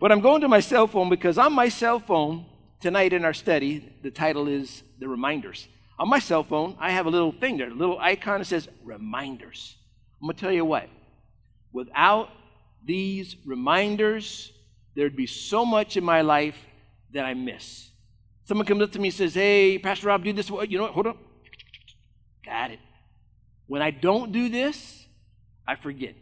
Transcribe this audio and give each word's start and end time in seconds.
But 0.00 0.10
I'm 0.10 0.20
going 0.20 0.40
to 0.40 0.48
my 0.48 0.60
cell 0.60 0.86
phone 0.86 1.10
because 1.10 1.36
on 1.36 1.52
my 1.52 1.68
cell 1.68 2.00
phone, 2.00 2.46
tonight 2.80 3.12
in 3.12 3.22
our 3.24 3.34
study, 3.34 3.92
the 4.02 4.10
title 4.10 4.48
is 4.48 4.82
The 4.98 5.06
Reminders. 5.06 5.68
On 5.98 6.08
my 6.08 6.18
cell 6.18 6.42
phone, 6.42 6.74
I 6.80 6.90
have 6.92 7.04
a 7.04 7.10
little 7.10 7.32
thing 7.32 7.58
there, 7.58 7.70
a 7.70 7.74
little 7.74 7.98
icon 7.98 8.38
that 8.40 8.46
says 8.46 8.66
Reminders. 8.82 9.76
I'm 10.20 10.26
going 10.26 10.36
to 10.36 10.40
tell 10.40 10.52
you 10.52 10.64
what, 10.64 10.88
without 11.72 12.30
these 12.82 13.36
reminders, 13.44 14.52
there'd 14.96 15.16
be 15.16 15.26
so 15.26 15.66
much 15.66 15.98
in 15.98 16.04
my 16.04 16.22
life 16.22 16.56
that 17.12 17.26
I 17.26 17.34
miss. 17.34 17.90
Someone 18.44 18.66
comes 18.66 18.82
up 18.82 18.92
to 18.92 18.98
me 18.98 19.08
and 19.08 19.14
says, 19.14 19.34
Hey, 19.34 19.78
Pastor 19.78 20.06
Rob, 20.08 20.24
do 20.24 20.32
this. 20.32 20.48
You 20.48 20.78
know 20.78 20.84
what? 20.84 20.92
Hold 20.92 21.06
on. 21.08 21.18
Got 22.44 22.70
it. 22.70 22.80
When 23.66 23.82
I 23.82 23.90
don't 23.90 24.32
do 24.32 24.48
this, 24.48 25.06
I 25.68 25.76
forget. 25.76 26.14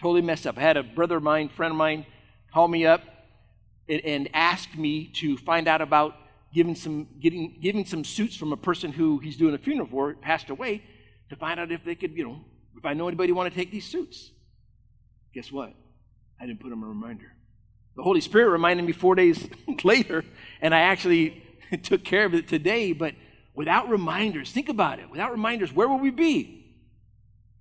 Totally 0.00 0.22
mess 0.22 0.46
up. 0.46 0.56
I 0.58 0.62
had 0.62 0.76
a 0.76 0.82
brother 0.82 1.18
of 1.18 1.22
mine, 1.22 1.48
friend 1.50 1.72
of 1.72 1.76
mine, 1.76 2.06
call 2.52 2.68
me 2.68 2.86
up 2.86 3.02
and, 3.88 4.04
and 4.04 4.28
ask 4.34 4.74
me 4.76 5.06
to 5.14 5.36
find 5.36 5.68
out 5.68 5.80
about 5.80 6.16
giving 6.52 6.74
some, 6.74 7.08
getting, 7.20 7.58
giving 7.60 7.84
some 7.84 8.04
suits 8.04 8.36
from 8.36 8.52
a 8.52 8.56
person 8.56 8.92
who 8.92 9.18
he's 9.18 9.36
doing 9.36 9.54
a 9.54 9.58
funeral 9.58 9.88
for, 9.88 10.14
passed 10.14 10.50
away, 10.50 10.82
to 11.30 11.36
find 11.36 11.58
out 11.58 11.72
if 11.72 11.84
they 11.84 11.94
could, 11.94 12.16
you 12.16 12.24
know, 12.24 12.44
if 12.76 12.84
I 12.84 12.92
know 12.92 13.08
anybody 13.08 13.32
want 13.32 13.52
to 13.52 13.58
take 13.58 13.70
these 13.70 13.86
suits. 13.86 14.30
Guess 15.34 15.50
what? 15.50 15.72
I 16.40 16.46
didn't 16.46 16.60
put 16.60 16.70
them 16.70 16.82
a 16.82 16.86
reminder. 16.86 17.32
The 17.96 18.02
Holy 18.02 18.20
Spirit 18.20 18.50
reminded 18.50 18.84
me 18.84 18.92
four 18.92 19.14
days 19.14 19.48
later, 19.84 20.24
and 20.60 20.74
I 20.74 20.80
actually 20.80 21.42
took 21.82 22.04
care 22.04 22.26
of 22.26 22.34
it 22.34 22.48
today. 22.48 22.92
But 22.92 23.14
without 23.54 23.88
reminders, 23.88 24.50
think 24.50 24.68
about 24.68 24.98
it. 24.98 25.10
Without 25.10 25.30
reminders, 25.30 25.72
where 25.72 25.88
will 25.88 25.98
we 25.98 26.10
be? 26.10 26.58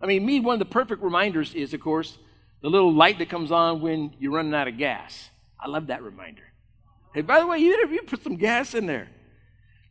I 0.01 0.07
mean, 0.07 0.25
me, 0.25 0.39
one 0.39 0.53
of 0.53 0.59
the 0.59 0.65
perfect 0.65 1.03
reminders 1.03 1.53
is, 1.53 1.73
of 1.73 1.79
course, 1.79 2.17
the 2.61 2.69
little 2.69 2.93
light 2.93 3.17
that 3.19 3.29
comes 3.29 3.51
on 3.51 3.81
when 3.81 4.13
you're 4.19 4.31
running 4.31 4.53
out 4.53 4.67
of 4.67 4.77
gas. 4.77 5.29
I 5.59 5.67
love 5.67 5.87
that 5.87 6.03
reminder. 6.03 6.43
Hey, 7.13 7.21
by 7.21 7.39
the 7.39 7.47
way, 7.47 7.59
you, 7.59 7.87
you 7.89 8.01
put 8.03 8.23
some 8.23 8.37
gas 8.37 8.73
in 8.73 8.85
there. 8.85 9.09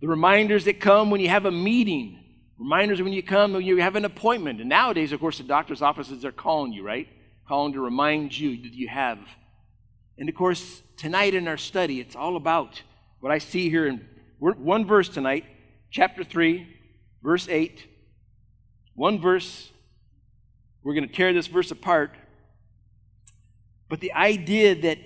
The 0.00 0.08
reminders 0.08 0.64
that 0.64 0.80
come 0.80 1.10
when 1.10 1.20
you 1.20 1.28
have 1.28 1.44
a 1.44 1.50
meeting, 1.50 2.18
reminders 2.58 3.02
when 3.02 3.12
you 3.12 3.22
come 3.22 3.52
when 3.52 3.62
you 3.62 3.76
have 3.78 3.96
an 3.96 4.04
appointment. 4.04 4.60
And 4.60 4.68
nowadays, 4.68 5.12
of 5.12 5.20
course, 5.20 5.38
the 5.38 5.44
doctor's 5.44 5.82
offices 5.82 6.24
are 6.24 6.32
calling 6.32 6.72
you, 6.72 6.82
right? 6.82 7.08
Calling 7.46 7.74
to 7.74 7.80
remind 7.80 8.36
you 8.36 8.62
that 8.62 8.72
you 8.72 8.88
have. 8.88 9.18
And 10.16 10.28
of 10.28 10.34
course, 10.34 10.80
tonight 10.96 11.34
in 11.34 11.48
our 11.48 11.56
study, 11.56 12.00
it's 12.00 12.16
all 12.16 12.36
about 12.36 12.82
what 13.20 13.32
I 13.32 13.38
see 13.38 13.68
here 13.68 13.86
in 13.86 14.06
one 14.38 14.86
verse 14.86 15.08
tonight, 15.08 15.44
chapter 15.90 16.24
3, 16.24 16.66
verse 17.22 17.48
8. 17.48 17.86
One 18.94 19.20
verse. 19.20 19.70
We're 20.82 20.94
going 20.94 21.08
to 21.08 21.14
tear 21.14 21.32
this 21.32 21.46
verse 21.46 21.70
apart. 21.70 22.12
But 23.90 23.98
the 23.98 24.12
idea 24.12 24.76
that 24.76 24.98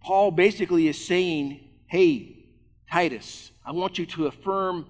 Paul 0.00 0.30
basically 0.30 0.86
is 0.86 1.04
saying, 1.04 1.60
hey, 1.88 2.46
Titus, 2.90 3.50
I 3.66 3.72
want 3.72 3.98
you 3.98 4.06
to 4.06 4.28
affirm 4.28 4.86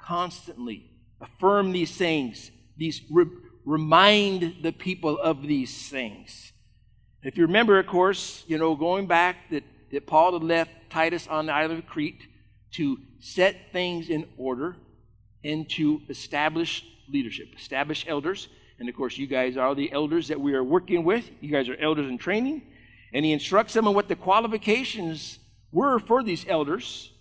constantly, 0.00 0.90
affirm 1.20 1.72
these 1.72 1.94
things, 1.94 2.52
these 2.76 3.02
re- 3.10 3.26
remind 3.66 4.62
the 4.62 4.70
people 4.70 5.18
of 5.18 5.42
these 5.42 5.88
things. 5.88 6.52
If 7.24 7.36
you 7.36 7.46
remember, 7.46 7.80
of 7.80 7.88
course, 7.88 8.44
you 8.46 8.58
know, 8.58 8.76
going 8.76 9.08
back 9.08 9.50
that, 9.50 9.64
that 9.90 10.06
Paul 10.06 10.34
had 10.34 10.44
left 10.44 10.70
Titus 10.88 11.26
on 11.26 11.46
the 11.46 11.52
island 11.52 11.80
of 11.80 11.86
Crete 11.86 12.22
to 12.74 12.98
set 13.18 13.72
things 13.72 14.08
in 14.08 14.28
order 14.38 14.76
and 15.42 15.68
to 15.70 16.00
establish 16.08 16.84
leadership, 17.10 17.48
establish 17.56 18.04
elders. 18.06 18.46
And 18.78 18.88
of 18.88 18.94
course, 18.94 19.18
you 19.18 19.26
guys 19.26 19.56
are 19.56 19.74
the 19.74 19.90
elders 19.90 20.28
that 20.28 20.40
we 20.40 20.54
are 20.54 20.62
working 20.62 21.02
with. 21.02 21.28
You 21.40 21.50
guys 21.50 21.68
are 21.68 21.76
elders 21.76 22.08
in 22.08 22.18
training 22.18 22.62
and 23.14 23.24
he 23.24 23.32
instructs 23.32 23.72
them 23.72 23.86
on 23.86 23.94
what 23.94 24.08
the 24.08 24.16
qualifications 24.16 25.38
were 25.70 26.00
for 26.00 26.22
these 26.22 26.44
elders. 26.48 27.12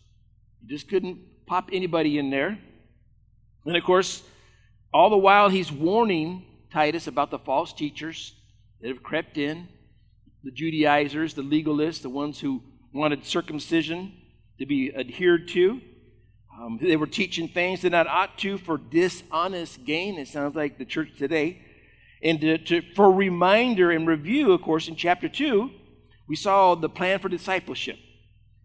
He 0.59 0.67
just 0.67 0.89
couldn't 0.89 1.19
pop 1.45 1.69
anybody 1.71 2.17
in 2.17 2.31
there. 2.31 2.57
And 3.65 3.77
of 3.77 3.83
course, 3.83 4.23
all 4.91 5.11
the 5.11 5.17
while 5.17 5.49
he's 5.49 5.71
warning 5.71 6.45
Titus 6.71 7.05
about 7.05 7.29
the 7.29 7.37
false 7.37 7.71
teachers 7.71 8.33
that 8.81 8.87
have 8.87 9.03
crept 9.03 9.37
in, 9.37 9.67
the 10.43 10.51
Judaizers, 10.51 11.35
the 11.35 11.43
legalists, 11.43 12.01
the 12.01 12.09
ones 12.09 12.39
who 12.39 12.61
wanted 12.91 13.25
circumcision 13.25 14.13
to 14.57 14.65
be 14.65 14.93
adhered 14.93 15.47
to. 15.49 15.79
Um, 16.59 16.79
they 16.81 16.97
were 16.97 17.07
teaching 17.07 17.47
things 17.47 17.81
that 17.81 17.91
not 17.91 18.07
ought 18.07 18.37
to 18.39 18.57
for 18.57 18.77
dishonest 18.77 19.85
gain. 19.85 20.17
It 20.17 20.27
sounds 20.27 20.55
like 20.55 20.77
the 20.77 20.85
church 20.85 21.09
today. 21.17 21.61
And 22.21 22.41
to, 22.41 22.57
to, 22.57 22.81
for 22.95 23.11
reminder 23.11 23.91
and 23.91 24.07
review, 24.07 24.51
of 24.51 24.61
course, 24.61 24.87
in 24.87 24.95
chapter 24.95 25.29
2, 25.29 25.71
we 26.27 26.35
saw 26.35 26.75
the 26.75 26.89
plan 26.89 27.19
for 27.19 27.29
discipleship. 27.29 27.97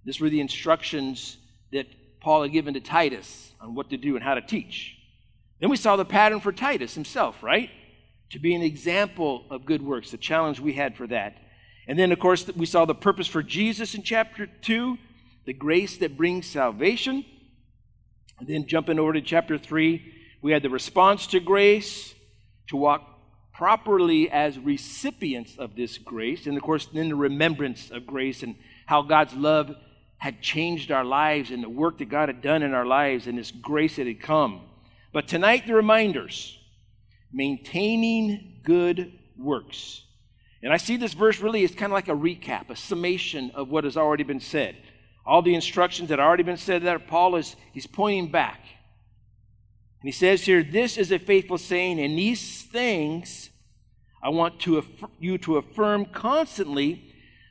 This 0.05 0.21
were 0.21 0.31
the 0.31 0.41
instructions 0.41 1.39
that 1.73 1.87
Paul 2.21 2.43
had 2.43 2.53
given 2.53 2.75
to 2.75 2.81
Titus 2.81 3.53
on 3.61 3.75
what 3.75 3.91
to 3.91 3.97
do 3.97 4.15
and 4.15 4.25
how 4.25 4.35
to 4.35 4.41
teach. 4.41 4.97
Then 5.61 5.71
we 5.71 5.77
saw 5.77 5.97
the 5.97 6.05
pattern 6.05 6.41
for 6.41 6.53
Titus 6.53 6.95
himself, 6.95 7.43
right? 7.43 7.71
To 8.31 8.39
be 8.39 8.55
an 8.55 8.63
example 8.63 9.45
of 9.51 9.65
good 9.65 9.83
works, 9.83 10.11
the 10.11 10.17
challenge 10.17 10.61
we 10.61 10.75
had 10.75 10.97
for 10.97 11.07
that. 11.09 11.37
And 11.87 11.99
then, 11.99 12.13
of 12.13 12.19
course, 12.19 12.47
we 12.49 12.67
saw 12.67 12.85
the 12.85 12.95
purpose 12.95 13.27
for 13.27 13.43
Jesus 13.43 13.95
in 13.95 14.03
chapter 14.03 14.47
2, 14.47 14.99
the 15.47 15.55
grace 15.55 15.97
that 15.99 16.17
brings 16.17 16.47
salvation. 16.47 17.25
And 18.39 18.47
then, 18.47 18.67
jumping 18.67 18.99
over 18.99 19.15
to 19.15 19.23
chapter 19.23 19.59
3, 19.59 20.15
we 20.43 20.53
had 20.53 20.63
the 20.63 20.71
response 20.71 21.27
to 21.29 21.41
grace, 21.41 22.15
to 22.69 22.77
walk 22.77 23.03
properly 23.59 24.31
as 24.31 24.57
recipients 24.57 25.57
of 25.59 25.75
this 25.75 25.99
grace, 25.99 26.47
and 26.47 26.57
of 26.57 26.63
course, 26.63 26.87
then 26.87 27.09
the 27.09 27.17
remembrance 27.17 27.91
of 27.91 28.07
grace 28.07 28.45
and 28.45 28.55
how 28.87 29.03
God's 29.03 29.35
love 29.35 29.75
had 30.19 30.41
changed 30.41 30.93
our 30.93 31.05
lives 31.05 31.51
and 31.51 31.65
the 31.65 31.69
work 31.69 31.99
that 31.99 32.09
God 32.09 32.29
had 32.29 32.41
done 32.41 32.63
in 32.63 32.73
our 32.73 32.87
lives 32.87 33.27
and 33.27 33.37
this 33.37 33.51
grace 33.51 33.97
that 33.97 34.07
had 34.07 34.21
come. 34.21 34.61
But 35.13 35.27
tonight, 35.27 35.67
the 35.67 35.75
reminders 35.75 36.57
maintaining 37.33 38.61
good 38.63 39.13
works. 39.37 40.05
And 40.63 40.73
I 40.73 40.77
see 40.77 40.97
this 40.97 41.15
verse 41.15 41.41
really 41.41 41.65
as 41.65 41.75
kind 41.75 41.91
of 41.91 41.95
like 41.95 42.07
a 42.07 42.13
recap, 42.13 42.71
a 42.71 42.77
summation 42.77 43.51
of 43.57 43.71
what 43.71 43.83
has 43.83 43.97
already 43.97 44.23
been 44.23 44.41
said. 44.41 44.77
All 45.27 45.43
the 45.43 45.57
instructions 45.57 46.11
that 46.11 46.21
already 46.21 46.45
been 46.45 46.59
said 46.59 46.83
that 46.85 47.09
Paul 47.09 47.35
is 47.35 47.57
he's 47.73 47.89
pointing 47.89 48.31
back. 48.31 48.61
And 50.01 50.09
he 50.09 50.13
says 50.13 50.43
here, 50.43 50.63
This 50.63 50.97
is 50.97 51.11
a 51.11 51.19
faithful 51.19 51.59
saying, 51.59 52.01
and 52.01 52.19
these 52.19 52.63
things 52.63 53.51
I 54.23 54.31
want 54.31 54.61
to 54.61 54.79
aff- 54.79 55.11
you 55.19 55.39
to 55.39 55.57
affirm 55.57 56.07
constantly 56.07 57.05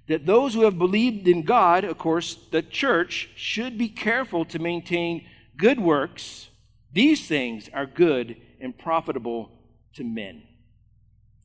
that 0.08 0.26
those 0.26 0.54
who 0.54 0.62
have 0.62 0.78
believed 0.78 1.28
in 1.28 1.44
God, 1.44 1.84
of 1.84 1.98
course, 1.98 2.38
the 2.52 2.62
church, 2.62 3.30
should 3.36 3.78
be 3.78 3.90
careful 3.90 4.46
to 4.46 4.60
maintain 4.60 5.26
good 5.58 5.80
works. 5.80 6.50
These 6.94 7.28
things 7.28 7.70
are 7.74 7.86
good 7.86 8.38
and 8.60 8.78
profitable 8.78 9.52
to 9.96 10.04
men. 10.04 10.44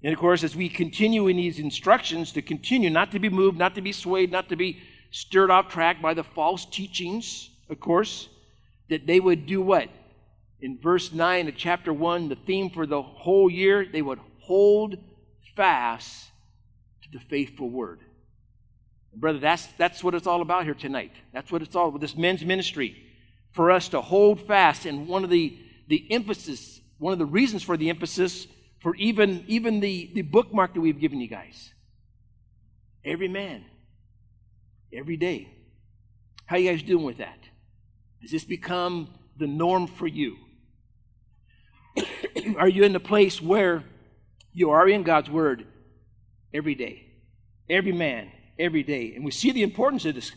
And 0.04 0.12
of 0.12 0.18
course, 0.18 0.44
as 0.44 0.56
we 0.56 0.68
continue 0.68 1.28
in 1.28 1.36
these 1.36 1.58
instructions 1.58 2.32
to 2.32 2.42
continue 2.42 2.90
not 2.90 3.12
to 3.12 3.18
be 3.18 3.28
moved, 3.28 3.58
not 3.58 3.74
to 3.74 3.80
be 3.80 3.92
swayed, 3.92 4.30
not 4.30 4.48
to 4.48 4.56
be 4.56 4.78
stirred 5.10 5.50
off 5.50 5.68
track 5.68 6.00
by 6.00 6.14
the 6.14 6.24
false 6.24 6.64
teachings, 6.64 7.50
of 7.68 7.78
course, 7.78 8.28
that 8.88 9.06
they 9.06 9.20
would 9.20 9.46
do 9.46 9.60
what? 9.60 9.88
In 10.62 10.78
verse 10.78 11.12
9 11.12 11.48
of 11.48 11.56
chapter 11.56 11.92
1, 11.92 12.28
the 12.28 12.36
theme 12.36 12.70
for 12.70 12.86
the 12.86 13.02
whole 13.02 13.50
year, 13.50 13.84
they 13.84 14.00
would 14.00 14.20
hold 14.38 14.96
fast 15.56 16.30
to 17.02 17.08
the 17.12 17.18
faithful 17.18 17.68
word. 17.68 17.98
Brother, 19.12 19.40
that's, 19.40 19.66
that's 19.76 20.04
what 20.04 20.14
it's 20.14 20.28
all 20.28 20.40
about 20.40 20.64
here 20.64 20.74
tonight. 20.74 21.10
That's 21.32 21.50
what 21.50 21.62
it's 21.62 21.74
all 21.74 21.88
about, 21.88 22.00
this 22.00 22.16
men's 22.16 22.44
ministry. 22.44 22.96
For 23.50 23.72
us 23.72 23.88
to 23.88 24.00
hold 24.00 24.40
fast, 24.46 24.86
and 24.86 25.08
one 25.08 25.24
of 25.24 25.30
the, 25.30 25.58
the 25.88 26.06
emphasis, 26.10 26.80
one 26.98 27.12
of 27.12 27.18
the 27.18 27.26
reasons 27.26 27.64
for 27.64 27.76
the 27.76 27.90
emphasis 27.90 28.46
for 28.78 28.94
even, 28.96 29.44
even 29.48 29.80
the, 29.80 30.10
the 30.14 30.22
bookmark 30.22 30.74
that 30.74 30.80
we've 30.80 30.98
given 30.98 31.20
you 31.20 31.28
guys. 31.28 31.72
Every 33.04 33.28
man, 33.28 33.64
every 34.92 35.16
day. 35.16 35.48
How 36.46 36.56
you 36.56 36.70
guys 36.70 36.84
doing 36.84 37.04
with 37.04 37.18
that? 37.18 37.38
Has 38.22 38.30
this 38.30 38.44
become 38.44 39.08
the 39.36 39.48
norm 39.48 39.88
for 39.88 40.06
you? 40.06 40.36
Are 42.56 42.68
you 42.68 42.84
in 42.84 42.92
the 42.92 43.00
place 43.00 43.40
where 43.40 43.84
you 44.52 44.70
are 44.70 44.88
in 44.88 45.02
God's 45.02 45.30
Word 45.30 45.66
every 46.52 46.74
day? 46.74 47.06
Every 47.68 47.92
man, 47.92 48.30
every 48.58 48.82
day. 48.82 49.14
And 49.14 49.24
we 49.24 49.30
see 49.30 49.52
the 49.52 49.62
importance 49.62 50.04
of 50.04 50.14
this. 50.14 50.32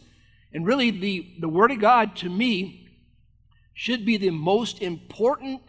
And 0.53 0.65
really, 0.65 0.91
the, 0.91 1.35
the 1.39 1.49
Word 1.49 1.71
of 1.71 1.79
God 1.79 2.15
to 2.17 2.29
me 2.29 2.89
should 3.73 4.05
be 4.05 4.17
the 4.17 4.29
most 4.29 4.81
important 4.81 5.61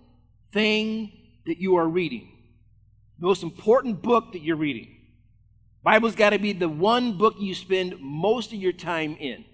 thing 0.53 1.13
that 1.47 1.59
you 1.59 1.77
are 1.77 1.89
reading, 1.89 2.29
the 3.19 3.27
most 3.27 3.43
important 3.43 4.03
book 4.03 4.33
that 4.33 4.43
you're 4.43 4.57
reading. 4.57 4.97
Bible's 5.83 6.15
got 6.15 6.31
to 6.31 6.39
be 6.39 6.53
the 6.53 6.69
one 6.69 7.17
book 7.17 7.35
you 7.39 7.55
spend 7.55 8.01
most 8.01 8.53
of 8.53 8.59
your 8.59 8.73
time 8.73 9.17
in. 9.21 9.45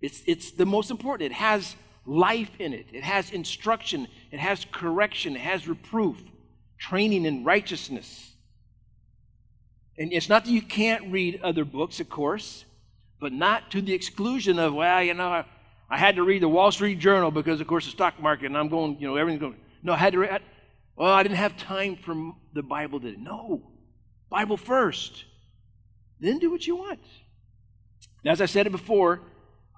It's, 0.00 0.22
it's 0.26 0.50
the 0.52 0.64
most 0.64 0.90
important. 0.90 1.32
It 1.32 1.34
has 1.34 1.76
life 2.10 2.50
in 2.58 2.72
it, 2.72 2.86
it 2.92 3.04
has 3.04 3.30
instruction, 3.30 4.08
it 4.32 4.40
has 4.40 4.66
correction, 4.72 5.36
it 5.36 5.42
has 5.42 5.68
reproof, 5.68 6.18
training 6.76 7.24
in 7.24 7.44
righteousness. 7.44 8.32
And 9.96 10.12
it's 10.12 10.28
not 10.28 10.44
that 10.44 10.50
you 10.50 10.60
can't 10.60 11.12
read 11.12 11.40
other 11.42 11.64
books, 11.64 12.00
of 12.00 12.10
course, 12.10 12.64
but 13.20 13.32
not 13.32 13.70
to 13.70 13.80
the 13.80 13.94
exclusion 13.94 14.58
of, 14.58 14.74
well, 14.74 15.02
you 15.02 15.14
know, 15.14 15.44
I, 15.88 15.96
had 15.96 16.16
to 16.16 16.24
read 16.24 16.42
the 16.42 16.48
Wall 16.48 16.72
Street 16.72 16.98
Journal 16.98 17.30
because, 17.30 17.60
of 17.60 17.68
course, 17.68 17.84
the 17.84 17.92
stock 17.92 18.20
market, 18.20 18.46
and 18.46 18.58
I'm 18.58 18.68
going, 18.68 18.96
you 18.98 19.06
know, 19.06 19.14
everything's 19.14 19.42
going. 19.42 19.56
No, 19.82 19.92
I 19.92 19.98
had 19.98 20.12
to 20.14 20.18
read. 20.18 20.42
Well, 20.96 21.12
I 21.12 21.22
didn't 21.22 21.36
have 21.36 21.56
time 21.56 21.96
for 21.96 22.32
the 22.52 22.62
Bible 22.62 22.98
today. 22.98 23.18
No, 23.20 23.62
Bible 24.30 24.56
first. 24.56 25.24
Then 26.18 26.38
do 26.38 26.50
what 26.50 26.66
you 26.66 26.76
want. 26.76 27.00
As 28.24 28.40
I 28.40 28.46
said 28.46 28.66
it 28.66 28.70
before, 28.70 29.20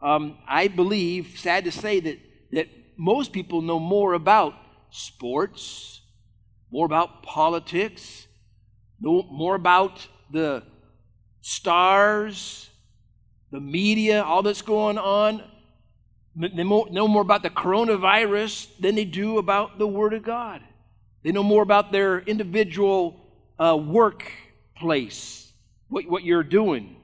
um, 0.02 0.36
I 0.46 0.68
believe, 0.68 1.38
sad 1.38 1.64
to 1.64 1.72
say, 1.72 2.00
that, 2.00 2.18
that 2.50 2.68
most 2.96 3.32
people 3.32 3.62
know 3.62 3.78
more 3.78 4.14
about 4.14 4.54
sports, 4.90 6.00
more 6.70 6.86
about 6.86 7.22
politics, 7.22 8.26
know 9.00 9.22
more 9.30 9.54
about 9.54 10.06
the 10.30 10.62
stars, 11.40 12.68
the 13.50 13.60
media, 13.60 14.22
all 14.22 14.42
that's 14.42 14.62
going 14.62 14.98
on. 14.98 15.42
They 16.34 16.64
know 16.64 17.08
more 17.08 17.22
about 17.22 17.42
the 17.42 17.50
coronavirus 17.50 18.68
than 18.80 18.94
they 18.94 19.04
do 19.04 19.38
about 19.38 19.78
the 19.78 19.86
Word 19.86 20.14
of 20.14 20.22
God. 20.22 20.62
They 21.22 21.30
know 21.30 21.42
more 21.42 21.62
about 21.62 21.92
their 21.92 22.20
individual 22.20 23.20
uh, 23.58 23.76
workplace, 23.76 25.52
what, 25.88 26.08
what 26.08 26.24
you're 26.24 26.42
doing. 26.42 26.96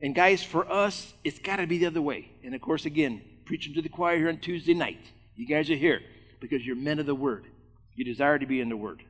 And 0.00 0.14
guys, 0.14 0.42
for 0.42 0.70
us, 0.70 1.14
it's 1.24 1.38
got 1.38 1.56
to 1.56 1.66
be 1.66 1.78
the 1.78 1.86
other 1.86 2.02
way. 2.02 2.30
And 2.44 2.54
of 2.54 2.60
course, 2.60 2.84
again, 2.84 3.22
preaching 3.44 3.74
to 3.74 3.82
the 3.82 3.88
choir 3.88 4.18
here 4.18 4.28
on 4.28 4.38
Tuesday 4.38 4.74
night. 4.74 5.00
You 5.34 5.46
guys 5.46 5.70
are 5.70 5.76
here 5.76 6.00
because 6.40 6.64
you're 6.66 6.76
men 6.76 6.98
of 6.98 7.06
the 7.06 7.14
Word. 7.14 7.46
You 7.94 8.04
desire 8.04 8.38
to 8.38 8.46
be 8.46 8.60
in 8.60 8.68
the 8.68 8.76
Word. 8.76 9.02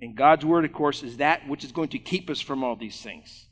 And 0.00 0.16
God's 0.16 0.44
Word, 0.44 0.64
of 0.64 0.72
course, 0.72 1.02
is 1.02 1.16
that 1.18 1.48
which 1.48 1.64
is 1.64 1.72
going 1.72 1.88
to 1.90 1.98
keep 1.98 2.30
us 2.30 2.40
from 2.40 2.62
all 2.62 2.76
these 2.76 3.00
things, 3.00 3.46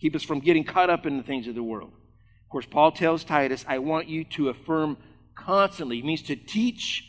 keep 0.00 0.14
us 0.14 0.22
from 0.22 0.40
getting 0.40 0.64
caught 0.64 0.90
up 0.90 1.06
in 1.06 1.16
the 1.16 1.22
things 1.22 1.46
of 1.46 1.54
the 1.54 1.62
world. 1.62 1.92
Of 1.92 2.50
course, 2.50 2.66
Paul 2.66 2.92
tells 2.92 3.22
Titus, 3.22 3.64
I 3.68 3.78
want 3.78 4.08
you 4.08 4.24
to 4.24 4.48
affirm 4.48 4.96
constantly. 5.36 6.02
Means 6.02 6.22
to 6.22 6.36
teach 6.36 7.04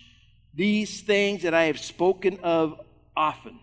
these 0.54 1.02
things 1.02 1.44
that 1.44 1.54
I 1.54 1.64
have 1.64 1.80
spoken 1.80 2.40
of 2.44 2.80
often. 3.16 3.60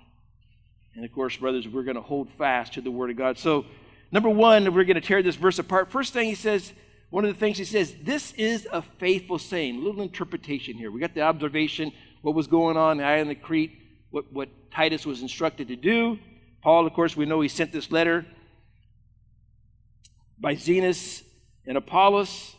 And 0.94 1.04
of 1.04 1.12
course, 1.12 1.36
brothers, 1.36 1.68
we're 1.68 1.84
going 1.84 1.96
to 1.96 2.02
hold 2.02 2.30
fast 2.30 2.74
to 2.74 2.80
the 2.80 2.90
Word 2.90 3.10
of 3.10 3.16
God. 3.16 3.38
So, 3.38 3.66
number 4.10 4.28
one, 4.28 4.72
we're 4.74 4.84
going 4.84 4.94
to 4.94 5.00
tear 5.00 5.22
this 5.22 5.36
verse 5.36 5.58
apart. 5.58 5.90
First 5.90 6.12
thing 6.12 6.26
he 6.26 6.34
says, 6.34 6.72
one 7.10 7.24
of 7.24 7.32
the 7.32 7.38
things 7.38 7.58
he 7.58 7.64
says, 7.64 7.94
this 8.02 8.32
is 8.32 8.68
a 8.72 8.82
faithful 8.82 9.38
saying. 9.38 9.76
A 9.76 9.78
little 9.78 10.02
interpretation 10.02 10.76
here. 10.76 10.90
We 10.90 11.00
got 11.00 11.14
the 11.14 11.22
observation, 11.22 11.92
what 12.22 12.34
was 12.34 12.46
going 12.46 12.76
on 12.76 12.92
in 12.92 12.98
the 12.98 13.04
island 13.04 13.30
of 13.30 13.42
Crete, 13.42 13.72
what, 14.10 14.32
what 14.32 14.48
Titus 14.70 15.06
was 15.06 15.22
instructed 15.22 15.68
to 15.68 15.76
do. 15.76 16.18
Paul, 16.62 16.86
of 16.86 16.92
course, 16.92 17.16
we 17.16 17.24
know 17.24 17.40
he 17.40 17.48
sent 17.48 17.72
this 17.72 17.90
letter 17.90 18.26
by 20.38 20.54
Zenas 20.54 21.22
and 21.66 21.76
Apollos. 21.76 22.54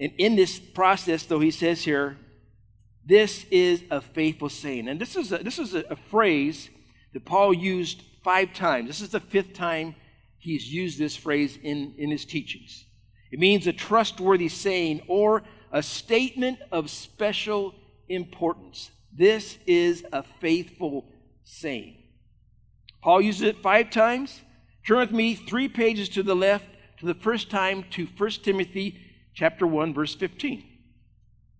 And 0.00 0.12
in 0.16 0.36
this 0.36 0.58
process, 0.58 1.24
though, 1.24 1.40
he 1.40 1.50
says 1.50 1.82
here, 1.84 2.16
this 3.04 3.44
is 3.50 3.82
a 3.90 4.00
faithful 4.00 4.48
saying. 4.48 4.88
And 4.88 5.00
this 5.00 5.16
is 5.16 5.32
a, 5.32 5.38
this 5.38 5.58
is 5.58 5.74
a, 5.74 5.84
a 5.90 5.96
phrase 5.96 6.70
that 7.14 7.24
Paul 7.24 7.52
used 7.52 8.02
five 8.22 8.52
times. 8.52 8.86
This 8.86 9.00
is 9.00 9.10
the 9.10 9.20
fifth 9.20 9.54
time 9.54 9.94
he's 10.38 10.72
used 10.72 10.98
this 10.98 11.16
phrase 11.16 11.58
in, 11.62 11.94
in 11.98 12.10
his 12.10 12.24
teachings. 12.24 12.84
It 13.30 13.38
means 13.38 13.66
a 13.66 13.72
trustworthy 13.72 14.48
saying 14.48 15.02
or 15.06 15.42
a 15.70 15.82
statement 15.82 16.58
of 16.72 16.90
special 16.90 17.74
importance. 18.08 18.90
This 19.12 19.58
is 19.66 20.04
a 20.12 20.22
faithful 20.22 21.06
saying. 21.44 21.96
Paul 23.02 23.20
uses 23.20 23.42
it 23.42 23.62
five 23.62 23.90
times. 23.90 24.42
Turn 24.86 24.98
with 24.98 25.12
me 25.12 25.34
three 25.34 25.68
pages 25.68 26.08
to 26.10 26.22
the 26.22 26.34
left 26.36 26.68
to 26.98 27.06
the 27.06 27.14
first 27.14 27.50
time 27.50 27.84
to 27.90 28.06
1 28.06 28.30
Timothy 28.42 28.98
chapter 29.34 29.66
1 29.66 29.94
verse 29.94 30.14
15. 30.14 30.64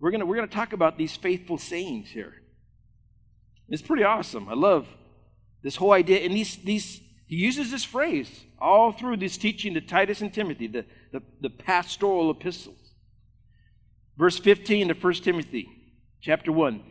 We're 0.01 0.11
going 0.11 0.27
we're 0.27 0.41
to 0.41 0.47
talk 0.47 0.73
about 0.73 0.97
these 0.97 1.17
faithful 1.17 1.59
sayings 1.59 2.11
here. 2.11 2.35
It's 3.69 3.83
pretty 3.83 4.05
awesome. 4.05 4.49
I 4.49 4.55
love 4.55 4.87
this 5.63 5.77
whole 5.77 5.93
idea 5.93 6.21
and 6.21 6.35
these 6.35 6.57
these 6.57 7.01
he 7.29 7.37
uses 7.37 7.71
this 7.71 7.85
phrase 7.85 8.47
all 8.59 8.91
through 8.91 9.19
this 9.19 9.37
teaching 9.37 9.75
to 9.75 9.83
Titus 9.83 10.23
and 10.23 10.33
Timothy, 10.33 10.67
the, 10.67 10.87
the, 11.13 11.23
the 11.43 11.51
pastoral 11.51 12.31
epistles. 12.31 12.95
Verse 14.17 14.39
15 14.39 14.89
to 14.89 14.95
1 14.95 15.13
Timothy 15.15 15.69
chapter 16.23 16.51
1. 16.51 16.83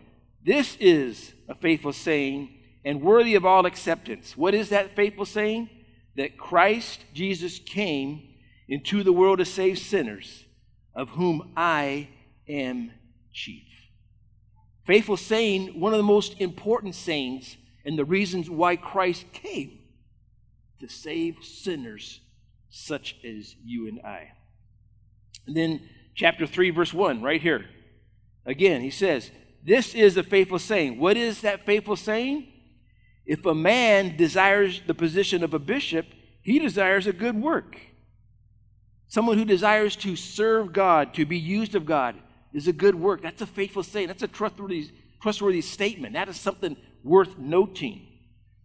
This 0.46 0.78
is 0.80 1.34
a 1.50 1.56
faithful 1.56 1.92
saying 1.92 2.50
and 2.86 3.02
worthy 3.02 3.34
of 3.34 3.46
all 3.46 3.66
acceptance. 3.66 4.38
What 4.38 4.54
is 4.54 4.70
that 4.70 4.96
faithful 4.96 5.26
saying? 5.26 5.72
That 6.16 6.38
Christ 6.38 7.04
Jesus 7.14 7.58
came 7.58 8.22
into 8.68 9.04
the 9.04 9.12
world 9.12 9.40
to 9.40 9.46
save 9.46 9.80
sinners, 9.80 10.46
of 10.94 11.10
whom 11.10 11.52
I 11.58 12.10
am 12.48 12.92
chief. 13.34 13.64
Faithful 14.86 15.18
saying, 15.18 15.80
one 15.80 15.94
of 15.94 15.98
the 15.98 16.04
most 16.04 16.40
important 16.40 16.94
sayings 16.94 17.58
and 17.84 17.98
the 17.98 18.06
reasons 18.06 18.50
why 18.50 18.76
Christ 18.76 19.26
came 19.34 19.80
to 20.80 20.88
save 20.88 21.38
sinners 21.44 22.22
such 22.70 23.16
as 23.24 23.56
you 23.64 23.88
and 23.88 24.00
I. 24.02 24.32
And 25.46 25.56
then, 25.56 25.82
chapter 26.16 26.46
3, 26.46 26.70
verse 26.72 26.94
1, 26.94 27.22
right 27.22 27.42
here. 27.42 27.66
Again, 28.46 28.82
he 28.82 28.90
says, 28.90 29.32
This 29.64 29.94
is 29.96 30.18
a 30.18 30.24
faithful 30.24 30.60
saying. 30.60 31.00
What 31.00 31.18
is 31.18 31.42
that 31.42 31.66
faithful 31.66 31.96
saying? 31.96 32.48
If 33.26 33.46
a 33.46 33.56
man 33.56 34.16
desires 34.16 34.82
the 34.88 34.94
position 34.94 35.44
of 35.44 35.54
a 35.54 35.60
bishop, 35.60 36.06
he 36.42 36.60
desires 36.60 37.08
a 37.08 37.14
good 37.14 37.36
work. 37.36 37.78
Someone 39.10 39.38
who 39.38 39.46
desires 39.46 39.96
to 39.98 40.16
serve 40.16 40.74
God, 40.74 41.14
to 41.16 41.26
be 41.26 41.38
used 41.38 41.76
of 41.76 41.86
God, 41.86 42.16
is 42.54 42.68
a 42.68 42.74
good 42.74 42.96
work. 42.96 43.22
That's 43.22 43.42
a 43.42 43.46
faithful 43.46 43.84
saying. 43.84 44.08
That's 44.08 44.24
a 44.24 44.28
trustworthy, 44.28 44.90
trustworthy 45.22 45.62
statement. 45.62 46.14
That 46.14 46.30
is 46.30 46.38
something 46.38 46.78
worth 47.04 47.38
noting. 47.38 48.07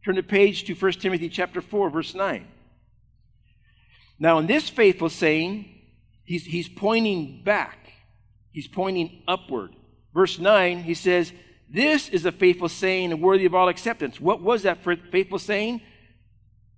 Turn 0.05 0.17
the 0.17 0.23
page 0.23 0.65
to 0.65 0.75
1 0.75 0.93
Timothy 0.93 1.29
chapter 1.29 1.61
4, 1.61 1.91
verse 1.91 2.15
9. 2.15 2.47
Now, 4.19 4.39
in 4.39 4.47
this 4.47 4.69
faithful 4.69 5.09
saying, 5.09 5.69
he's, 6.25 6.45
he's 6.45 6.69
pointing 6.69 7.43
back, 7.45 7.93
he's 8.51 8.67
pointing 8.67 9.23
upward. 9.29 9.77
Verse 10.13 10.39
9, 10.39 10.83
he 10.83 10.95
says, 10.95 11.33
This 11.69 12.09
is 12.09 12.25
a 12.27 12.33
faithful 12.33 12.69
saying 12.69 13.13
and 13.13 13.23
worthy 13.23 13.47
of 13.47 13.55
all 13.55 13.69
acceptance. 13.69 14.21
What 14.21 14.43
was 14.43 14.63
that 14.63 14.85
faithful 14.85 15.39
saying? 15.39 15.81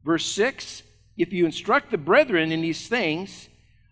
Verse 0.05 0.27
6 0.27 0.83
If 1.17 1.33
you 1.33 1.47
instruct 1.47 1.91
the 1.91 1.99
brethren 1.99 2.53
in 2.53 2.61
these 2.61 2.89
things, 2.89 3.49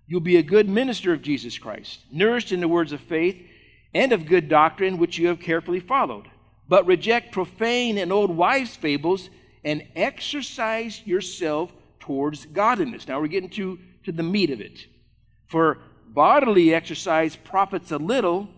you'll 0.06 0.20
be 0.20 0.36
a 0.36 0.42
good 0.42 0.68
minister 0.68 1.12
of 1.12 1.22
Jesus 1.22 1.56
Christ, 1.56 2.00
nourished 2.12 2.52
in 2.52 2.60
the 2.60 2.68
words 2.68 2.92
of 2.92 3.00
faith 3.00 3.42
and 3.94 4.12
of 4.12 4.26
good 4.26 4.48
doctrine 4.48 4.98
which 4.98 5.18
you 5.18 5.28
have 5.28 5.40
carefully 5.40 5.80
followed 5.80 6.28
but 6.72 6.86
reject 6.86 7.32
profane 7.32 7.98
and 7.98 8.10
old 8.10 8.30
wives' 8.30 8.74
fables 8.74 9.28
and 9.62 9.86
exercise 9.94 11.06
yourself 11.06 11.70
towards 12.00 12.46
godliness. 12.46 13.06
Now 13.06 13.20
we're 13.20 13.26
getting 13.26 13.50
to, 13.50 13.78
to 14.04 14.10
the 14.10 14.22
meat 14.22 14.48
of 14.48 14.62
it. 14.62 14.86
For 15.48 15.80
bodily 16.08 16.72
exercise 16.72 17.36
profits 17.36 17.90
a 17.90 17.98
little, 17.98 18.48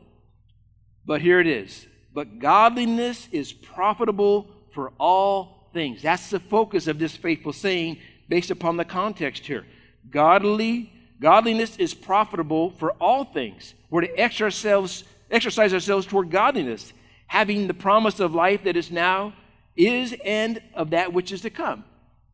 but 1.05 1.23
here 1.23 1.41
it 1.41 1.49
is. 1.49 1.89
But 2.13 2.39
godliness 2.39 3.29
is 3.33 3.53
profitable 3.53 4.47
for 4.73 4.93
all 5.01 5.71
things. 5.73 6.01
That's 6.01 6.31
the 6.31 6.39
focus 6.39 6.87
of 6.87 7.01
this 7.01 7.17
faithful 7.17 7.53
saying 7.53 7.99
based 8.29 8.53
upon 8.53 8.77
the 8.77 8.85
context 8.85 9.45
here. 9.45 9.67
Godly, 10.09 10.93
godliness 11.21 11.77
is 11.79 11.95
profitable 11.95 12.71
for 12.79 12.93
all 13.01 13.25
things. 13.25 13.75
We're 13.91 14.03
to 14.03 14.21
exercise, 14.21 15.03
exercise 15.33 15.75
ourselves 15.75 16.07
toward 16.07 16.31
godliness 16.31 16.93
having 17.27 17.67
the 17.67 17.75
promise 17.75 18.21
of 18.21 18.35
life 18.35 18.65
that 18.65 18.77
is 18.77 18.91
now, 18.91 19.35
is, 19.77 20.15
and 20.25 20.63
of 20.75 20.91
that 20.91 21.13
which 21.13 21.33
is 21.33 21.41
to 21.43 21.51
come. 21.51 21.85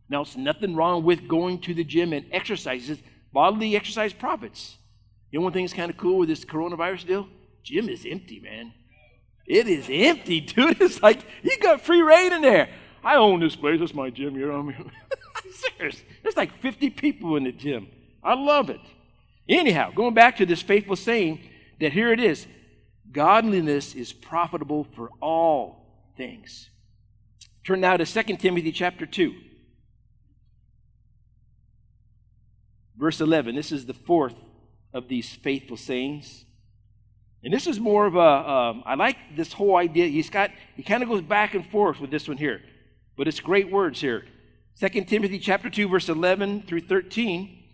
Now, 0.09 0.23
it's 0.23 0.37
nothing 0.37 0.75
wrong 0.75 1.05
with 1.05 1.29
going 1.29 1.61
to 1.61 1.75
the 1.75 1.85
gym 1.85 2.13
and 2.13 2.27
exercises. 2.33 2.99
Bodily 3.33 3.77
exercise 3.77 4.13
profits. 4.13 4.77
You 5.31 5.39
know 5.39 5.45
one 5.45 5.53
thing 5.53 5.65
that's 5.65 5.73
kind 5.73 5.91
of 5.91 5.97
cool 5.97 6.19
with 6.19 6.29
this 6.29 6.45
coronavirus 6.45 7.07
deal? 7.07 7.29
Gym 7.63 7.89
is 7.89 8.05
empty, 8.09 8.41
man. 8.41 8.73
It 9.47 9.69
is 9.69 9.87
empty, 9.89 10.41
dude. 10.41 10.81
It's 10.81 11.03
like 11.03 11.21
you 11.43 11.57
got 11.59 11.81
free 11.81 12.03
rein 12.03 12.33
in 12.33 12.43
there. 12.43 12.71
I 13.05 13.17
own 13.17 13.41
this 13.41 13.57
place. 13.57 13.81
It's 13.81 13.95
my 13.95 14.11
gym. 14.11 14.35
You 14.37 14.49
know 14.49 14.61
what 14.61 14.75
I 14.75 14.79
mean? 14.79 14.91
Serious. 15.79 16.03
There's 16.23 16.37
like 16.37 16.61
50 16.61 16.91
people 16.91 17.37
in 17.37 17.45
the 17.45 17.53
gym. 17.53 17.89
I 18.23 18.35
love 18.35 18.69
it. 18.69 18.81
Anyhow, 19.49 19.91
going 19.95 20.15
back 20.15 20.37
to 20.37 20.47
this 20.47 20.63
faithful 20.63 20.97
saying 20.97 21.41
that 21.81 21.93
here 21.93 22.13
it 22.13 22.21
is 22.21 22.47
Godliness 23.13 23.95
is 23.95 24.13
profitable 24.13 24.85
for 24.95 25.11
all 25.21 26.13
things. 26.17 26.71
Turn 27.67 27.81
now 27.81 27.97
to 27.97 28.07
2 28.07 28.37
Timothy 28.37 28.73
chapter 28.73 29.07
2. 29.07 29.35
Verse 32.97 33.21
11. 33.21 33.55
This 33.55 33.73
is 33.73 33.87
the 33.87 33.95
fourth 33.95 34.35
of 34.93 35.09
these 35.09 35.29
faithful 35.29 35.77
sayings. 35.77 36.45
And 37.43 37.53
this 37.53 37.67
is 37.67 37.81
more 37.81 38.07
of 38.07 38.17
a. 38.17 38.21
Um, 38.21 38.83
I 38.85 38.95
like 38.95 39.17
this 39.35 39.55
whole 39.55 39.77
idea. 39.77 40.07
He's 40.07 40.29
got, 40.29 40.51
he 40.77 40.83
kind 40.83 41.03
of 41.03 41.09
goes 41.09 41.23
back 41.23 41.55
and 41.55 41.65
forth 41.67 41.99
with 41.99 42.11
this 42.11 42.29
one 42.29 42.37
here. 42.37 42.61
But 43.17 43.29
it's 43.29 43.41
great 43.41 43.71
words 43.71 44.01
here. 44.01 44.25
2 44.79 45.05
Timothy 45.05 45.39
chapter 45.39 45.69
2 45.69 45.89
verse 45.89 46.09
11 46.09 46.63
through 46.63 46.83
13 46.83 47.65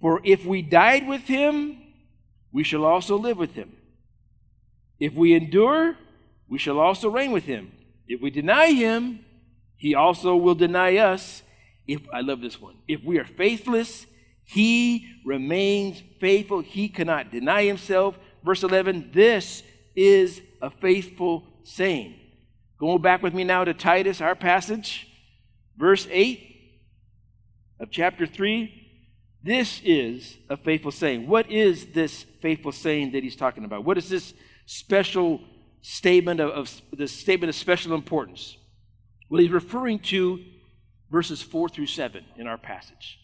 For 0.00 0.20
if 0.24 0.44
we 0.44 0.62
died 0.62 1.06
with 1.06 1.22
him 1.22 1.78
we 2.50 2.64
shall 2.64 2.84
also 2.84 3.16
live 3.16 3.36
with 3.36 3.54
him 3.54 3.72
if 4.98 5.14
we 5.14 5.34
endure 5.34 5.96
we 6.48 6.58
shall 6.58 6.78
also 6.78 7.08
reign 7.08 7.32
with 7.32 7.44
him. 7.44 7.72
If 8.06 8.20
we 8.20 8.30
deny 8.30 8.72
him 8.72 9.24
he 9.76 9.94
also 9.94 10.36
will 10.36 10.54
deny 10.54 10.96
us. 10.96 11.42
If 11.86 12.00
I 12.12 12.20
love 12.20 12.40
this 12.40 12.60
one. 12.60 12.76
If 12.88 13.02
we 13.02 13.18
are 13.18 13.24
faithless 13.24 14.06
he 14.44 15.20
remains 15.24 16.02
faithful. 16.20 16.60
He 16.60 16.88
cannot 16.88 17.30
deny 17.30 17.64
himself. 17.64 18.18
Verse 18.44 18.62
11 18.62 19.10
this 19.12 19.62
is 19.96 20.40
a 20.60 20.70
faithful 20.70 21.44
saying. 21.62 22.14
Going 22.78 23.00
back 23.00 23.22
with 23.22 23.34
me 23.34 23.44
now 23.44 23.64
to 23.64 23.74
Titus 23.74 24.20
our 24.20 24.34
passage. 24.34 25.08
Verse 25.76 26.06
8 26.10 26.40
of 27.80 27.90
chapter 27.90 28.26
3 28.26 28.82
this 29.44 29.82
is 29.84 30.38
a 30.48 30.56
faithful 30.56 30.90
saying. 30.90 31.28
What 31.28 31.50
is 31.50 31.86
this 31.88 32.24
faithful 32.40 32.72
saying 32.72 33.12
that 33.12 33.22
he's 33.22 33.36
talking 33.36 33.66
about? 33.66 33.84
What 33.84 33.98
is 33.98 34.08
this 34.08 34.32
special 34.66 35.40
statement 35.82 36.40
of, 36.40 36.50
of 36.50 36.82
this 36.92 37.12
statement 37.12 37.48
of 37.50 37.54
special 37.54 37.94
importance? 37.94 38.56
Well, 39.28 39.40
he's 39.40 39.50
referring 39.50 39.98
to 40.00 40.40
verses 41.10 41.42
4 41.42 41.68
through 41.68 41.86
7 41.86 42.24
in 42.36 42.46
our 42.46 42.58
passage. 42.58 43.18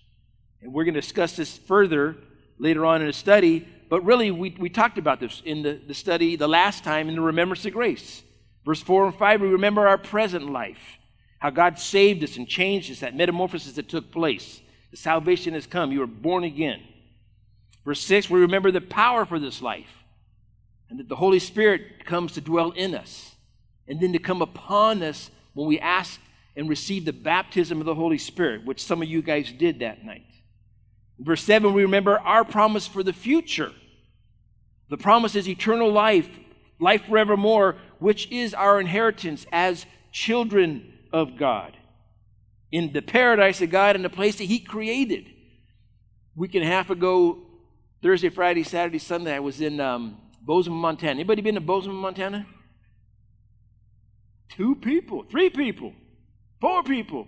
And 0.63 0.73
we're 0.73 0.85
going 0.85 0.95
to 0.95 1.01
discuss 1.01 1.37
this 1.37 1.57
further 1.57 2.17
later 2.59 2.85
on 2.85 3.01
in 3.01 3.07
the 3.07 3.13
study. 3.13 3.67
But 3.89 4.05
really, 4.05 4.31
we, 4.31 4.55
we 4.59 4.69
talked 4.69 4.99
about 4.99 5.21
this 5.21 5.43
in 5.45 5.63
the, 5.63 5.81
the 5.87 5.95
study 5.95 6.37
the 6.37 6.49
last 6.49 6.85
time 6.85 7.09
in 7.09 7.15
the 7.15 7.21
Remembrance 7.21 7.65
of 7.65 7.73
Grace. 7.73 8.23
Verse 8.65 8.83
4 8.83 9.07
and 9.07 9.15
5, 9.15 9.41
we 9.41 9.49
remember 9.49 9.89
our 9.89 9.99
present 9.99 10.51
life 10.51 10.99
how 11.41 11.49
God 11.49 11.79
saved 11.79 12.23
us 12.23 12.37
and 12.37 12.47
changed 12.47 12.93
us, 12.93 13.01
that 13.01 13.17
metamorphosis 13.17 13.73
that 13.73 13.89
took 13.89 14.13
place. 14.13 14.61
The 14.91 14.99
salvation 14.99 15.55
has 15.55 15.67
come. 15.67 15.91
You 15.91 16.03
are 16.03 16.07
born 16.07 16.45
again. 16.45 16.83
Verse 17.85 18.03
6, 18.03 18.29
we 18.29 18.41
remember 18.41 18.71
the 18.71 18.83
power 18.83 19.25
for 19.25 19.39
this 19.39 19.63
life 19.63 20.00
and 20.91 20.99
that 20.99 21.09
the 21.09 21.17
Holy 21.17 21.39
Spirit 21.39 22.05
comes 22.05 22.33
to 22.33 22.41
dwell 22.41 22.73
in 22.73 22.95
us 22.95 23.37
and 23.87 24.01
then 24.01 24.13
to 24.13 24.19
come 24.19 24.43
upon 24.43 25.03
us 25.03 25.31
when 25.55 25.67
we 25.67 25.79
ask 25.79 26.21
and 26.57 26.69
receive 26.69 27.05
the 27.05 27.13
baptism 27.13 27.79
of 27.79 27.87
the 27.87 27.95
Holy 27.95 28.19
Spirit, 28.19 28.65
which 28.65 28.83
some 28.83 29.01
of 29.01 29.09
you 29.09 29.23
guys 29.23 29.53
did 29.53 29.79
that 29.79 30.05
night. 30.05 30.27
verse 31.19 31.43
7, 31.43 31.73
we 31.73 31.83
remember 31.83 32.19
our 32.19 32.45
promise 32.45 32.87
for 32.87 33.03
the 33.03 33.13
future. 33.13 33.73
The 34.89 34.97
promise 34.97 35.37
is 35.37 35.49
eternal 35.49 35.93
life, 35.93 36.29
life 36.81 37.05
forevermore, 37.07 37.77
which 37.99 38.31
is 38.31 38.53
our 38.53 38.81
inheritance 38.81 39.47
as 39.53 39.87
children 40.11 40.93
of 41.13 41.37
God, 41.37 41.77
in 42.73 42.93
the 42.93 43.03
paradise 43.03 43.63
of 43.63 43.71
God, 43.71 43.95
in 43.95 44.03
the 44.03 44.11
place 44.11 44.39
that 44.39 44.45
He 44.45 44.59
created. 44.59 45.27
Week 46.35 46.55
and 46.55 46.65
a 46.65 46.67
half 46.67 46.91
ago, 46.91 47.39
Thursday, 48.03 48.29
Friday, 48.31 48.65
Saturday, 48.65 48.99
Sunday, 48.99 49.35
I 49.35 49.41
was 49.41 49.61
in 49.61 49.79
um, 49.79 50.17
Bozeman, 50.41 50.79
Montana. 50.79 51.13
Anybody 51.13 51.43
been 51.43 51.55
to 51.55 51.61
Bozeman, 51.61 51.97
Montana? 51.97 52.47
Two 54.49 54.75
people, 54.75 55.25
three 55.31 55.51
people, 55.51 55.93
four 56.61 56.83
people. 56.83 57.27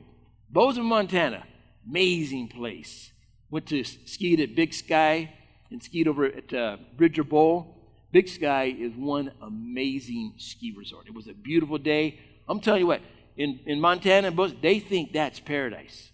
Bozeman, 0.50 0.86
Montana. 0.86 1.44
Amazing 1.88 2.48
place. 2.48 3.12
Went 3.50 3.66
to 3.66 3.84
skied 3.84 4.40
at 4.40 4.54
Big 4.54 4.72
Sky 4.72 5.32
and 5.70 5.82
skied 5.82 6.08
over 6.08 6.24
at 6.26 6.52
uh, 6.52 6.76
Bridger 6.96 7.24
Bowl. 7.24 7.76
Big 8.12 8.28
Sky 8.28 8.64
is 8.64 8.92
one 8.94 9.32
amazing 9.40 10.34
ski 10.36 10.74
resort. 10.76 11.06
It 11.06 11.14
was 11.14 11.28
a 11.28 11.34
beautiful 11.34 11.78
day. 11.78 12.18
I'm 12.48 12.60
telling 12.60 12.80
you 12.80 12.86
what, 12.86 13.00
in, 13.36 13.60
in 13.66 13.80
Montana 13.80 14.28
and 14.28 14.56
they 14.60 14.78
think 14.78 15.12
that's 15.12 15.40
paradise. 15.40 16.10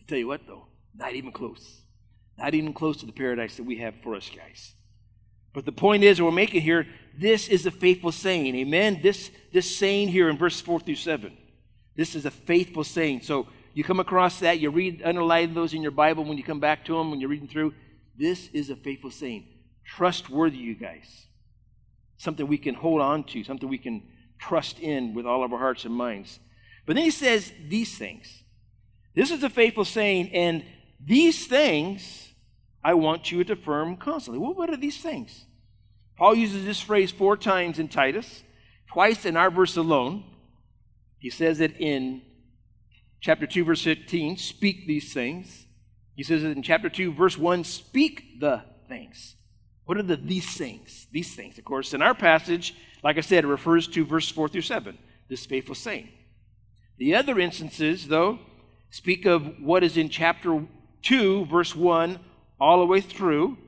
I 0.00 0.04
tell 0.06 0.18
you 0.18 0.28
what, 0.28 0.46
though, 0.46 0.66
not 0.94 1.14
even 1.14 1.32
close. 1.32 1.82
Not 2.38 2.54
even 2.54 2.72
close 2.72 2.98
to 2.98 3.06
the 3.06 3.12
paradise 3.12 3.56
that 3.56 3.64
we 3.64 3.78
have 3.78 3.96
for 4.02 4.14
us 4.14 4.30
guys. 4.30 4.74
But 5.56 5.64
the 5.64 5.72
point 5.72 6.04
is, 6.04 6.20
we're 6.20 6.30
making 6.30 6.60
here, 6.60 6.86
this 7.18 7.48
is 7.48 7.64
a 7.64 7.70
faithful 7.70 8.12
saying. 8.12 8.54
Amen. 8.56 9.00
This, 9.02 9.30
this 9.54 9.74
saying 9.74 10.08
here 10.08 10.28
in 10.28 10.36
verse 10.36 10.60
4 10.60 10.80
through 10.80 10.96
7. 10.96 11.34
This 11.94 12.14
is 12.14 12.26
a 12.26 12.30
faithful 12.30 12.84
saying. 12.84 13.22
So 13.22 13.46
you 13.72 13.82
come 13.82 13.98
across 13.98 14.38
that, 14.40 14.60
you 14.60 14.68
read, 14.68 15.00
underline 15.02 15.54
those 15.54 15.72
in 15.72 15.80
your 15.80 15.92
Bible 15.92 16.24
when 16.24 16.36
you 16.36 16.44
come 16.44 16.60
back 16.60 16.84
to 16.84 16.98
them, 16.98 17.10
when 17.10 17.20
you're 17.20 17.30
reading 17.30 17.48
through. 17.48 17.72
This 18.18 18.50
is 18.52 18.68
a 18.68 18.76
faithful 18.76 19.10
saying. 19.10 19.46
Trustworthy, 19.82 20.58
you 20.58 20.74
guys. 20.74 21.24
Something 22.18 22.48
we 22.48 22.58
can 22.58 22.74
hold 22.74 23.00
on 23.00 23.24
to, 23.24 23.42
something 23.42 23.66
we 23.66 23.78
can 23.78 24.02
trust 24.38 24.78
in 24.78 25.14
with 25.14 25.24
all 25.24 25.42
of 25.42 25.54
our 25.54 25.58
hearts 25.58 25.86
and 25.86 25.94
minds. 25.94 26.38
But 26.84 26.96
then 26.96 27.04
he 27.06 27.10
says 27.10 27.50
these 27.66 27.96
things. 27.96 28.42
This 29.14 29.30
is 29.30 29.42
a 29.42 29.48
faithful 29.48 29.86
saying, 29.86 30.32
and 30.34 30.66
these 31.02 31.46
things 31.46 32.26
I 32.86 32.94
want 32.94 33.32
you 33.32 33.42
to 33.42 33.54
affirm 33.54 33.96
constantly. 33.96 34.38
Well, 34.38 34.54
what 34.54 34.70
are 34.70 34.76
these 34.76 35.00
things? 35.00 35.45
Paul 36.16 36.34
uses 36.34 36.64
this 36.64 36.80
phrase 36.80 37.10
four 37.10 37.36
times 37.36 37.78
in 37.78 37.88
Titus, 37.88 38.42
twice 38.90 39.24
in 39.24 39.36
our 39.36 39.50
verse 39.50 39.76
alone. 39.76 40.24
He 41.18 41.30
says 41.30 41.60
it 41.60 41.76
in 41.78 42.22
chapter 43.20 43.46
2, 43.46 43.64
verse 43.64 43.82
15, 43.82 44.36
speak 44.36 44.86
these 44.86 45.12
things. 45.12 45.66
He 46.14 46.22
says 46.22 46.42
it 46.42 46.56
in 46.56 46.62
chapter 46.62 46.88
2, 46.88 47.12
verse 47.12 47.36
1, 47.36 47.64
speak 47.64 48.40
the 48.40 48.62
things. 48.88 49.36
What 49.84 49.98
are 49.98 50.02
the 50.02 50.16
these 50.16 50.56
things? 50.56 51.06
These 51.12 51.34
things, 51.34 51.58
of 51.58 51.64
course, 51.64 51.92
in 51.92 52.02
our 52.02 52.14
passage, 52.14 52.74
like 53.02 53.18
I 53.18 53.20
said, 53.20 53.44
it 53.44 53.48
refers 53.48 53.86
to 53.88 54.04
verse 54.04 54.30
4 54.30 54.48
through 54.48 54.62
7, 54.62 54.96
this 55.28 55.44
faithful 55.44 55.74
saying. 55.74 56.08
The 56.98 57.14
other 57.14 57.38
instances, 57.38 58.08
though, 58.08 58.38
speak 58.90 59.26
of 59.26 59.60
what 59.60 59.84
is 59.84 59.96
in 59.96 60.08
chapter 60.08 60.64
2, 61.02 61.46
verse 61.46 61.76
1, 61.76 62.18
all 62.58 62.80
the 62.80 62.86
way 62.86 63.00
through, 63.02 63.58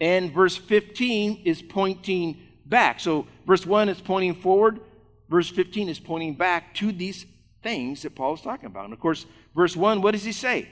and 0.00 0.32
verse 0.32 0.56
15 0.56 1.42
is 1.44 1.62
pointing 1.62 2.38
back. 2.64 3.00
So, 3.00 3.26
verse 3.46 3.64
1 3.64 3.88
is 3.88 4.00
pointing 4.00 4.34
forward, 4.34 4.80
verse 5.28 5.48
15 5.48 5.88
is 5.88 5.98
pointing 5.98 6.34
back 6.34 6.74
to 6.74 6.92
these 6.92 7.26
things 7.62 8.02
that 8.02 8.14
Paul 8.14 8.34
is 8.34 8.40
talking 8.40 8.66
about. 8.66 8.84
And 8.84 8.92
of 8.92 9.00
course, 9.00 9.26
verse 9.54 9.76
1, 9.76 10.02
what 10.02 10.12
does 10.12 10.24
he 10.24 10.32
say? 10.32 10.68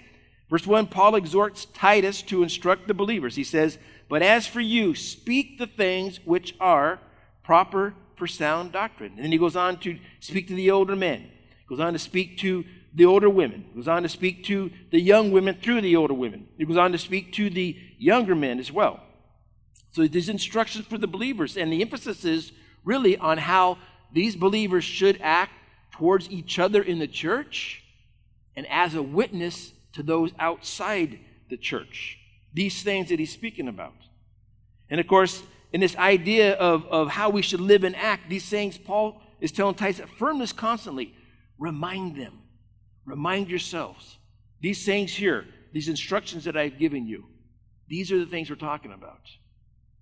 Verse 0.50 0.66
1, 0.66 0.88
Paul 0.88 1.16
exhorts 1.16 1.64
Titus 1.66 2.23
to 2.23 2.43
instruct 2.43 2.87
the 2.87 2.95
believers. 2.95 3.35
He 3.35 3.45
says, 3.45 3.78
But 4.09 4.23
as 4.23 4.47
for 4.47 4.61
you, 4.61 4.95
speak 4.95 5.59
the 5.59 5.66
things 5.66 6.21
which 6.25 6.54
are 6.61 7.00
proper 7.43 7.95
for 8.16 8.26
sound 8.26 8.73
doctrine. 8.73 9.12
And 9.16 9.25
then 9.25 9.33
he 9.33 9.38
goes 9.38 9.57
on 9.57 9.78
to 9.78 9.99
speak 10.21 10.49
to 10.49 10.54
the 10.54 10.71
older 10.71 10.97
men, 10.97 11.23
He 11.23 11.66
goes 11.69 11.81
on 11.81 11.95
to 11.95 11.99
speak 11.99 12.38
to 12.38 12.64
the 12.95 13.07
older 13.07 13.28
women, 13.28 13.64
He 13.71 13.76
goes 13.76 13.88
on 13.88 14.02
to 14.02 14.09
speak 14.09 14.45
to 14.45 14.71
the 14.90 15.00
young 15.00 15.33
women 15.33 15.59
through 15.61 15.81
the 15.81 15.97
older 15.97 16.14
women. 16.14 16.47
He 16.59 16.64
goes 16.64 16.76
on 16.76 16.93
to 16.93 16.99
speak 16.99 17.33
to 17.35 17.50
the 17.50 17.76
younger 17.99 18.35
men 18.35 18.59
as 18.59 18.71
well. 18.71 19.03
So 19.94 20.08
these 20.08 20.28
instructions 20.28 20.86
for 20.86 20.98
the 20.98 21.06
believers, 21.06 21.56
and 21.56 21.72
the 21.72 21.80
emphasis 21.80 22.24
is 22.24 22.50
really 22.82 23.16
on 23.16 23.38
how 23.38 23.78
these 24.12 24.34
believers 24.34 24.82
should 24.82 25.20
act 25.22 25.52
towards 25.92 26.28
each 26.30 26.58
other 26.58 26.82
in 26.82 26.98
the 26.98 27.06
church 27.06 27.84
and 28.56 28.66
as 28.68 28.96
a 28.96 29.02
witness 29.02 29.72
to 29.92 30.02
those 30.02 30.32
outside 30.40 31.20
the 31.48 31.56
church. 31.56 32.18
These 32.52 32.82
things 32.82 33.10
that 33.10 33.20
he's 33.20 33.32
speaking 33.32 33.68
about. 33.68 33.94
And 34.90 34.98
of 34.98 35.06
course, 35.06 35.44
in 35.72 35.80
this 35.80 35.94
idea 35.94 36.54
of, 36.54 36.84
of 36.86 37.10
how 37.10 37.30
we 37.30 37.42
should 37.42 37.60
live 37.60 37.84
and 37.84 37.94
act, 37.94 38.28
these 38.28 38.48
things 38.48 38.76
Paul 38.76 39.22
is 39.40 39.52
telling 39.52 39.76
Titus, 39.76 40.00
affirm 40.00 40.40
this 40.40 40.52
constantly. 40.52 41.14
Remind 41.56 42.16
them. 42.16 42.40
Remind 43.06 43.48
yourselves. 43.48 44.16
These 44.60 44.84
things 44.84 45.12
here, 45.12 45.46
these 45.72 45.88
instructions 45.88 46.42
that 46.44 46.56
I've 46.56 46.80
given 46.80 47.06
you, 47.06 47.26
these 47.86 48.10
are 48.10 48.18
the 48.18 48.26
things 48.26 48.50
we're 48.50 48.56
talking 48.56 48.92
about. 48.92 49.20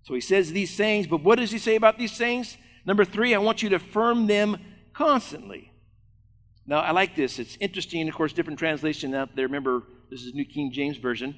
So 0.03 0.15
he 0.15 0.21
says 0.21 0.53
these 0.53 0.77
things, 0.77 1.07
but 1.07 1.23
what 1.23 1.39
does 1.39 1.51
he 1.51 1.59
say 1.59 1.77
about 1.77 1.99
these 1.99 2.17
things? 2.17 2.57
Number 2.85 3.05
three, 3.05 3.35
I 3.35 3.39
want 3.39 3.63
you 3.63 3.69
to 3.71 3.77
affirm 3.77 4.27
them 4.27 4.59
constantly. 4.93 5.73
Now, 6.67 6.81
I 6.81 6.91
like 6.91 7.15
this. 7.15 7.39
It's 7.39 7.57
interesting, 7.61 8.09
of 8.09 8.15
course, 8.15 8.33
different 8.33 8.59
translation 8.59 9.15
out 9.15 9.35
there. 9.37 9.47
Remember, 9.47 9.85
this 10.11 10.23
is 10.23 10.35
New 10.35 10.45
King 10.45 10.73
James 10.73 10.97
Version. 10.97 11.37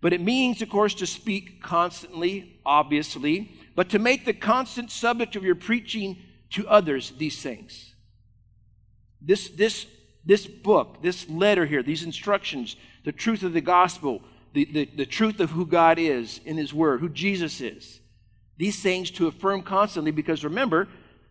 But 0.00 0.12
it 0.12 0.20
means, 0.20 0.62
of 0.62 0.70
course, 0.70 0.94
to 0.94 1.06
speak 1.06 1.62
constantly, 1.62 2.60
obviously 2.64 3.56
but 3.80 3.88
to 3.88 3.98
make 3.98 4.26
the 4.26 4.34
constant 4.34 4.90
subject 4.90 5.36
of 5.36 5.42
your 5.42 5.54
preaching 5.54 6.18
to 6.50 6.68
others 6.68 7.14
these 7.16 7.40
things. 7.40 7.94
This, 9.22 9.48
this, 9.48 9.86
this 10.22 10.46
book, 10.46 11.02
this 11.02 11.26
letter 11.30 11.66
here, 11.66 11.82
these 11.82 12.02
instructions, 12.02 12.76
the 13.04 13.12
truth 13.12 13.42
of 13.42 13.52
the 13.52 13.60
gospel, 13.60 14.20
the, 14.52 14.64
the, 14.66 14.84
the 14.84 15.06
truth 15.06 15.40
of 15.40 15.52
who 15.52 15.64
God 15.64 15.98
is 15.98 16.40
in 16.44 16.58
His 16.58 16.74
Word, 16.74 17.00
who 17.00 17.08
Jesus 17.08 17.62
is, 17.62 17.99
these 18.60 18.82
things 18.82 19.10
to 19.12 19.26
affirm 19.26 19.62
constantly 19.62 20.10
because 20.10 20.44
remember, 20.44 20.86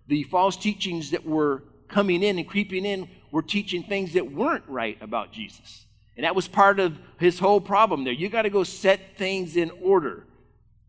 the 0.07 0.23
false 0.23 0.57
teachings 0.57 1.11
that 1.11 1.23
were 1.23 1.61
coming 1.87 2.23
in 2.23 2.39
and 2.39 2.47
creeping 2.47 2.85
in 2.85 3.07
were 3.31 3.43
teaching 3.43 3.83
things 3.83 4.13
that 4.13 4.31
weren't 4.31 4.63
right 4.67 4.97
about 4.99 5.31
Jesus. 5.31 5.85
And 6.17 6.23
that 6.23 6.33
was 6.33 6.47
part 6.47 6.79
of 6.79 6.97
his 7.19 7.37
whole 7.37 7.61
problem 7.61 8.03
there. 8.03 8.13
You 8.13 8.29
got 8.29 8.41
to 8.41 8.49
go 8.49 8.63
set 8.63 9.15
things 9.15 9.55
in 9.55 9.69
order. 9.79 10.25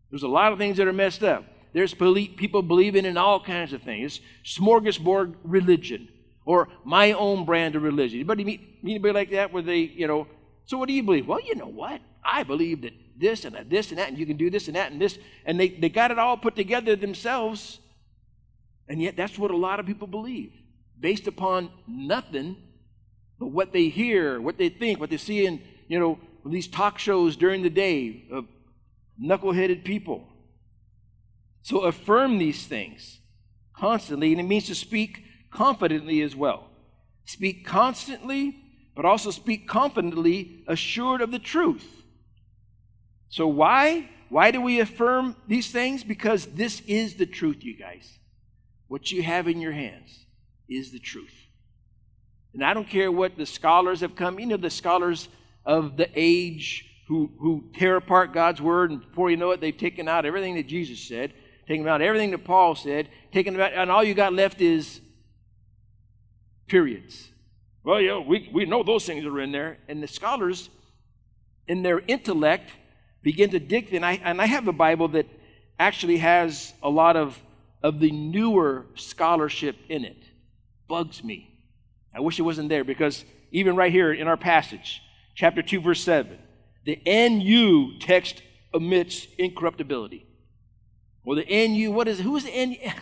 There's 0.09 0.23
a 0.23 0.27
lot 0.27 0.51
of 0.51 0.57
things 0.57 0.77
that 0.77 0.87
are 0.87 0.93
messed 0.93 1.23
up. 1.23 1.45
There's 1.73 1.93
people 1.93 2.63
believing 2.63 3.05
in 3.05 3.17
all 3.17 3.39
kinds 3.39 3.71
of 3.71 3.83
things. 3.83 4.19
Smorgasbord 4.43 5.35
religion. 5.43 6.09
or 6.43 6.69
my 6.83 7.11
own 7.11 7.45
brand 7.45 7.75
of 7.75 7.83
religion. 7.83 8.17
Anybody 8.17 8.43
meet 8.43 8.79
anybody 8.83 9.13
like 9.13 9.29
that 9.29 9.53
where 9.53 9.61
they, 9.61 9.77
you 9.77 10.07
know, 10.07 10.25
so 10.65 10.77
what 10.79 10.87
do 10.87 10.93
you 10.93 11.03
believe? 11.03 11.27
Well, 11.27 11.39
you 11.39 11.53
know 11.53 11.67
what? 11.67 12.01
I 12.23 12.41
believe 12.43 12.81
that 12.81 12.93
this 13.17 13.45
and 13.45 13.55
this 13.69 13.89
and 13.89 13.99
that, 13.99 14.09
and 14.09 14.17
you 14.17 14.25
can 14.25 14.37
do 14.37 14.49
this 14.49 14.67
and 14.67 14.75
that 14.75 14.91
and 14.91 15.01
this. 15.01 15.17
And 15.45 15.59
they, 15.59 15.69
they 15.69 15.89
got 15.89 16.11
it 16.11 16.19
all 16.19 16.37
put 16.37 16.55
together 16.55 16.95
themselves. 16.95 17.79
And 18.87 19.01
yet 19.01 19.15
that's 19.15 19.37
what 19.37 19.51
a 19.51 19.57
lot 19.57 19.79
of 19.79 19.85
people 19.85 20.07
believe, 20.07 20.53
based 20.99 21.27
upon 21.27 21.71
nothing 21.87 22.57
but 23.39 23.47
what 23.47 23.73
they 23.73 23.89
hear, 23.89 24.39
what 24.39 24.57
they 24.57 24.69
think, 24.69 24.99
what 24.99 25.09
they 25.09 25.17
see 25.17 25.45
in, 25.45 25.61
you 25.87 25.99
know, 25.99 26.19
these 26.45 26.67
talk 26.67 26.99
shows 26.99 27.35
during 27.35 27.63
the 27.63 27.69
day 27.69 28.25
of 28.31 28.45
knuckleheaded 29.21 29.83
people. 29.83 30.27
So 31.63 31.81
affirm 31.81 32.37
these 32.37 32.67
things 32.67 33.19
constantly, 33.75 34.31
and 34.31 34.39
it 34.39 34.43
means 34.43 34.67
to 34.67 34.75
speak 34.75 35.23
confidently 35.51 36.21
as 36.21 36.35
well. 36.35 36.67
Speak 37.25 37.65
constantly, 37.65 38.57
but 38.95 39.05
also 39.05 39.31
speak 39.31 39.67
confidently, 39.67 40.63
assured 40.67 41.21
of 41.21 41.31
the 41.31 41.39
truth. 41.39 42.00
So, 43.31 43.47
why? 43.47 44.09
Why 44.29 44.51
do 44.51 44.61
we 44.61 44.79
affirm 44.79 45.35
these 45.47 45.71
things? 45.71 46.03
Because 46.03 46.45
this 46.45 46.81
is 46.81 47.15
the 47.15 47.25
truth, 47.25 47.63
you 47.63 47.75
guys. 47.75 48.19
What 48.87 49.11
you 49.11 49.23
have 49.23 49.47
in 49.47 49.59
your 49.59 49.71
hands 49.71 50.25
is 50.69 50.91
the 50.91 50.99
truth. 50.99 51.33
And 52.53 52.63
I 52.63 52.73
don't 52.73 52.87
care 52.87 53.11
what 53.11 53.37
the 53.37 53.45
scholars 53.45 54.01
have 54.01 54.15
come, 54.15 54.39
you 54.39 54.45
know, 54.45 54.57
the 54.57 54.69
scholars 54.69 55.29
of 55.65 55.97
the 55.97 56.09
age 56.15 56.85
who, 57.07 57.31
who 57.39 57.65
tear 57.73 57.97
apart 57.97 58.33
God's 58.33 58.61
word, 58.61 58.91
and 58.91 59.01
before 59.01 59.29
you 59.29 59.37
know 59.37 59.51
it, 59.51 59.59
they've 59.59 59.77
taken 59.77 60.07
out 60.07 60.25
everything 60.25 60.55
that 60.55 60.67
Jesus 60.67 60.99
said, 60.99 61.33
taken 61.67 61.87
out 61.87 62.01
everything 62.01 62.31
that 62.31 62.45
Paul 62.45 62.75
said, 62.75 63.09
taken 63.31 63.59
out, 63.59 63.73
and 63.73 63.91
all 63.91 64.03
you 64.03 64.13
got 64.13 64.33
left 64.33 64.61
is 64.61 65.01
periods. 66.67 67.29
Well, 67.83 67.99
yeah, 67.99 68.17
we, 68.19 68.49
we 68.53 68.65
know 68.65 68.83
those 68.83 69.05
things 69.05 69.25
are 69.25 69.41
in 69.41 69.51
there. 69.51 69.77
And 69.87 70.01
the 70.01 70.07
scholars, 70.07 70.69
in 71.67 71.83
their 71.83 71.99
intellect, 71.99 72.71
begin 73.21 73.49
to 73.51 73.59
dig. 73.59 73.93
And 73.93 74.05
I, 74.05 74.19
and 74.23 74.41
I 74.41 74.45
have 74.45 74.67
a 74.67 74.73
Bible 74.73 75.07
that 75.09 75.27
actually 75.79 76.17
has 76.17 76.73
a 76.83 76.89
lot 76.89 77.15
of, 77.15 77.39
of 77.81 77.99
the 77.99 78.11
newer 78.11 78.85
scholarship 78.95 79.75
in 79.89 80.05
it. 80.05 80.23
Bugs 80.87 81.23
me. 81.23 81.57
I 82.13 82.19
wish 82.19 82.39
it 82.39 82.43
wasn't 82.43 82.69
there 82.69 82.83
because 82.83 83.23
even 83.51 83.75
right 83.75 83.91
here 83.91 84.13
in 84.13 84.27
our 84.27 84.37
passage, 84.37 85.01
chapter 85.35 85.61
2, 85.61 85.81
verse 85.81 86.03
7, 86.03 86.37
the 86.85 86.99
NU 87.05 87.97
text 87.99 88.41
omits 88.73 89.27
incorruptibility. 89.37 90.25
Well, 91.23 91.37
the 91.37 91.67
NU, 91.67 91.91
what 91.91 92.07
is 92.07 92.19
it? 92.19 92.23
Who 92.23 92.35
is 92.35 92.45
the 92.45 92.65
NU? 92.65 92.75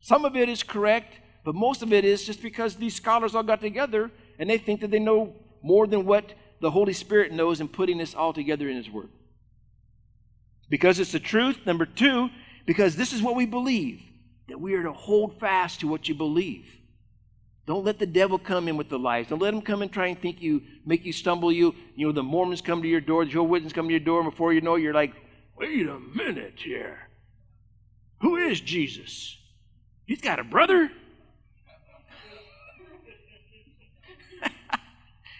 Some 0.00 0.24
of 0.24 0.36
it 0.36 0.48
is 0.48 0.62
correct, 0.62 1.14
but 1.44 1.54
most 1.54 1.82
of 1.82 1.92
it 1.92 2.04
is 2.04 2.24
just 2.24 2.42
because 2.42 2.76
these 2.76 2.94
scholars 2.94 3.34
all 3.34 3.42
got 3.42 3.60
together 3.60 4.10
and 4.38 4.48
they 4.48 4.58
think 4.58 4.80
that 4.80 4.90
they 4.90 4.98
know 4.98 5.34
more 5.62 5.86
than 5.86 6.06
what 6.06 6.32
the 6.60 6.70
Holy 6.70 6.92
Spirit 6.92 7.32
knows 7.32 7.60
in 7.60 7.68
putting 7.68 7.98
this 7.98 8.14
all 8.14 8.32
together 8.32 8.68
in 8.68 8.76
His 8.76 8.90
Word. 8.90 9.08
Because 10.68 10.98
it's 10.98 11.12
the 11.12 11.20
truth. 11.20 11.58
Number 11.64 11.86
two, 11.86 12.28
because 12.66 12.96
this 12.96 13.12
is 13.12 13.22
what 13.22 13.36
we 13.36 13.46
believe, 13.46 14.02
that 14.48 14.60
we 14.60 14.74
are 14.74 14.82
to 14.82 14.92
hold 14.92 15.38
fast 15.40 15.80
to 15.80 15.88
what 15.88 16.08
you 16.08 16.14
believe. 16.14 16.66
Don't 17.66 17.84
let 17.84 17.98
the 17.98 18.06
devil 18.06 18.38
come 18.38 18.66
in 18.66 18.78
with 18.78 18.88
the 18.88 18.98
lies. 18.98 19.28
Don't 19.28 19.42
let 19.42 19.52
him 19.52 19.60
come 19.60 19.82
and 19.82 19.92
try 19.92 20.06
and 20.06 20.18
think 20.18 20.40
you, 20.40 20.62
make 20.86 21.04
you 21.04 21.12
stumble. 21.12 21.52
You, 21.52 21.74
you 21.94 22.06
know, 22.06 22.12
the 22.12 22.22
Mormons 22.22 22.62
come 22.62 22.80
to 22.80 22.88
your 22.88 23.02
door, 23.02 23.24
the 23.24 23.30
Jehovah's 23.30 23.50
Witnesses 23.50 23.74
come 23.74 23.88
to 23.88 23.92
your 23.92 24.00
door, 24.00 24.22
and 24.22 24.30
before 24.30 24.54
you 24.54 24.62
know 24.62 24.76
it, 24.76 24.80
you're 24.80 24.94
like, 24.94 25.12
wait 25.58 25.86
a 25.86 25.98
minute 25.98 26.54
here. 26.56 27.08
Who 28.22 28.36
is 28.36 28.60
Jesus? 28.60 29.36
He's 30.06 30.22
got 30.22 30.38
a 30.38 30.44
brother. 30.44 30.90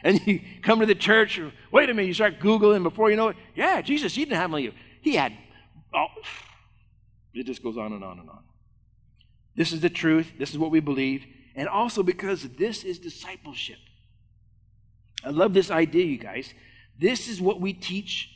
And 0.03 0.27
you 0.27 0.41
come 0.63 0.81
to 0.81 0.87
the 0.87 0.95
church, 0.95 1.41
wait 1.71 1.91
a 1.91 1.95
minute, 1.95 2.09
you 2.09 2.15
start 2.15 2.41
Googling 2.41 2.83
before 2.83 3.11
you 3.11 3.17
know 3.17 3.29
it. 3.29 3.37
Yeah, 3.55 3.81
Jesus, 3.83 4.15
he 4.15 4.25
didn't 4.25 4.39
have 4.39 4.51
only, 4.51 4.75
he 5.01 5.17
had, 5.17 5.33
oh, 5.95 6.07
it 7.35 7.47
just 7.47 7.63
goes 7.63 7.77
on 7.77 7.93
and 7.93 8.03
on 8.03 8.19
and 8.19 8.29
on. 8.29 8.43
This 9.55 9.73
is 9.73 9.81
the 9.81 9.91
truth. 9.91 10.33
This 10.39 10.51
is 10.51 10.59
what 10.59 10.71
we 10.71 10.81
believe. 10.81 11.27
And 11.57 11.69
also 11.69 12.05
because 12.05 12.49
this 12.51 12.85
is 12.85 12.99
discipleship. 12.99 13.79
I 15.25 15.31
love 15.31 15.53
this 15.53 15.71
idea, 15.71 16.05
you 16.05 16.19
guys. 16.19 16.55
This 16.99 17.29
is 17.29 17.41
what 17.41 17.61
we 17.61 17.73
teach 17.73 18.31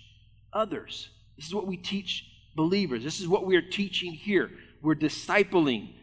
others. 0.52 1.10
This 1.36 1.46
is 1.46 1.54
what 1.54 1.66
we 1.66 1.76
teach 1.76 2.24
believers. 2.56 3.04
This 3.04 3.20
is 3.20 3.28
what 3.28 3.46
we 3.46 3.54
are 3.56 3.62
teaching 3.62 4.12
here. 4.12 4.50
We're 4.82 4.96
discipling. 4.96 5.94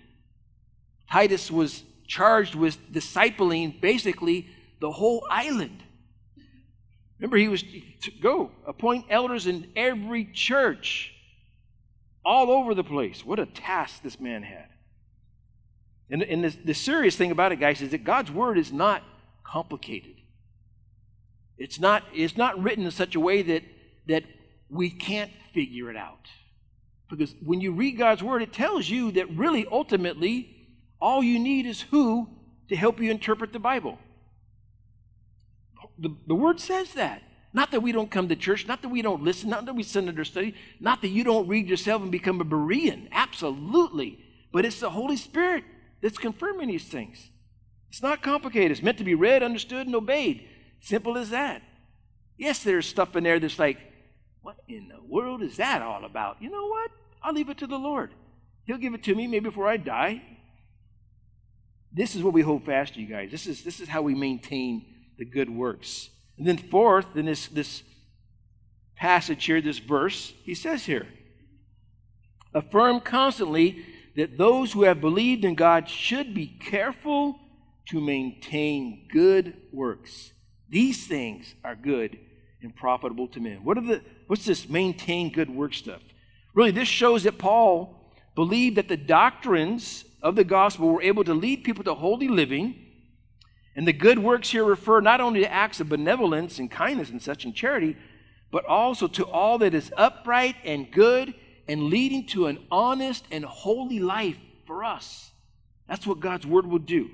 Titus 1.12 1.52
was 1.52 1.84
charged 2.08 2.56
with 2.56 2.78
discipling 2.91 3.82
basically 3.82 4.48
the 4.80 4.92
whole 4.92 5.26
island. 5.30 5.84
Remember, 7.20 7.38
he 7.38 7.48
was 7.48 7.63
to 7.63 8.12
go 8.22 8.52
appoint 8.65 9.06
elders 9.10 9.46
in 9.46 9.72
every 9.76 10.26
church 10.26 11.13
all 12.24 12.50
over 12.50 12.74
the 12.74 12.84
place. 12.84 13.26
What 13.26 13.39
a 13.39 13.46
task 13.46 14.04
this 14.04 14.20
man 14.20 14.44
had. 14.44 14.68
And, 16.10 16.24
and 16.24 16.44
the, 16.44 16.56
the 16.65 16.74
serious 16.74 17.15
thing 17.15 17.32
about 17.32 17.52
it, 17.52 17.60
guys, 17.60 17.82
is 17.82 17.92
that 17.92 18.04
God's 18.04 18.32
word 18.32 18.58
is 18.58 18.72
not 18.72 19.04
complicated. 19.44 20.15
It's 21.58 21.80
not, 21.80 22.04
it's 22.13 22.38
not 22.38 22.62
written 22.62 22.86
in 22.86 22.92
such 22.92 23.15
a 23.15 23.20
way 23.20 23.42
that, 23.42 23.63
that 24.08 24.24
we 24.70 24.89
can't 24.89 25.32
figure 25.54 25.89
it 25.89 25.98
out. 25.98 26.28
Because 27.10 27.36
when 27.44 27.60
you 27.60 27.72
read 27.72 27.98
God's 27.98 28.24
word, 28.24 28.42
it 28.42 28.54
tells 28.54 28.89
you 28.89 29.12
that 29.12 29.30
really, 29.32 29.65
ultimately, 29.70 30.56
all 31.02 31.24
you 31.24 31.39
need 31.39 31.65
is 31.65 31.82
who 31.82 32.30
to 32.70 32.76
help 32.76 33.00
you 33.02 33.12
interpret 33.12 33.52
the 33.52 33.60
Bible. 33.60 33.98
The, 35.98 36.15
the 36.28 36.36
word 36.36 36.60
says 36.60 36.94
that. 36.94 37.24
Not 37.52 37.72
that 37.72 37.82
we 37.82 37.92
don't 37.92 38.12
come 38.12 38.28
to 38.30 38.36
church, 38.36 38.68
not 38.68 38.84
that 38.84 38.89
we 38.89 39.02
don't 39.02 39.24
listen, 39.24 39.50
not 39.50 39.65
that 39.65 39.74
we 39.74 39.82
sit 39.82 40.08
under 40.08 40.24
study, 40.24 40.54
not 40.80 41.02
that 41.02 41.08
you 41.08 41.24
don't 41.24 41.48
read 41.48 41.68
yourself 41.68 42.02
and 42.02 42.12
become 42.12 42.39
a 42.39 42.46
Berean. 42.46 43.08
Absolutely. 43.12 44.20
But 44.52 44.65
it's 44.65 44.80
the 44.80 44.92
Holy 44.92 45.18
Spirit 45.18 45.63
that's 46.02 46.18
confirming 46.18 46.68
these 46.68 46.86
things. 46.86 47.32
It's 47.89 48.04
not 48.04 48.22
complicated. 48.22 48.72
It's 48.72 48.84
meant 48.84 49.00
to 49.00 49.04
be 49.04 49.15
read, 49.15 49.42
understood, 49.42 49.88
and 49.88 49.96
obeyed. 49.96 50.48
Simple 50.80 51.18
as 51.18 51.32
that. 51.32 51.63
Yes, 52.38 52.63
there's 52.63 52.86
stuff 52.86 53.15
in 53.15 53.24
there 53.24 53.39
that's 53.39 53.60
like, 53.60 53.80
what 54.42 54.58
in 54.68 54.88
the 54.88 55.02
world 55.08 55.42
is 55.42 55.58
that 55.58 55.82
all 55.82 56.06
about? 56.06 56.42
You 56.42 56.52
know 56.52 56.68
what? 56.68 56.92
I'll 57.22 57.34
leave 57.34 57.50
it 57.50 57.58
to 57.58 57.68
the 57.68 57.80
Lord. 57.80 58.12
He'll 58.65 58.78
give 58.78 58.94
it 58.94 59.04
to 59.04 59.15
me 59.15 59.26
maybe 59.26 59.50
before 59.50 59.68
I 59.68 59.78
die. 59.78 60.22
This 61.92 62.15
is 62.15 62.22
what 62.22 62.34
we 62.34 62.44
hold 62.44 62.63
fast 62.63 62.94
to, 62.94 63.02
you 63.02 63.08
guys. 63.08 63.32
This 63.32 63.48
is, 63.48 63.63
this 63.63 63.80
is 63.80 63.89
how 63.89 64.04
we 64.04 64.13
maintain 64.13 64.86
the 65.19 65.25
good 65.25 65.49
works. 65.49 66.10
And 66.38 66.47
then, 66.47 66.58
fourth, 66.58 67.15
in 67.15 67.25
this, 67.25 67.47
this 67.47 67.84
passage 68.95 69.45
here, 69.45 69.62
this 69.62 69.77
verse, 69.77 70.34
he 70.43 70.55
says 70.55 70.86
here 70.86 71.08
affirm 72.53 72.99
constantly 72.99 73.86
that 74.15 74.38
those 74.38 74.73
who 74.73 74.84
have 74.84 74.99
believed 74.99 75.45
in 75.45 75.55
God 75.55 75.88
should 75.88 76.34
be 76.34 76.47
careful 76.47 77.39
to 77.89 78.01
maintain 78.01 79.08
good 79.12 79.55
works. 79.71 80.34
These 80.69 81.08
things 81.08 81.55
are 81.63 81.75
good 81.75 82.17
and 82.62 82.75
profitable 82.75 83.27
to 83.29 83.39
men. 83.39 83.63
What 83.63 83.77
are 83.77 83.86
the 83.86 84.01
what's 84.27 84.45
this 84.45 84.67
maintain 84.67 85.32
good 85.32 85.49
work 85.49 85.73
stuff? 85.73 86.01
Really, 86.53 86.71
this 86.71 86.88
shows 86.88 87.23
that 87.23 87.38
Paul 87.38 88.13
believed 88.36 88.77
that 88.77 88.88
the 88.88 88.97
doctrines 88.97 90.05
of 90.21 90.36
the 90.36 90.43
gospel 90.43 90.89
were 90.89 91.01
able 91.01 91.23
to 91.23 91.34
lead 91.34 91.63
people 91.63 91.84
to 91.86 91.93
holy 91.93 92.27
living. 92.27 92.88
And 93.75 93.88
the 93.88 93.93
good 93.93 94.19
works 94.19 94.49
here 94.49 94.63
refer 94.63 94.99
not 94.99 95.21
only 95.21 95.41
to 95.41 95.51
acts 95.51 95.79
of 95.79 95.89
benevolence 95.89 96.60
and 96.60 96.69
kindness 96.69 97.10
and 97.10 97.21
such 97.21 97.45
and 97.45 97.55
charity, 97.55 97.95
but 98.51 98.65
also 98.65 99.08
to 99.08 99.25
all 99.25 99.60
that 99.60 99.73
is 99.73 99.93
upright 99.95 100.55
and 100.63 100.91
good 100.91 101.34
and 101.67 101.84
leading 101.84 102.25
to 102.27 102.47
an 102.47 102.65
honest 102.71 103.25
and 103.32 103.45
holy 103.45 103.99
life 103.99 104.38
for 104.65 104.84
us. 104.84 105.32
That's 105.88 106.05
what 106.05 106.19
God's 106.19 106.45
word 106.45 106.65
will 106.65 106.79
do. 106.79 107.12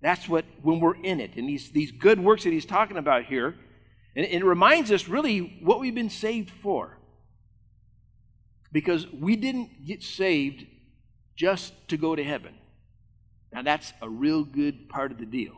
That's 0.00 0.28
what, 0.28 0.44
when 0.62 0.80
we're 0.80 0.96
in 1.02 1.20
it. 1.20 1.36
And 1.36 1.48
these, 1.48 1.70
these 1.70 1.90
good 1.90 2.20
works 2.20 2.44
that 2.44 2.52
he's 2.52 2.66
talking 2.66 2.96
about 2.96 3.24
here, 3.24 3.54
and 4.16 4.26
it 4.26 4.44
reminds 4.44 4.90
us 4.90 5.08
really 5.08 5.58
what 5.62 5.80
we've 5.80 5.94
been 5.94 6.10
saved 6.10 6.50
for. 6.50 6.98
Because 8.72 9.10
we 9.10 9.36
didn't 9.36 9.86
get 9.86 10.02
saved 10.02 10.66
just 11.36 11.72
to 11.88 11.96
go 11.96 12.14
to 12.14 12.22
heaven. 12.22 12.54
Now, 13.52 13.62
that's 13.62 13.92
a 14.02 14.08
real 14.08 14.44
good 14.44 14.88
part 14.88 15.12
of 15.12 15.18
the 15.18 15.26
deal. 15.26 15.54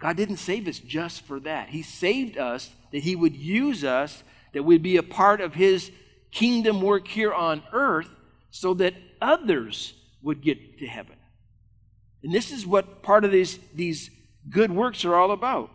God 0.00 0.16
didn't 0.16 0.38
save 0.38 0.66
us 0.66 0.78
just 0.78 1.22
for 1.22 1.38
that. 1.40 1.68
He 1.68 1.82
saved 1.82 2.38
us 2.38 2.70
that 2.90 3.02
He 3.02 3.14
would 3.14 3.36
use 3.36 3.84
us, 3.84 4.24
that 4.52 4.64
we'd 4.64 4.82
be 4.82 4.96
a 4.96 5.02
part 5.02 5.40
of 5.40 5.54
His 5.54 5.92
kingdom 6.32 6.80
work 6.80 7.06
here 7.06 7.32
on 7.32 7.62
earth 7.72 8.08
so 8.50 8.74
that 8.74 8.94
others 9.20 9.94
would 10.22 10.42
get 10.42 10.78
to 10.78 10.86
heaven. 10.86 11.16
And 12.22 12.32
this 12.32 12.50
is 12.50 12.66
what 12.66 13.02
part 13.02 13.24
of 13.24 13.30
these, 13.30 13.58
these 13.74 14.10
good 14.48 14.70
works 14.70 15.04
are 15.04 15.14
all 15.14 15.32
about. 15.32 15.70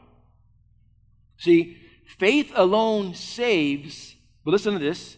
See, 1.38 1.78
faith 2.18 2.52
alone 2.56 3.14
saves, 3.14 4.16
but 4.44 4.52
listen 4.52 4.74
to 4.74 4.80
this, 4.80 5.18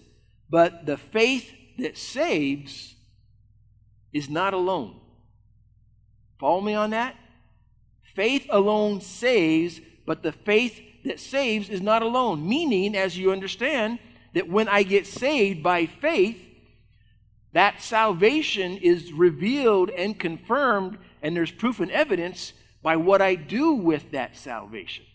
but 0.50 0.86
the 0.86 0.98
faith 0.98 1.52
that 1.78 1.98
saves 1.98 2.96
is 4.12 4.30
not 4.30 4.54
alone. 4.54 5.00
Follow 6.40 6.62
me 6.62 6.74
on 6.74 6.90
that? 6.92 7.16
Faith 8.18 8.48
alone 8.50 9.00
saves, 9.00 9.80
but 10.08 10.24
the 10.24 10.32
faith 10.32 10.82
that 11.06 11.20
saves 11.20 11.70
is 11.70 11.82
not 11.82 12.02
alone. 12.02 12.50
Meaning, 12.50 12.96
as 12.96 13.16
you 13.16 13.32
understand, 13.32 14.00
that 14.34 14.50
when 14.50 14.68
I 14.68 14.82
get 14.82 15.06
saved 15.06 15.62
by 15.62 15.86
faith, 15.86 16.42
that 17.54 17.84
salvation 17.84 18.78
is 18.78 19.14
revealed 19.14 19.92
and 19.92 20.20
confirmed, 20.20 20.98
and 21.22 21.36
there's 21.36 21.52
proof 21.52 21.80
and 21.80 21.92
evidence 21.92 22.54
by 22.82 22.96
what 22.96 23.22
I 23.22 23.36
do 23.36 23.74
with 23.74 24.10
that 24.10 24.36
salvation. 24.36 25.06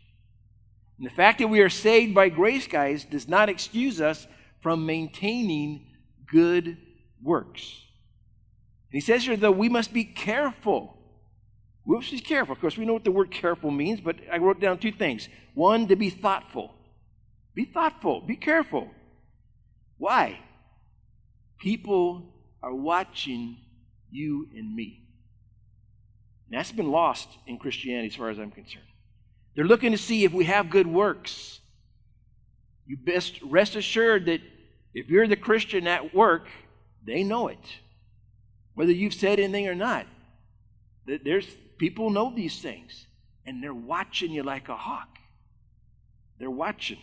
And 0.97 1.05
the 1.05 1.15
fact 1.15 1.41
that 1.41 1.49
we 1.49 1.59
are 1.59 1.69
saved 1.69 2.15
by 2.15 2.29
grace, 2.29 2.69
guys, 2.69 3.05
does 3.05 3.27
not 3.27 3.49
excuse 3.49 4.01
us 4.01 4.29
from 4.61 4.87
maintaining 4.87 5.89
good 6.31 6.77
works. 7.21 7.83
He 8.93 9.01
says 9.01 9.25
here, 9.25 9.37
though, 9.37 9.51
we 9.51 9.69
must 9.69 9.93
be 9.93 10.05
careful. 10.05 11.02
Must 11.85 12.11
be 12.11 12.21
careful. 12.21 12.53
Of 12.53 12.61
course, 12.61 12.77
we 12.77 12.85
know 12.85 12.93
what 12.93 13.05
the 13.05 13.11
word 13.11 13.31
careful 13.31 13.71
means, 13.71 14.01
but 14.01 14.17
I 14.33 14.39
wrote 14.39 14.61
down 14.61 14.79
two 14.79 14.93
things. 14.93 15.29
One, 15.55 15.89
to 15.89 15.97
be 15.97 16.11
thoughtful. 16.11 16.75
Be 17.55 17.65
thoughtful. 17.65 18.21
Be 18.21 18.37
careful. 18.37 18.91
Why? 19.99 20.39
People 21.59 22.35
are 22.63 22.75
watching 22.75 23.57
you 24.11 24.49
and 24.55 24.75
me. 24.75 25.01
And 26.49 26.59
that's 26.59 26.73
been 26.73 26.91
lost 26.91 27.29
in 27.47 27.59
Christianity 27.59 28.09
as 28.09 28.15
far 28.15 28.31
as 28.31 28.39
I'm 28.39 28.51
concerned. 28.51 28.85
They're 29.55 29.65
looking 29.65 29.93
to 29.93 29.99
see 29.99 30.25
if 30.25 30.33
we 30.33 30.45
have 30.45 30.71
good 30.71 30.87
works. 30.87 31.61
You 32.87 32.97
best 32.97 33.41
rest 33.43 33.77
assured 33.77 34.27
that 34.27 34.41
if 34.95 35.09
you're 35.09 35.27
the 35.27 35.37
Christian 35.37 35.87
at 35.87 36.15
work, 36.15 36.47
they 37.05 37.23
know 37.23 37.49
it. 37.49 37.59
Whether 38.75 38.93
you've 38.93 39.15
said 39.15 39.41
anything 39.41 39.69
or 39.69 39.75
not. 39.75 40.07
There's 41.07 41.47
people 41.83 42.11
know 42.11 42.33
these 42.33 42.61
things. 42.61 43.07
And 43.45 43.61
they're 43.61 43.75
watching 43.75 44.31
you 44.31 44.45
like 44.45 44.69
a 44.69 44.77
hawk. 44.77 45.19
They're 46.39 46.49
watching. 46.49 47.01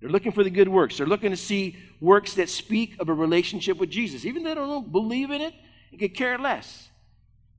They're 0.00 0.08
looking 0.08 0.32
for 0.32 0.42
the 0.42 0.48
good 0.48 0.70
works. 0.70 0.96
They're 0.96 1.06
looking 1.06 1.32
to 1.32 1.36
see 1.36 1.76
works 2.00 2.32
that 2.34 2.48
speak 2.48 2.96
of 2.98 3.10
a 3.10 3.12
relationship 3.12 3.76
with 3.76 3.90
Jesus. 3.90 4.24
Even 4.24 4.42
though 4.42 4.48
they 4.48 4.54
don't 4.54 4.90
believe 4.90 5.30
in 5.30 5.42
it, 5.42 5.52
they 5.90 5.98
could 5.98 6.14
care 6.14 6.38
less. 6.38 6.88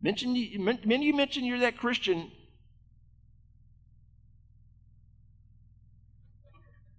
Mention, 0.01 0.34
many 0.84 1.06
you 1.06 1.13
mention 1.13 1.45
you're 1.45 1.60
that 1.60 1.77
Christian. 1.77 2.32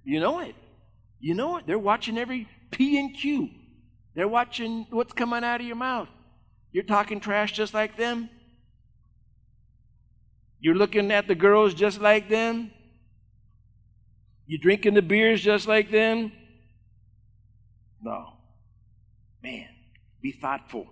You 0.05 0.21
know 0.21 0.39
it. 0.39 0.55
You 1.19 1.35
know 1.35 1.57
it. 1.57 1.67
They're 1.67 1.81
watching 1.81 2.17
every 2.17 2.47
P 2.71 2.97
and 2.97 3.13
Q. 3.13 3.51
They're 4.15 4.29
watching 4.29 4.87
what's 4.91 5.13
coming 5.13 5.43
out 5.43 5.61
of 5.61 5.67
your 5.67 5.75
mouth. 5.75 6.09
You're 6.71 6.85
talking 6.85 7.19
trash 7.19 7.51
just 7.55 7.75
like 7.75 7.97
them. 7.97 8.31
You're 10.63 10.77
looking 10.77 11.11
at 11.11 11.27
the 11.27 11.35
girls 11.35 11.75
just 11.75 12.01
like 12.01 12.29
them. 12.29 12.71
You're 14.47 14.61
drinking 14.61 14.95
the 14.95 15.03
beers 15.03 15.43
just 15.43 15.67
like 15.67 15.91
them. 15.91 16.31
No. 18.01 18.35
Man, 19.43 19.67
be 20.23 20.31
thoughtful. 20.31 20.87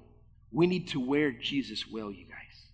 We 0.51 0.67
need 0.67 0.89
to 0.89 0.99
wear 0.99 1.31
Jesus 1.31 1.87
well, 1.89 2.11
you 2.11 2.25
guys. 2.25 2.65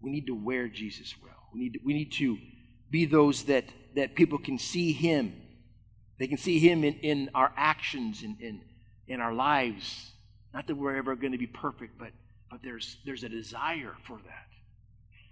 We 0.00 0.12
need 0.12 0.28
to 0.28 0.34
wear 0.34 0.68
Jesus 0.68 1.12
well. 1.20 1.48
We 1.52 1.58
need 1.58 1.72
to, 1.72 1.80
we 1.84 1.92
need 1.92 2.12
to 2.12 2.38
be 2.88 3.04
those 3.04 3.42
that, 3.44 3.64
that 3.96 4.14
people 4.14 4.38
can 4.38 4.60
see 4.60 4.92
Him. 4.92 5.34
They 6.18 6.28
can 6.28 6.38
see 6.38 6.60
Him 6.60 6.84
in, 6.84 6.94
in 7.00 7.30
our 7.34 7.52
actions, 7.56 8.22
in, 8.22 8.36
in, 8.38 8.60
in 9.08 9.20
our 9.20 9.34
lives. 9.34 10.12
Not 10.54 10.68
that 10.68 10.76
we're 10.76 10.96
ever 10.96 11.16
going 11.16 11.32
to 11.32 11.38
be 11.38 11.48
perfect, 11.48 11.98
but, 11.98 12.12
but 12.48 12.60
there's, 12.62 12.98
there's 13.04 13.24
a 13.24 13.28
desire 13.28 13.96
for 14.04 14.18
that. 14.18 14.46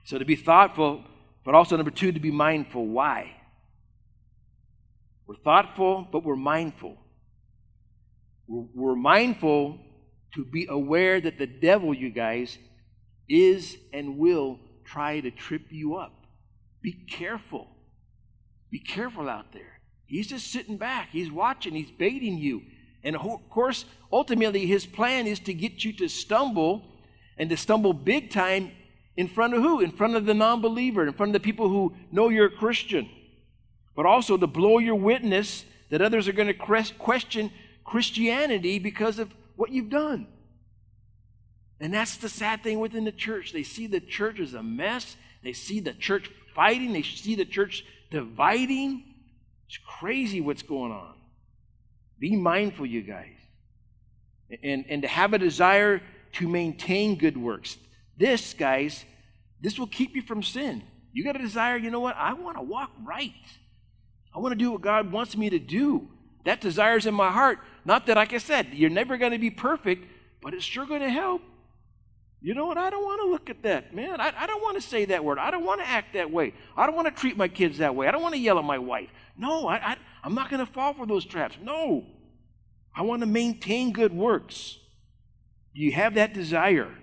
So 0.09 0.17
to 0.17 0.25
be 0.25 0.37
thoughtful, 0.37 1.05
but 1.45 1.55
also 1.55 1.77
number 1.77 1.91
two, 1.91 2.13
to 2.13 2.19
be 2.19 2.31
mindful. 2.31 2.87
Why? 2.87 3.31
We're 5.27 5.35
thoughtful, 5.35 6.09
but 6.11 6.25
we're 6.25 6.35
mindful. 6.35 6.97
We're, 8.47 8.69
we're 8.75 8.97
mindful 8.97 9.79
to 10.35 10.47
be 10.47 10.67
aware 10.71 11.21
that 11.21 11.37
the 11.37 11.47
devil, 11.47 11.93
you 11.93 12.09
guys, 12.09 12.57
is 13.29 13.77
and 13.93 14.17
will 14.17 14.59
try 14.87 15.21
to 15.21 15.31
trip 15.31 15.67
you 15.69 15.97
up. 15.97 16.25
Be 16.81 17.05
careful. 17.11 17.69
Be 18.71 18.81
careful 18.81 19.29
out 19.29 19.53
there. 19.53 19.83
He's 20.07 20.29
just 20.29 20.51
sitting 20.51 20.79
back, 20.79 21.11
he's 21.13 21.31
watching, 21.31 21.75
he's 21.75 21.91
baiting 21.91 22.39
you. 22.39 22.63
And 23.05 23.15
of 23.15 23.51
course, 23.51 23.85
ultimately, 24.11 24.65
his 24.65 24.87
plan 24.87 25.27
is 25.27 25.39
to 25.41 25.53
get 25.53 25.85
you 25.85 25.93
to 25.99 26.09
stumble 26.09 26.83
and 27.37 27.51
to 27.51 27.59
stumble 27.59 27.93
big 27.93 28.31
time 28.31 28.73
in 29.19 29.27
front 29.27 29.53
of 29.53 29.61
who? 29.61 29.81
In 29.81 29.91
front 29.91 30.15
of 30.15 30.27
the 30.27 30.33
non 30.33 30.61
believer, 30.63 31.05
in 31.05 31.13
front 31.13 31.31
of 31.31 31.33
the 31.33 31.45
people 31.45 31.69
who 31.69 31.93
know 32.13 32.29
you're 32.29 32.47
a 32.47 32.51
Christian. 32.51 33.11
But 33.97 34.07
also 34.07 34.37
to 34.37 34.47
blow 34.47 34.79
your 34.79 34.95
witness 34.95 35.65
that 35.91 36.01
others 36.01 36.29
are 36.29 36.33
going 36.33 36.47
to 36.47 36.55
question 36.99 37.51
Christianity 37.85 38.79
because 38.79 39.19
of 39.19 39.35
what 39.57 39.73
you've 39.73 39.91
done. 39.91 40.29
And 41.81 41.93
that's 41.93 42.17
the 42.17 42.29
sad 42.29 42.63
thing 42.63 42.79
within 42.79 43.05
the 43.05 43.11
church. 43.11 43.53
They 43.53 43.65
see 43.65 43.89
the 43.89 43.99
church 43.99 44.39
as 44.39 44.55
a 44.55 44.63
mess, 44.63 45.17
they 45.43 45.53
see 45.53 45.81
the 45.81 45.95
church 45.95 46.31
fighting, 46.55 46.93
they 46.93 47.03
see 47.03 47.35
the 47.35 47.45
church 47.45 47.85
dividing. 48.13 49.03
It's 49.67 49.79
crazy 49.99 50.41
what's 50.41 50.63
going 50.63 50.93
on. 50.93 51.15
Be 52.21 52.37
mindful, 52.37 52.87
you 52.87 53.03
guys. 53.03 53.35
And, 54.63 54.85
and 54.89 55.03
to 55.03 55.09
have 55.09 55.33
a 55.33 55.39
desire 55.39 56.03
to 56.35 56.49
maintain 56.49 57.17
good 57.17 57.37
works. 57.37 57.79
This, 58.19 58.53
guys, 58.53 59.05
this 59.61 59.79
will 59.79 59.87
keep 59.87 60.15
you 60.15 60.23
from 60.23 60.43
sin. 60.43 60.83
You 61.13 61.25
got 61.25 61.37
a 61.37 61.39
desire, 61.39 61.77
you 61.77 61.91
know 61.91 62.01
what? 62.01 62.17
I 62.17 62.33
want 62.35 62.57
to 62.57 62.63
walk 62.63 62.91
right. 63.05 63.33
I 64.35 64.41
want 64.41 64.53
to 64.53 64.59
do 64.59 64.73
what 64.73 64.83
God 64.83 65.11
wants 65.11 65.37
me 65.37 65.51
to 65.51 65.59
do. 65.59 66.09
That 66.45 66.61
desire's 66.61 67.07
in 67.07 67.15
my 67.15 67.31
heart. 67.31 67.59
Not 67.85 68.07
that, 68.07 68.17
like 68.17 68.33
I 68.33 68.39
said, 68.39 68.69
you're 68.73 68.91
never 68.91 69.17
going 69.17 69.33
to 69.33 69.39
be 69.39 69.51
perfect, 69.51 70.07
but 70.43 70.55
it's 70.55 70.65
sure 70.65 70.87
going 70.87 71.01
to 71.01 71.11
help. 71.11 71.43
You 72.41 72.55
know 72.55 72.67
what? 72.67 72.79
I 72.79 72.91
don't 72.91 73.05
want 73.05 73.21
to 73.23 73.29
look 73.29 73.51
at 73.51 73.63
that, 73.65 73.95
man. 73.95 74.21
I, 74.21 74.33
I 74.37 74.47
don't 74.47 74.63
want 74.63 74.77
to 74.77 74.81
say 74.81 75.05
that 75.07 75.25
word. 75.25 75.39
I 75.39 75.51
don't 75.51 75.65
want 75.65 75.81
to 75.81 75.89
act 75.89 76.15
that 76.15 76.31
way. 76.31 76.55
I 76.77 76.87
don't 76.87 76.95
want 76.95 77.09
to 77.09 77.21
treat 77.21 77.37
my 77.37 77.49
kids 77.49 77.79
that 77.79 77.95
way. 77.95 78.07
I 78.07 78.13
don't 78.13 78.23
want 78.23 78.35
to 78.35 78.41
yell 78.41 78.59
at 78.59 78.65
my 78.65 78.79
wife. 78.79 79.09
No, 79.37 79.67
I, 79.67 79.77
I, 79.77 79.97
I'm 80.23 80.35
not 80.35 80.49
going 80.49 80.65
to 80.65 80.73
fall 80.73 80.95
for 80.95 81.07
those 81.07 81.25
traps. 81.25 81.57
No. 81.61 82.07
I 82.95 83.03
want 83.03 83.21
to 83.23 83.27
maintain 83.27 83.93
good 83.93 84.13
works. 84.13 84.79
Do 85.75 85.81
you 85.81 85.93
have 85.93 86.15
that 86.15 86.33
desire? 86.33 86.95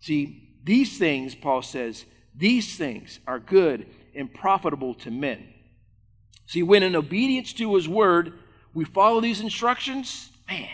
See, 0.00 0.56
these 0.64 0.98
things, 0.98 1.34
Paul 1.34 1.62
says, 1.62 2.04
these 2.34 2.76
things 2.76 3.18
are 3.26 3.38
good 3.38 3.86
and 4.14 4.32
profitable 4.32 4.94
to 4.94 5.10
men. 5.10 5.48
See, 6.46 6.62
when 6.62 6.82
in 6.82 6.96
obedience 6.96 7.52
to 7.54 7.74
his 7.74 7.88
word, 7.88 8.32
we 8.72 8.84
follow 8.84 9.20
these 9.20 9.40
instructions, 9.40 10.30
man, 10.48 10.68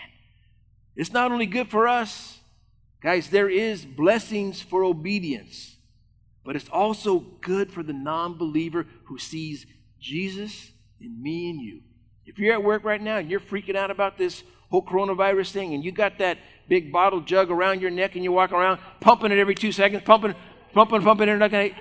it's 0.94 1.12
not 1.12 1.32
only 1.32 1.46
good 1.46 1.68
for 1.68 1.88
us, 1.88 2.38
guys, 3.02 3.30
there 3.30 3.48
is 3.48 3.84
blessings 3.84 4.60
for 4.60 4.84
obedience, 4.84 5.76
but 6.44 6.54
it's 6.54 6.68
also 6.68 7.20
good 7.40 7.72
for 7.72 7.82
the 7.82 7.92
non 7.92 8.36
believer 8.36 8.86
who 9.04 9.18
sees 9.18 9.66
Jesus 10.00 10.70
in 11.00 11.22
me 11.22 11.50
and 11.50 11.60
you. 11.60 11.80
If 12.26 12.38
you're 12.38 12.52
at 12.52 12.62
work 12.62 12.84
right 12.84 13.00
now 13.00 13.16
and 13.16 13.30
you're 13.30 13.40
freaking 13.40 13.76
out 13.76 13.90
about 13.90 14.18
this 14.18 14.42
whole 14.70 14.84
coronavirus 14.84 15.50
thing 15.50 15.74
and 15.74 15.84
you 15.84 15.92
got 15.92 16.18
that 16.18 16.38
big 16.68 16.92
bottle 16.92 17.20
jug 17.20 17.50
around 17.50 17.80
your 17.80 17.90
neck 17.90 18.14
and 18.14 18.24
you 18.24 18.32
walk 18.32 18.52
around 18.52 18.80
pumping 19.00 19.32
it 19.32 19.38
every 19.38 19.54
two 19.54 19.72
seconds, 19.72 20.02
pumping, 20.04 20.34
pumping, 20.72 21.02
pumping 21.02 21.28
it, 21.28 21.74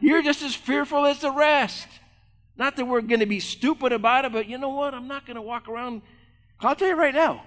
you're 0.00 0.22
just 0.22 0.42
as 0.42 0.54
fearful 0.54 1.06
as 1.06 1.20
the 1.20 1.30
rest. 1.30 1.86
Not 2.56 2.76
that 2.76 2.84
we're 2.84 3.00
going 3.00 3.20
to 3.20 3.26
be 3.26 3.40
stupid 3.40 3.92
about 3.92 4.24
it, 4.24 4.32
but 4.32 4.48
you 4.48 4.58
know 4.58 4.70
what? 4.70 4.94
I'm 4.94 5.08
not 5.08 5.26
going 5.26 5.36
to 5.36 5.42
walk 5.42 5.68
around. 5.68 6.02
I'll 6.60 6.74
tell 6.74 6.88
you 6.88 6.96
right 6.96 7.14
now 7.14 7.42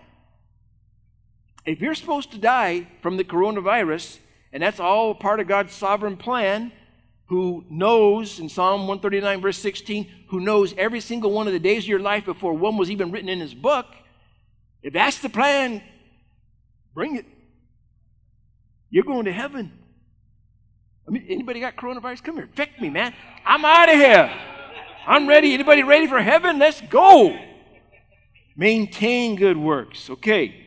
if 1.66 1.80
you're 1.80 1.96
supposed 1.96 2.32
to 2.32 2.38
die 2.38 2.88
from 3.02 3.18
the 3.18 3.24
coronavirus, 3.24 4.18
and 4.52 4.62
that's 4.62 4.80
all 4.80 5.16
part 5.16 5.40
of 5.40 5.48
God's 5.48 5.74
sovereign 5.74 6.18
plan, 6.18 6.72
who 7.28 7.64
knows 7.70 8.40
in 8.40 8.50
Psalm 8.50 8.82
139, 8.82 9.42
verse 9.42 9.58
16, 9.58 10.10
who 10.28 10.40
knows 10.40 10.74
every 10.78 11.00
single 11.00 11.32
one 11.32 11.48
of 11.48 11.54
the 11.54 11.60
days 11.60 11.84
of 11.84 11.88
your 11.88 12.00
life 12.00 12.26
before 12.26 12.54
one 12.54 12.78
was 12.78 12.92
even 12.92 13.12
written 13.12 13.30
in 13.30 13.40
his 13.40 13.54
book, 13.54 13.86
if 14.82 14.94
that's 14.94 15.20
the 15.20 15.30
plan, 15.30 15.82
bring 16.94 17.16
it. 17.16 17.26
You're 18.90 19.04
going 19.04 19.26
to 19.26 19.34
heaven. 19.34 19.72
I 21.08 21.12
mean, 21.12 21.26
anybody 21.28 21.60
got 21.60 21.76
coronavirus? 21.76 22.24
Come 22.24 22.36
here, 22.36 22.46
infect 22.46 22.80
me, 22.80 22.90
man. 22.90 23.14
I'm 23.46 23.66
out 23.66 23.90
of 23.90 23.96
here. 23.96 24.32
I'm 25.06 25.28
ready. 25.28 25.54
Anybody 25.54 25.84
ready 25.84 26.08
for 26.08 26.22
heaven? 26.22 26.60
Let's 26.60 26.80
go. 26.82 27.38
Maintain 28.56 29.36
good 29.36 29.58
works. 29.58 30.10
Okay. 30.10 30.60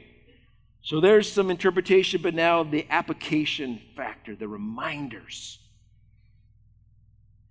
So 0.82 1.00
there's 1.00 1.32
some 1.32 1.50
interpretation, 1.50 2.20
but 2.22 2.34
now 2.34 2.62
the 2.62 2.86
application 2.90 3.80
factor, 3.96 4.36
the 4.36 4.46
reminders. 4.46 5.58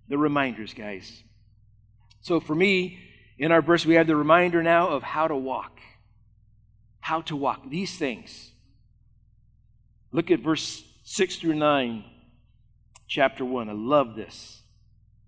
The 0.08 0.18
reminders, 0.18 0.74
guys. 0.74 1.24
So 2.22 2.40
for 2.40 2.56
me, 2.56 3.00
in 3.38 3.52
our 3.52 3.62
verse, 3.62 3.86
we 3.86 3.96
have 3.96 4.08
the 4.08 4.16
reminder 4.16 4.64
now 4.64 4.90
of 4.90 5.04
how 5.04 5.28
to 5.28 5.36
walk. 5.36 5.80
How 7.00 7.22
to 7.22 7.36
walk. 7.36 7.70
These 7.70 7.98
things. 7.98 8.52
Look 10.16 10.32
at 10.32 10.40
verse 10.40 10.82
6 11.04 11.36
through 11.36 11.56
9, 11.56 12.06
chapter 13.06 13.44
1. 13.44 13.68
I 13.68 13.74
love 13.74 14.16
this. 14.16 14.62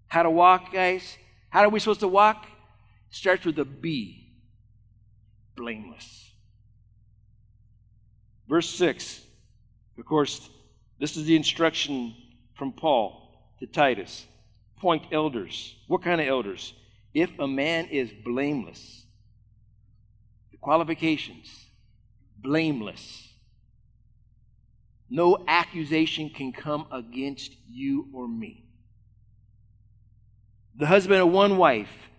How 0.07 0.23
to 0.23 0.31
walk, 0.31 0.71
guys? 0.71 1.17
How 1.49 1.63
are 1.63 1.69
we 1.69 1.81
supposed 1.81 1.99
to 1.99 2.07
walk? 2.07 2.45
starts 3.09 3.45
with 3.45 3.59
a 3.59 3.65
B 3.65 4.29
blameless. 5.57 6.31
Verse 8.47 8.69
6, 8.69 9.23
of 9.97 10.05
course, 10.05 10.49
this 11.01 11.17
is 11.17 11.25
the 11.25 11.35
instruction 11.35 12.15
from 12.55 12.71
Paul 12.71 13.29
to 13.59 13.67
Titus. 13.67 14.25
Point 14.79 15.03
elders. 15.11 15.75
What 15.87 16.01
kind 16.01 16.21
of 16.21 16.27
elders? 16.27 16.73
If 17.13 17.37
a 17.39 17.47
man 17.47 17.87
is 17.87 18.13
blameless, 18.23 19.03
the 20.51 20.57
qualifications 20.57 21.65
blameless. 22.41 23.26
No 25.09 25.43
accusation 25.47 26.29
can 26.29 26.51
come 26.51 26.85
against 26.91 27.55
you 27.69 28.07
or 28.13 28.27
me. 28.27 28.65
The 30.75 30.87
husband 30.87 31.21
of 31.21 31.29
one 31.29 31.57
wife, 31.57 32.09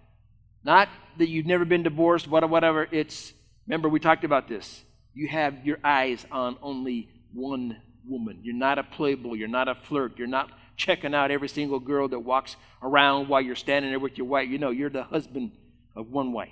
not 0.65 0.89
that 1.19 1.29
you've 1.29 1.47
never 1.47 1.65
been 1.65 1.83
divorced, 1.83 2.27
whatever. 2.27 2.89
It's, 2.91 3.33
remember, 3.67 3.89
we 3.89 4.01
talked 4.01 4.25
about 4.25 4.49
this. 4.49 4.83
You 5.15 5.29
have 5.29 5.67
your 5.67 5.79
eyes 5.85 6.25
on 6.31 6.57
only 6.63 7.09
one 7.33 7.77
woman. 8.07 8.41
You're 8.43 8.55
not 8.55 8.79
a 8.79 8.83
playboy. 8.83 9.35
You're 9.35 9.49
not 9.49 9.69
a 9.69 9.75
flirt. 9.75 10.19
You're 10.19 10.27
not 10.27 10.51
checking 10.77 11.15
out 11.15 11.31
every 11.31 11.49
single 11.49 11.81
girl 11.81 12.09
that 12.09 12.21
walks 12.21 12.57
around 12.83 13.29
while 13.29 13.41
you're 13.41 13.57
standing 13.57 13.91
there 13.91 13.99
with 13.99 14.17
your 14.17 14.27
wife. 14.27 14.49
You 14.49 14.59
know, 14.59 14.71
you're 14.71 14.91
the 14.91 15.05
husband 15.05 15.53
of 15.95 16.11
one 16.11 16.33
wife. 16.33 16.49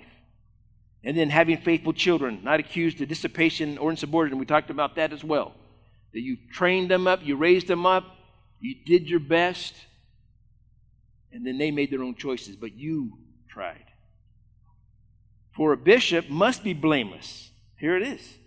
And 1.03 1.17
then 1.17 1.29
having 1.29 1.57
faithful 1.57 1.93
children, 1.93 2.41
not 2.43 2.59
accused 2.59 3.01
of 3.01 3.07
dissipation 3.07 3.77
or 3.77 3.89
insubordination. 3.89 4.39
We 4.39 4.45
talked 4.45 4.69
about 4.69 4.95
that 4.95 5.13
as 5.13 5.23
well. 5.23 5.53
That 6.17 6.23
you 6.23 6.37
trained 6.51 6.89
them 6.89 7.05
up, 7.05 7.19
you 7.23 7.35
raised 7.35 7.67
them 7.67 7.85
up, 7.85 8.03
you 8.59 8.73
did 8.87 9.07
your 9.07 9.19
best, 9.19 9.75
and 11.31 11.45
then 11.45 11.59
they 11.59 11.69
made 11.69 11.91
their 11.91 12.01
own 12.01 12.15
choices, 12.15 12.55
but 12.55 12.75
you 12.75 13.19
tried. 13.47 13.85
For 15.55 15.73
a 15.73 15.77
bishop 15.77 16.27
must 16.27 16.63
be 16.63 16.73
blameless. 16.73 17.51
Here 17.79 17.95
it 17.95 18.01
is. 18.01 18.39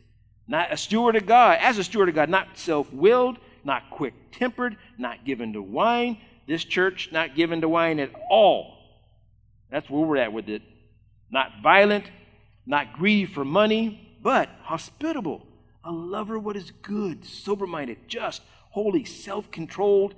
Not 0.49 0.73
a 0.73 0.77
steward 0.77 1.15
of 1.15 1.27
God, 1.27 1.59
as 1.61 1.79
a 1.79 1.85
steward 1.85 2.09
of 2.09 2.17
God, 2.17 2.29
not 2.29 2.59
self 2.59 2.93
willed, 2.93 3.39
not 3.63 3.89
quick 3.91 4.15
tempered, 4.33 4.77
not 4.99 5.25
given 5.25 5.53
to 5.53 5.63
wine. 5.63 6.19
This 6.49 6.65
church, 6.65 7.11
not 7.13 7.37
given 7.37 7.61
to 7.61 7.69
wine 7.69 8.01
at 8.01 8.11
all. 8.29 8.79
That's 9.71 9.89
where 9.89 10.05
we're 10.05 10.17
at 10.17 10.33
with 10.33 10.49
it. 10.49 10.63
Not 11.31 11.53
violent, 11.63 12.07
not 12.67 12.95
greedy 12.95 13.27
for 13.27 13.45
money, 13.45 14.19
but 14.25 14.49
hospitable, 14.63 15.47
a 15.85 15.93
lover 15.93 16.37
of 16.37 16.45
what 16.45 16.57
is 16.57 16.73
good, 16.83 17.25
sober 17.25 17.67
minded, 17.67 17.99
just, 18.09 18.43
holy, 18.71 19.05
self 19.05 19.51
controlled, 19.51 20.15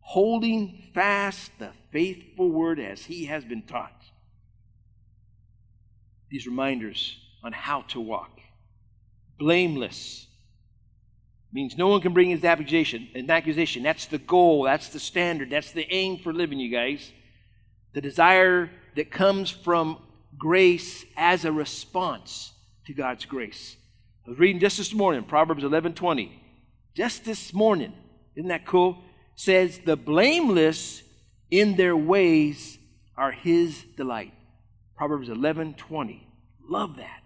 holding 0.00 0.90
fast 0.92 1.50
the 1.58 1.70
faithful 1.90 2.50
word 2.50 2.78
as 2.78 3.04
he 3.04 3.26
has 3.26 3.44
been 3.44 3.62
taught. 3.62 4.02
These 6.30 6.46
reminders 6.46 7.18
on 7.42 7.52
how 7.52 7.82
to 7.82 8.00
walk. 8.00 8.40
Blameless 9.38 10.26
means 11.52 11.76
no 11.76 11.88
one 11.88 12.00
can 12.00 12.12
bring 12.12 12.30
his 12.30 12.44
accusation. 12.44 13.08
An 13.14 13.30
accusation. 13.30 13.82
That's 13.82 14.06
the 14.06 14.18
goal. 14.18 14.64
That's 14.64 14.88
the 14.88 14.98
standard. 14.98 15.50
That's 15.50 15.70
the 15.70 15.86
aim 15.92 16.18
for 16.18 16.32
living, 16.32 16.58
you 16.58 16.70
guys. 16.70 17.12
The 17.92 18.00
desire 18.00 18.70
that 18.96 19.10
comes 19.10 19.50
from 19.50 19.98
grace 20.36 21.04
as 21.16 21.44
a 21.44 21.52
response 21.52 22.52
to 22.86 22.92
God's 22.92 23.24
grace. 23.24 23.76
I 24.26 24.30
was 24.30 24.38
reading 24.38 24.60
just 24.60 24.78
this 24.78 24.94
morning, 24.94 25.22
Proverbs 25.24 25.64
11:20. 25.64 26.32
Just 26.94 27.24
this 27.24 27.52
morning, 27.52 27.92
isn't 28.36 28.48
that 28.48 28.64
cool? 28.64 29.02
Says 29.34 29.80
the 29.80 29.96
blameless 29.96 31.02
in 31.50 31.76
their 31.76 31.96
ways 31.96 32.78
are 33.16 33.32
his 33.32 33.84
delight. 33.96 34.32
Proverbs 34.96 35.28
11:20. 35.28 36.26
Love 36.66 36.96
that. 36.96 37.22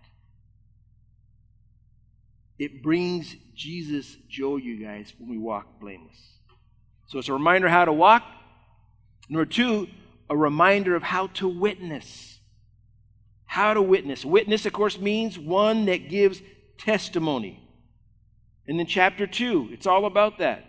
It 2.58 2.82
brings 2.82 3.37
Jesus 3.54 4.16
joy, 4.28 4.56
you 4.56 4.84
guys, 4.84 5.12
when 5.18 5.30
we 5.30 5.38
walk 5.38 5.78
blameless. 5.78 6.38
So 7.06 7.20
it's 7.20 7.28
a 7.28 7.32
reminder 7.32 7.68
how 7.68 7.84
to 7.84 7.92
walk. 7.92 8.24
Number 9.28 9.46
two, 9.46 9.88
a 10.28 10.37
reminder 10.37 10.96
of 10.96 11.04
how 11.04 11.28
to 11.28 11.48
witness. 11.48 12.40
How 13.44 13.72
to 13.72 13.80
witness. 13.80 14.24
Witness, 14.24 14.66
of 14.66 14.72
course, 14.72 14.98
means 14.98 15.38
one 15.38 15.87
that 15.87 16.08
gives 16.08 16.42
testimony. 16.78 17.62
And 18.66 18.78
then 18.78 18.86
chapter 18.86 19.26
2, 19.26 19.70
it's 19.72 19.86
all 19.86 20.04
about 20.04 20.38
that. 20.38 20.64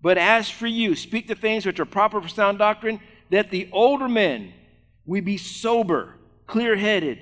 But 0.00 0.18
as 0.18 0.48
for 0.48 0.66
you, 0.66 0.94
speak 0.94 1.28
the 1.28 1.34
things 1.34 1.66
which 1.66 1.80
are 1.80 1.84
proper 1.84 2.20
for 2.20 2.28
sound 2.28 2.58
doctrine, 2.58 3.00
that 3.30 3.50
the 3.50 3.68
older 3.72 4.08
men 4.08 4.52
we 5.04 5.20
be 5.20 5.38
sober, 5.38 6.14
clear 6.46 6.76
headed, 6.76 7.18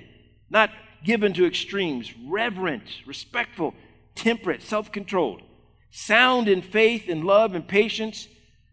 not 0.49 0.69
given 1.03 1.33
to 1.33 1.45
extremes, 1.45 2.13
reverent, 2.27 2.83
respectful, 3.05 3.73
temperate, 4.13 4.61
self 4.61 4.91
controlled, 4.91 5.41
sound 5.89 6.47
in 6.47 6.61
faith 6.61 7.07
and 7.07 7.23
love 7.23 7.55
and 7.55 7.67
patience. 7.67 8.27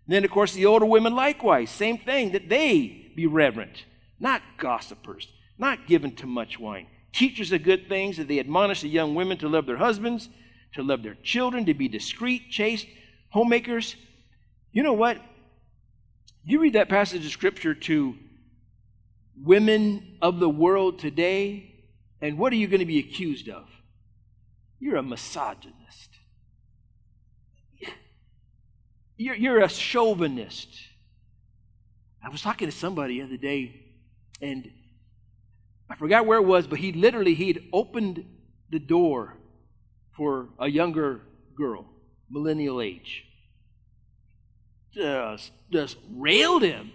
And 0.07 0.15
then, 0.15 0.25
of 0.25 0.31
course, 0.31 0.53
the 0.53 0.67
older 0.67 0.85
women 0.85 1.15
likewise, 1.15 1.71
same 1.71 1.97
thing, 1.97 2.33
that 2.33 2.49
they 2.49 3.13
be 3.15 3.27
reverent, 3.27 3.85
not 4.19 4.43
gossipers, 4.59 5.29
not 5.57 5.87
given 5.87 6.15
to 6.17 6.27
much 6.27 6.59
wine. 6.59 6.89
Teachers 7.15 7.53
of 7.53 7.63
good 7.63 7.89
things, 7.89 8.17
that 8.17 8.27
they 8.27 8.41
admonish 8.41 8.81
the 8.81 8.89
young 8.89 9.15
women 9.15 9.39
to 9.39 9.49
love 9.49 9.67
their 9.67 9.77
husbands, 9.77 10.29
to 10.75 10.83
love 10.83 11.05
their 11.05 11.17
children, 11.23 11.65
to 11.67 11.75
be 11.75 11.87
discreet, 11.87 12.51
chaste, 12.51 12.89
homemakers. 13.31 13.95
You 14.73 14.83
know 14.83 14.95
what? 14.95 15.19
You 16.45 16.59
read 16.59 16.73
that 16.73 16.89
passage 16.89 17.25
of 17.25 17.31
scripture 17.31 17.73
to 17.73 18.17
women 19.41 20.19
of 20.21 20.41
the 20.41 20.49
world 20.49 20.99
today, 20.99 21.85
and 22.21 22.37
what 22.37 22.53
are 22.53 22.57
you 22.57 22.67
going 22.67 22.81
to 22.81 22.87
be 22.87 22.99
accused 22.99 23.49
of? 23.49 23.69
You're 24.81 24.97
a 24.97 25.03
misogynist. 25.03 26.11
You're, 29.17 29.37
you're 29.37 29.63
a 29.63 29.69
chauvinist. 29.69 30.69
I 32.23 32.29
was 32.29 32.43
talking 32.43 32.69
to 32.69 32.77
somebody 32.77 33.21
the 33.21 33.27
other 33.27 33.37
day, 33.37 33.81
and 34.41 34.69
I 35.89 35.97
forgot 35.97 36.27
where 36.27 36.39
it 36.39 36.47
was, 36.47 36.67
but 36.67 36.79
he 36.79 36.93
literally 36.93 37.35
he'd 37.35 37.69
opened 37.73 38.25
the 38.71 38.79
door 38.79 39.37
for 40.17 40.49
a 40.59 40.69
younger 40.69 41.21
girl, 41.57 41.87
millennial 42.31 42.81
age. 42.81 43.25
Just, 44.93 45.53
just 45.71 45.97
railed 46.11 46.63
him. 46.63 46.93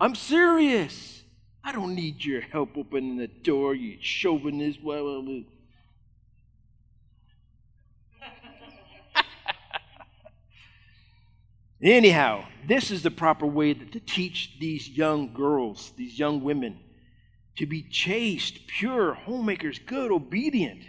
I'm 0.00 0.14
serious. 0.14 1.22
I 1.64 1.72
don't 1.72 1.94
need 1.94 2.24
your 2.24 2.40
help 2.40 2.76
opening 2.76 3.16
the 3.16 3.26
door, 3.26 3.74
you 3.74 3.98
chauvinist. 4.00 4.82
Well, 4.82 5.04
well, 5.04 5.24
well. 5.24 5.42
Anyhow, 11.82 12.44
this 12.66 12.90
is 12.90 13.02
the 13.02 13.10
proper 13.10 13.46
way 13.46 13.74
to 13.74 14.00
teach 14.00 14.56
these 14.60 14.88
young 14.88 15.34
girls, 15.34 15.92
these 15.96 16.18
young 16.18 16.42
women 16.42 16.78
to 17.58 17.66
be 17.66 17.82
chaste, 17.82 18.66
pure, 18.68 19.14
homemakers, 19.14 19.80
good, 19.80 20.12
obedient. 20.12 20.80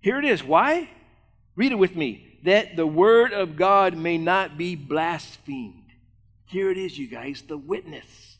Here 0.00 0.18
it 0.18 0.24
is. 0.26 0.44
Why? 0.44 0.90
Read 1.56 1.72
it 1.72 1.78
with 1.78 1.96
me. 1.96 2.38
That 2.44 2.76
the 2.76 2.86
word 2.86 3.32
of 3.32 3.56
God 3.56 3.96
may 3.96 4.18
not 4.18 4.58
be 4.58 4.76
blasphemed. 4.76 5.92
Here 6.46 6.70
it 6.70 6.76
is, 6.76 6.98
you 6.98 7.08
guys, 7.08 7.42
the 7.42 7.56
witness. 7.56 8.36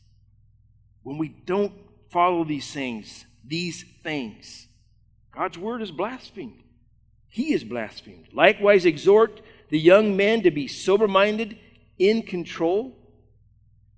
When 1.01 1.17
we 1.17 1.29
don't 1.29 1.73
follow 2.11 2.43
these 2.43 2.71
things, 2.71 3.25
these 3.43 3.83
things, 4.03 4.67
God's 5.35 5.57
word 5.57 5.81
is 5.81 5.91
blasphemed. 5.91 6.61
He 7.29 7.51
is 7.51 7.63
blasphemed. 7.63 8.27
Likewise, 8.31 8.85
exhort 8.85 9.41
the 9.69 9.79
young 9.79 10.15
men 10.15 10.43
to 10.43 10.51
be 10.51 10.67
sober 10.67 11.07
minded, 11.07 11.57
in 11.97 12.21
control. 12.21 12.95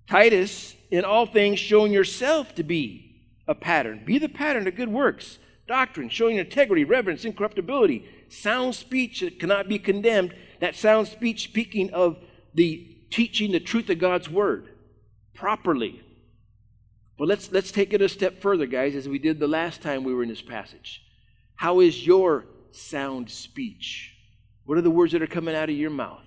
Titus, 0.10 0.74
in 0.90 1.04
all 1.04 1.26
things, 1.26 1.60
showing 1.60 1.92
yourself 1.92 2.56
to 2.56 2.64
be 2.64 3.07
a 3.48 3.56
pattern. 3.56 4.04
Be 4.06 4.18
the 4.18 4.30
pattern 4.30 4.68
of 4.68 4.76
good 4.76 4.90
works, 4.90 5.40
doctrine, 5.68 6.10
showing 6.10 6.38
integrity, 6.38 6.84
reverence, 6.84 7.26
incorruptibility, 7.26 8.06
sound 8.30 8.76
speech 8.76 9.22
that 9.22 9.40
cannot 9.40 9.68
be 9.68 9.80
condemned. 9.80 10.34
That 10.60 10.76
sound 10.76 11.08
speech 11.08 11.44
speaking 11.44 11.92
of 11.92 12.18
the 12.54 12.96
teaching 13.10 13.52
the 13.52 13.60
truth 13.60 13.90
of 13.90 14.00
God's 14.00 14.30
word 14.30 14.70
properly. 15.34 16.02
But 17.18 17.28
let's 17.28 17.52
let's 17.52 17.72
take 17.72 17.94
it 17.94 18.02
a 18.02 18.10
step 18.10 18.42
further, 18.42 18.66
guys, 18.66 18.96
as 18.96 19.08
we 19.08 19.20
did 19.20 19.40
the 19.40 19.48
last 19.48 19.82
time 19.82 20.04
we 20.04 20.14
were 20.14 20.24
in 20.24 20.30
this 20.30 20.42
passage. 20.42 21.04
How 21.56 21.80
is 21.80 22.06
your 22.06 22.46
sound 22.72 23.30
speech? 23.30 24.14
What 24.66 24.78
are 24.78 24.82
the 24.82 24.92
words 24.92 25.14
that 25.14 25.22
are 25.22 25.28
coming 25.28 25.56
out 25.56 25.70
of 25.70 25.76
your 25.76 25.90
mouth? 25.90 26.24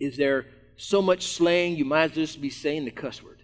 Is 0.00 0.16
there 0.16 0.46
so 0.76 1.02
much 1.02 1.26
slang 1.26 1.76
you 1.76 1.84
might 1.84 2.04
as 2.04 2.10
well 2.10 2.26
just 2.26 2.40
be 2.40 2.50
saying 2.50 2.84
the 2.84 2.90
cuss 2.90 3.22
word? 3.22 3.37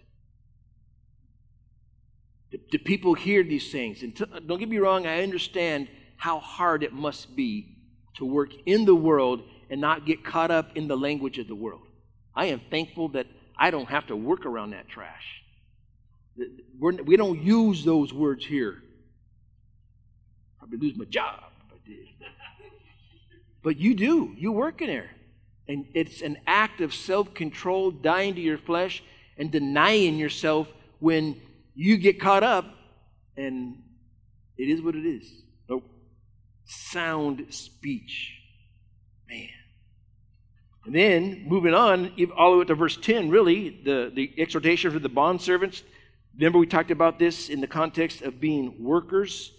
Do 2.71 2.79
people 2.79 3.15
hear 3.15 3.43
these 3.43 3.71
things? 3.71 4.03
And 4.03 4.15
t- 4.15 4.25
don't 4.47 4.59
get 4.59 4.69
me 4.69 4.79
wrong, 4.79 5.07
I 5.07 5.23
understand 5.23 5.89
how 6.17 6.39
hard 6.39 6.83
it 6.83 6.93
must 6.93 7.35
be 7.35 7.77
to 8.17 8.25
work 8.25 8.51
in 8.67 8.85
the 8.85 8.95
world 8.95 9.43
and 9.71 9.81
not 9.81 10.07
get 10.07 10.25
caught 10.25 10.51
up 10.51 10.77
in 10.77 10.89
the 10.89 10.97
language 10.97 11.39
of 11.39 11.49
the 11.49 11.55
world. 11.55 11.83
I 12.35 12.47
am 12.47 12.61
thankful 12.71 13.09
that 13.11 13.27
I 13.57 13.71
don't 13.71 13.89
have 13.89 14.07
to 14.09 14.17
work 14.17 14.47
around 14.47 14.71
that 14.71 14.89
trash. 14.89 15.43
We're, 16.79 17.03
we 17.03 17.17
do 17.17 17.35
not 17.35 17.39
use 17.43 17.85
those 17.85 18.13
words 18.13 18.45
here. 18.45 18.83
Probably 20.59 20.79
lose 20.79 20.97
my 20.97 21.05
job 21.05 21.45
if 21.69 21.75
I 21.75 21.89
did. 21.89 22.09
But 23.63 23.79
you 23.79 23.95
do. 23.95 24.35
You 24.37 24.53
work 24.53 24.81
in 24.81 24.89
there. 24.89 25.11
And 25.69 25.87
it's 25.95 26.21
an 26.21 26.39
act 26.47 26.81
of 26.81 26.93
self 26.93 27.33
control, 27.33 27.91
dying 27.91 28.35
to 28.35 28.41
your 28.41 28.59
flesh, 28.59 29.03
and 29.39 29.51
denying 29.51 30.19
yourself 30.19 30.69
when 30.99 31.41
you 31.75 31.97
get 31.97 32.21
caught 32.21 32.43
up, 32.43 32.67
and 33.37 33.83
it 34.57 34.69
is 34.69 34.81
what 34.81 34.95
it 34.95 35.07
is. 35.07 35.31
Nope. 35.69 35.85
Sound 36.65 37.47
speech. 37.51 38.35
Man. 39.29 39.49
And 40.87 40.95
then, 40.95 41.45
moving 41.49 41.75
on, 41.75 42.13
all 42.37 42.53
the 42.53 42.59
way 42.59 42.65
to 42.67 42.75
verse 42.75 42.97
10, 42.97 43.31
really, 43.31 43.81
the, 43.85 44.13
the 44.15 44.33
exhortation 44.39 44.91
for 44.91 44.99
the 44.99 45.09
bond 45.09 45.41
servants. 45.41 45.83
Remember, 46.37 46.59
we 46.59 46.67
talked 46.67 46.91
about 46.91 47.19
this 47.19 47.49
in 47.49 47.61
the 47.61 47.67
context 47.67 48.23
of 48.23 48.41
being 48.41 48.83
workers, 48.83 49.53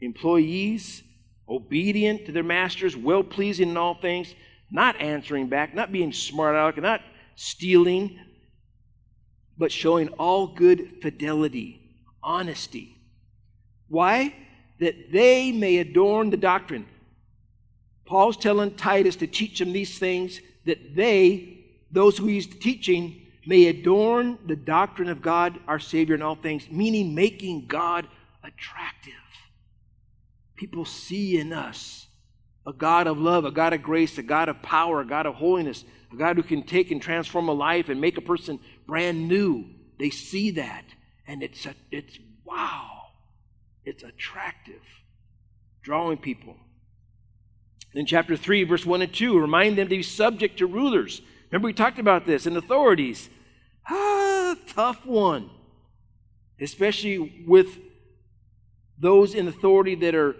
employees, 0.00 1.02
obedient 1.48 2.26
to 2.26 2.32
their 2.32 2.42
masters, 2.42 2.96
well 2.96 3.22
pleasing 3.22 3.70
in 3.70 3.76
all 3.76 3.94
things, 3.94 4.34
not 4.70 5.00
answering 5.00 5.48
back, 5.48 5.74
not 5.74 5.92
being 5.92 6.12
smart 6.12 6.56
aleck, 6.56 6.76
not 6.78 7.02
stealing, 7.36 8.18
but 9.56 9.72
showing 9.72 10.08
all 10.10 10.46
good 10.46 11.02
fidelity, 11.02 11.80
honesty. 12.22 12.96
Why? 13.88 14.34
That 14.80 15.12
they 15.12 15.52
may 15.52 15.78
adorn 15.78 16.30
the 16.30 16.36
doctrine. 16.36 16.86
Paul's 18.04 18.36
telling 18.36 18.74
Titus 18.74 19.16
to 19.16 19.26
teach 19.26 19.58
them 19.58 19.72
these 19.72 19.98
things 19.98 20.40
that 20.66 20.94
they, 20.94 21.64
those 21.90 22.18
who 22.18 22.26
he's 22.26 22.46
teaching, 22.46 23.22
may 23.46 23.66
adorn 23.66 24.38
the 24.46 24.56
doctrine 24.56 25.08
of 25.08 25.22
God, 25.22 25.58
our 25.68 25.78
Savior, 25.78 26.14
in 26.14 26.22
all 26.22 26.34
things, 26.34 26.68
meaning 26.70 27.14
making 27.14 27.66
God 27.66 28.06
attractive. 28.42 29.12
People 30.56 30.84
see 30.84 31.38
in 31.38 31.52
us 31.52 32.06
a 32.66 32.72
God 32.72 33.06
of 33.06 33.18
love, 33.18 33.44
a 33.44 33.50
God 33.50 33.72
of 33.72 33.82
grace, 33.82 34.16
a 34.18 34.22
God 34.22 34.48
of 34.48 34.62
power, 34.62 35.00
a 35.00 35.06
God 35.06 35.26
of 35.26 35.34
holiness, 35.34 35.84
a 36.12 36.16
God 36.16 36.36
who 36.36 36.42
can 36.42 36.62
take 36.62 36.90
and 36.90 37.02
transform 37.02 37.48
a 37.48 37.52
life 37.52 37.88
and 37.88 38.00
make 38.00 38.16
a 38.16 38.22
person 38.22 38.58
brand 38.86 39.28
new. 39.28 39.66
They 39.98 40.10
see 40.10 40.50
that, 40.52 40.84
and 41.26 41.42
it's 41.42 41.66
a, 41.66 41.74
it's 41.90 42.18
wow, 42.44 43.06
it's 43.84 44.02
attractive, 44.02 44.82
drawing 45.82 46.18
people. 46.18 46.56
In 47.94 48.06
chapter 48.06 48.36
3, 48.36 48.64
verse 48.64 48.84
1 48.84 49.02
and 49.02 49.12
2, 49.14 49.38
remind 49.38 49.78
them 49.78 49.88
to 49.88 49.96
be 49.96 50.02
subject 50.02 50.58
to 50.58 50.66
rulers. 50.66 51.22
Remember, 51.50 51.66
we 51.66 51.72
talked 51.72 52.00
about 52.00 52.26
this 52.26 52.46
and 52.46 52.56
authorities. 52.56 53.30
Ah, 53.88 54.56
tough 54.66 55.06
one. 55.06 55.50
Especially 56.60 57.44
with 57.46 57.78
those 58.98 59.34
in 59.34 59.46
authority 59.46 59.94
that 59.94 60.14
are 60.14 60.34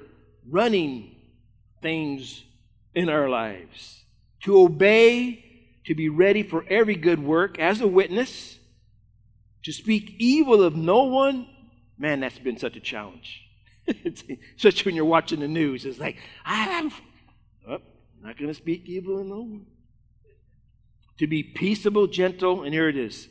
running 0.49 1.15
things 1.81 2.43
in 2.95 3.09
our 3.09 3.29
lives. 3.29 4.05
To 4.43 4.61
obey, 4.61 5.44
to 5.87 5.95
be 5.95 6.09
ready 6.09 6.43
for 6.43 6.65
every 6.69 6.95
good 6.95 7.23
work 7.23 7.59
as 7.59 7.81
a 7.81 7.87
witness, 7.87 8.59
to 9.65 9.73
speak 9.73 10.17
evil 10.19 10.63
of 10.63 10.77
no 10.77 11.05
one. 11.05 11.47
Man, 11.99 12.21
that's 12.21 12.39
been 12.39 12.59
such 12.59 12.77
a 12.77 12.81
challenge. 12.81 13.43
Especially 14.57 14.85
when 14.85 14.97
you're 14.97 15.05
watching 15.05 15.41
the 15.41 15.49
news. 15.49 15.85
It's 15.85 15.99
like, 15.99 16.17
I'm 16.45 16.91
oh, 17.69 17.79
not 18.23 18.39
going 18.39 18.49
to 18.49 18.55
speak 18.55 18.85
evil 18.87 19.21
of 19.21 19.27
no 19.27 19.41
one. 19.41 19.67
To 21.19 21.27
be 21.27 21.43
peaceable, 21.43 22.07
gentle, 22.07 22.63
and 22.63 22.75
here 22.75 22.89
it 22.89 22.97
is. 22.97 23.29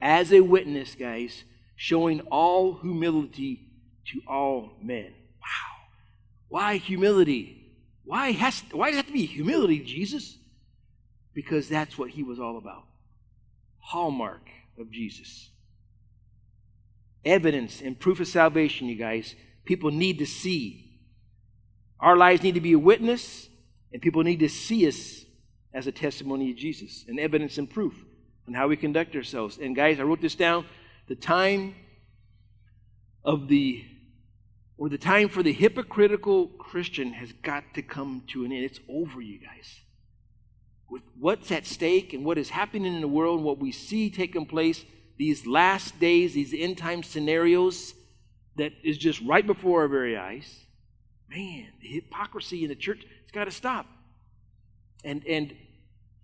As 0.00 0.32
a 0.32 0.40
witness, 0.40 0.94
guys, 0.94 1.44
showing 1.76 2.20
all 2.22 2.78
humility 2.80 3.68
to 4.06 4.20
all 4.26 4.72
men. 4.82 5.12
Wow. 5.40 5.86
Why 6.48 6.76
humility? 6.76 7.76
Why, 8.04 8.32
has, 8.32 8.62
why 8.72 8.90
does 8.90 8.94
it 8.94 8.96
have 8.98 9.06
to 9.06 9.12
be 9.12 9.26
humility, 9.26 9.80
Jesus? 9.80 10.38
Because 11.38 11.68
that's 11.68 11.96
what 11.96 12.10
he 12.10 12.24
was 12.24 12.40
all 12.40 12.58
about. 12.58 12.82
Hallmark 13.78 14.50
of 14.76 14.90
Jesus. 14.90 15.50
Evidence 17.24 17.80
and 17.80 17.96
proof 17.96 18.18
of 18.18 18.26
salvation, 18.26 18.88
you 18.88 18.96
guys. 18.96 19.36
People 19.64 19.92
need 19.92 20.18
to 20.18 20.26
see. 20.26 20.98
Our 22.00 22.16
lives 22.16 22.42
need 22.42 22.56
to 22.56 22.60
be 22.60 22.72
a 22.72 22.78
witness, 22.80 23.48
and 23.92 24.02
people 24.02 24.24
need 24.24 24.40
to 24.40 24.48
see 24.48 24.88
us 24.88 25.26
as 25.72 25.86
a 25.86 25.92
testimony 25.92 26.50
of 26.50 26.56
Jesus, 26.56 27.04
and 27.06 27.20
evidence 27.20 27.56
and 27.56 27.70
proof 27.70 27.94
on 28.48 28.54
how 28.54 28.66
we 28.66 28.76
conduct 28.76 29.14
ourselves. 29.14 29.58
And 29.58 29.76
guys, 29.76 30.00
I 30.00 30.02
wrote 30.02 30.20
this 30.20 30.34
down. 30.34 30.66
The 31.06 31.14
time 31.14 31.76
of 33.24 33.46
the 33.46 33.84
or 34.76 34.88
the 34.88 34.98
time 34.98 35.28
for 35.28 35.44
the 35.44 35.52
hypocritical 35.52 36.48
Christian 36.48 37.12
has 37.12 37.30
got 37.30 37.74
to 37.74 37.82
come 37.82 38.24
to 38.32 38.44
an 38.44 38.50
end. 38.50 38.64
It's 38.64 38.80
over, 38.88 39.20
you 39.20 39.38
guys. 39.38 39.82
With 40.88 41.02
what's 41.18 41.50
at 41.52 41.66
stake 41.66 42.14
and 42.14 42.24
what 42.24 42.38
is 42.38 42.50
happening 42.50 42.94
in 42.94 43.00
the 43.00 43.08
world 43.08 43.42
what 43.42 43.58
we 43.58 43.72
see 43.72 44.10
taking 44.10 44.46
place, 44.46 44.84
these 45.18 45.46
last 45.46 45.98
days, 46.00 46.34
these 46.34 46.54
end 46.54 46.78
time 46.78 47.02
scenarios 47.02 47.94
that 48.56 48.72
is 48.82 48.96
just 48.96 49.20
right 49.22 49.46
before 49.46 49.82
our 49.82 49.88
very 49.88 50.16
eyes, 50.16 50.66
man, 51.28 51.66
the 51.82 51.88
hypocrisy 51.88 52.62
in 52.62 52.68
the 52.68 52.76
church, 52.76 53.04
it's 53.22 53.32
got 53.32 53.44
to 53.44 53.50
stop. 53.50 53.86
And 55.04 55.24
and 55.26 55.54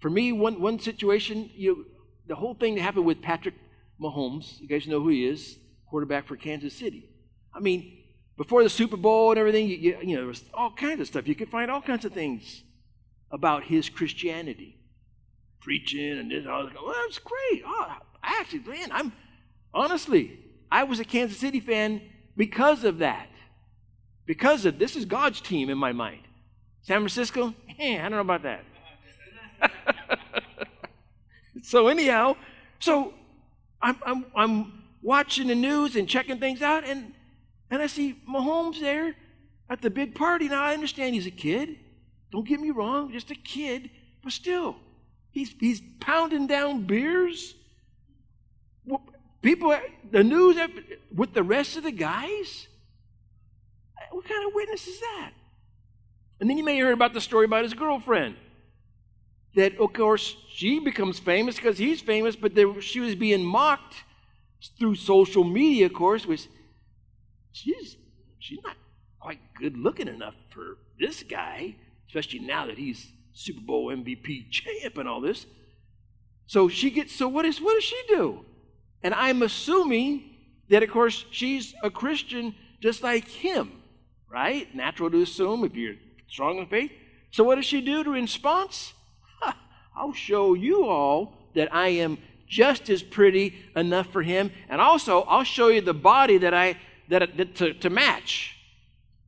for 0.01 0.11
me, 0.11 0.33
one 0.33 0.61
one 0.61 0.79
situation, 0.79 1.51
you 1.55 1.77
know, 1.77 1.85
the 2.27 2.35
whole 2.35 2.55
thing 2.55 2.75
that 2.77 2.83
happened 2.83 3.05
with 3.05 3.21
Patrick 3.21 3.55
Mahomes, 4.01 4.61
you 4.61 4.69
guys 4.69 4.87
know 4.87 5.01
who 5.01 5.09
he 5.09 5.27
is, 5.27 5.59
quarterback 5.89 6.27
for 6.27 6.37
Kansas 6.37 6.75
City. 6.75 7.09
I 7.55 7.61
mean, 7.61 7.99
before 8.37 8.63
the 8.63 8.71
Super 8.71 8.97
Bowl 8.97 9.31
and 9.31 9.39
everything, 9.39 9.69
you, 9.69 9.77
you, 9.77 9.99
you 10.03 10.15
know, 10.15 10.23
there 10.23 10.27
was 10.27 10.43
all 10.53 10.73
kinds 10.73 11.01
of 11.01 11.07
stuff. 11.07 11.29
You 11.29 11.35
could 11.35 11.51
find 11.51 11.71
all 11.71 11.83
kinds 11.83 12.05
of 12.05 12.13
things 12.13 12.63
about 13.35 13.65
his 13.65 13.89
Christianity, 13.89 14.79
preaching 15.61 16.19
and 16.19 16.31
this. 16.31 16.47
I 16.47 16.57
was 16.59 16.67
like, 16.67 16.81
well, 16.81 16.95
that's 17.03 17.19
great. 17.19 17.63
Oh, 17.67 17.97
I 18.23 18.39
actually, 18.41 18.61
man, 18.61 18.91
I'm 18.93 19.13
honestly, 19.75 20.39
I 20.71 20.85
was 20.85 21.01
a 21.01 21.05
Kansas 21.05 21.37
City 21.37 21.59
fan 21.59 22.01
because 22.37 22.85
of 22.85 22.99
that. 22.99 23.29
Because 24.25 24.65
of 24.65 24.79
this 24.79 24.95
is 24.95 25.05
God's 25.05 25.41
team 25.41 25.69
in 25.69 25.77
my 25.77 25.93
mind. 25.93 26.23
San 26.83 26.99
Francisco, 27.01 27.55
eh, 27.79 27.99
I 27.99 28.03
don't 28.03 28.13
know 28.13 28.21
about 28.21 28.45
that. 28.45 28.65
so 31.63 31.89
anyhow, 31.89 32.37
so 32.79 33.15
I'm, 33.83 33.99
I'm, 34.07 34.27
I'm 34.37 34.83
watching 35.03 35.49
the 35.49 35.57
news 35.57 35.97
and 35.97 36.09
checking 36.09 36.39
things 36.39 36.63
out, 36.63 36.85
and 36.87 37.13
and 37.69 37.83
I 37.83 37.89
see 37.89 38.23
Mahomes 38.29 38.79
there 38.81 39.17
at 39.69 39.83
the 39.83 39.91
big 39.91 40.15
party. 40.15 40.49
Now, 40.49 40.63
I 40.63 40.75
understand 40.75 41.17
he's 41.17 41.27
a 41.27 41.33
kid. 41.33 41.81
Don't 42.35 42.49
get 42.49 42.59
me 42.59 42.73
wrong, 42.73 43.13
just 43.13 43.31
a 43.31 43.37
kid. 43.37 43.91
But 44.25 44.33
still, 44.33 44.75
he's, 45.31 45.55
he's 45.61 45.81
pounding 46.01 46.49
down 46.49 46.83
beers. 46.83 47.55
People, 49.41 49.79
the 50.11 50.25
news 50.25 50.57
with 51.15 51.33
the 51.33 51.45
rest 51.45 51.77
of 51.77 51.85
the 51.85 51.93
guys. 51.93 52.67
What 54.11 54.25
kind 54.25 54.49
of 54.49 54.53
witness 54.53 54.89
is 54.89 54.99
that? 54.99 55.31
And 56.41 56.51
then 56.51 56.59
you 56.59 56.65
may 56.65 56.75
hear 56.75 56.91
about 56.91 57.15
the 57.15 57.21
story 57.21 57.45
about 57.45 57.63
his 57.63 57.73
girlfriend. 57.73 58.35
That, 59.55 59.79
of 59.79 59.93
course, 59.93 60.35
she 60.51 60.81
becomes 60.81 61.21
famous 61.21 61.55
because 61.55 61.79
he's 61.79 62.01
famous, 62.01 62.35
but 62.35 62.57
there, 62.57 62.81
she 62.81 62.99
was 62.99 63.15
being 63.15 63.45
mocked 63.45 63.95
through 64.77 64.97
social 64.97 65.45
media, 65.45 65.87
of 65.87 65.93
course, 65.93 66.27
which 66.27 66.49
she's 67.53 67.97
she's 68.41 68.59
not 68.65 68.75
quite 69.21 69.39
good 69.61 69.77
looking 69.77 70.09
enough 70.09 70.35
for 70.51 70.79
this 70.99 71.23
guy, 71.23 71.77
especially 72.15 72.39
now 72.39 72.67
that 72.67 72.79
he's 72.79 73.11
Super 73.33 73.61
Bowl 73.61 73.89
MVP 73.89 74.49
champ 74.49 74.97
and 74.99 75.09
all 75.09 75.21
this. 75.21 75.47
So 76.47 76.69
she 76.69 76.91
gets 76.91 77.13
so 77.13 77.27
what 77.27 77.45
is 77.45 77.61
what 77.61 77.75
does 77.75 77.83
she 77.83 78.01
do? 78.09 78.45
And 79.03 79.13
I'm 79.15 79.43
assuming 79.43 80.23
that 80.71 80.85
of 80.85 80.91
course 80.91 81.25
she's 81.33 81.75
a 81.83 81.91
Christian 81.91 82.55
just 82.81 83.03
like 83.03 83.27
him, 83.27 83.73
right? 84.31 84.73
Natural 84.75 85.11
to 85.11 85.23
assume 85.23 85.65
if 85.65 85.75
you're 85.75 85.97
strong 86.29 86.59
in 86.59 86.67
faith. 86.67 86.93
So 87.33 87.43
what 87.43 87.57
does 87.57 87.65
she 87.65 87.81
do 87.81 88.05
to 88.05 88.11
response? 88.11 88.93
I'll 89.97 90.13
show 90.13 90.55
you 90.55 90.87
all 90.87 91.33
that 91.57 91.75
I 91.75 91.89
am 91.89 92.19
just 92.47 92.89
as 92.91 93.03
pretty 93.03 93.57
enough 93.75 94.07
for 94.13 94.23
him, 94.23 94.53
and 94.69 94.81
also 94.81 95.23
I'll 95.23 95.45
show 95.45 95.69
you 95.69 95.81
the 95.81 95.95
body 95.95 96.39
that 96.39 96.55
I 96.55 96.77
that, 97.09 97.37
that 97.37 97.57
to, 97.57 97.75
to 97.75 97.91
match. 97.91 98.57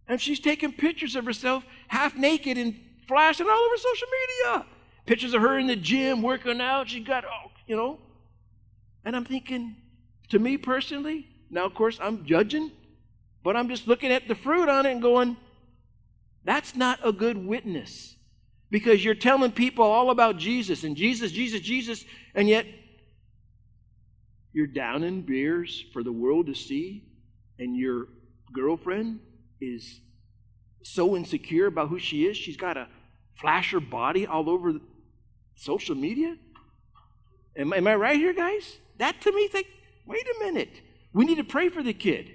And 0.06 0.20
she's 0.20 0.38
taking 0.38 0.72
pictures 0.72 1.16
of 1.16 1.24
herself 1.24 1.64
half 1.88 2.16
naked 2.16 2.58
and 2.58 2.74
flashing 3.08 3.46
all 3.46 3.58
over 3.58 3.76
social 3.76 4.08
media. 4.20 4.66
Pictures 5.06 5.34
of 5.34 5.42
her 5.42 5.58
in 5.58 5.66
the 5.66 5.76
gym 5.76 6.22
working 6.22 6.60
out. 6.60 6.88
She 6.88 7.00
got, 7.00 7.24
oh, 7.24 7.50
you 7.66 7.76
know. 7.76 7.98
And 9.04 9.14
I'm 9.14 9.24
thinking, 9.24 9.76
to 10.30 10.38
me 10.38 10.56
personally, 10.56 11.28
now 11.48 11.64
of 11.66 11.74
course 11.74 11.98
I'm 12.02 12.24
judging, 12.26 12.72
but 13.44 13.56
I'm 13.56 13.68
just 13.68 13.86
looking 13.86 14.10
at 14.10 14.26
the 14.26 14.34
fruit 14.34 14.68
on 14.68 14.86
it 14.86 14.90
and 14.92 15.00
going, 15.00 15.36
that's 16.44 16.74
not 16.74 16.98
a 17.04 17.12
good 17.12 17.38
witness. 17.38 18.16
because 18.70 19.04
you're 19.04 19.14
telling 19.14 19.52
people 19.52 19.84
all 19.84 20.10
about 20.10 20.38
Jesus 20.38 20.84
and 20.84 20.96
Jesus, 20.96 21.30
Jesus, 21.30 21.60
Jesus, 21.60 22.04
and 22.34 22.48
yet 22.48 22.66
you're 24.52 24.66
down 24.66 25.04
in 25.04 25.22
beers 25.22 25.84
for 25.92 26.02
the 26.02 26.12
world 26.12 26.46
to 26.46 26.54
see, 26.54 27.04
and 27.58 27.76
your 27.76 28.08
girlfriend 28.52 29.20
is 29.60 30.00
so 30.86 31.16
insecure 31.16 31.66
about 31.66 31.88
who 31.88 31.98
she 31.98 32.26
is, 32.26 32.36
she's 32.36 32.56
got 32.56 32.74
to 32.74 32.88
flash 33.34 33.72
her 33.72 33.80
body 33.80 34.26
all 34.26 34.48
over 34.48 34.74
social 35.56 35.94
media. 35.94 36.36
Am, 37.56 37.72
am 37.72 37.86
I 37.86 37.94
right 37.94 38.16
here, 38.16 38.32
guys? 38.32 38.76
That 38.98 39.20
to 39.22 39.32
me 39.32 39.42
is 39.42 39.54
like, 39.54 39.66
wait 40.06 40.26
a 40.26 40.44
minute. 40.44 40.70
We 41.12 41.24
need 41.24 41.36
to 41.36 41.44
pray 41.44 41.68
for 41.68 41.82
the 41.82 41.92
kid. 41.92 42.30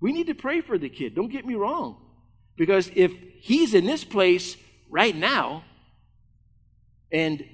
We 0.00 0.12
need 0.12 0.26
to 0.28 0.34
pray 0.34 0.60
for 0.60 0.78
the 0.78 0.88
kid. 0.88 1.14
Don't 1.14 1.30
get 1.30 1.44
me 1.44 1.54
wrong. 1.54 1.96
Because 2.56 2.90
if 2.94 3.12
he's 3.40 3.74
in 3.74 3.84
this 3.84 4.04
place 4.04 4.56
right 4.90 5.14
now 5.14 5.64
and 7.10 7.44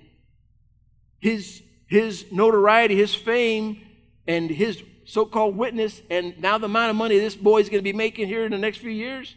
his, 1.20 1.62
his 1.86 2.26
notoriety, 2.30 2.97
his 2.97 3.14
fame, 3.14 3.80
and 4.26 4.51
his 4.51 4.82
so 5.05 5.26
called 5.26 5.57
witness, 5.57 6.01
and 6.11 6.38
now 6.40 6.59
the 6.59 6.66
amount 6.66 6.90
of 6.90 6.97
money 6.97 7.18
this 7.18 7.36
boy 7.36 7.61
is 7.61 7.68
going 7.68 7.80
to 7.80 7.84
be 7.84 7.92
making 7.92 8.26
here 8.26 8.45
in 8.45 8.51
the 8.51 8.59
next 8.59 8.78
few 8.78 8.90
years, 8.90 9.34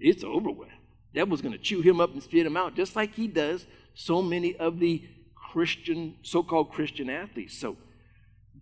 it's 0.00 0.24
over 0.24 0.50
with. 0.50 0.68
Devil's 1.14 1.42
going 1.42 1.52
to 1.52 1.58
chew 1.58 1.80
him 1.80 2.00
up 2.00 2.12
and 2.12 2.22
spit 2.22 2.46
him 2.46 2.56
out, 2.56 2.76
just 2.76 2.94
like 2.94 3.14
he 3.14 3.26
does 3.26 3.66
so 3.94 4.22
many 4.22 4.56
of 4.56 4.78
the 4.78 5.02
Christian, 5.34 6.14
so 6.22 6.42
called 6.42 6.70
Christian 6.70 7.10
athletes. 7.10 7.56
So, 7.58 7.76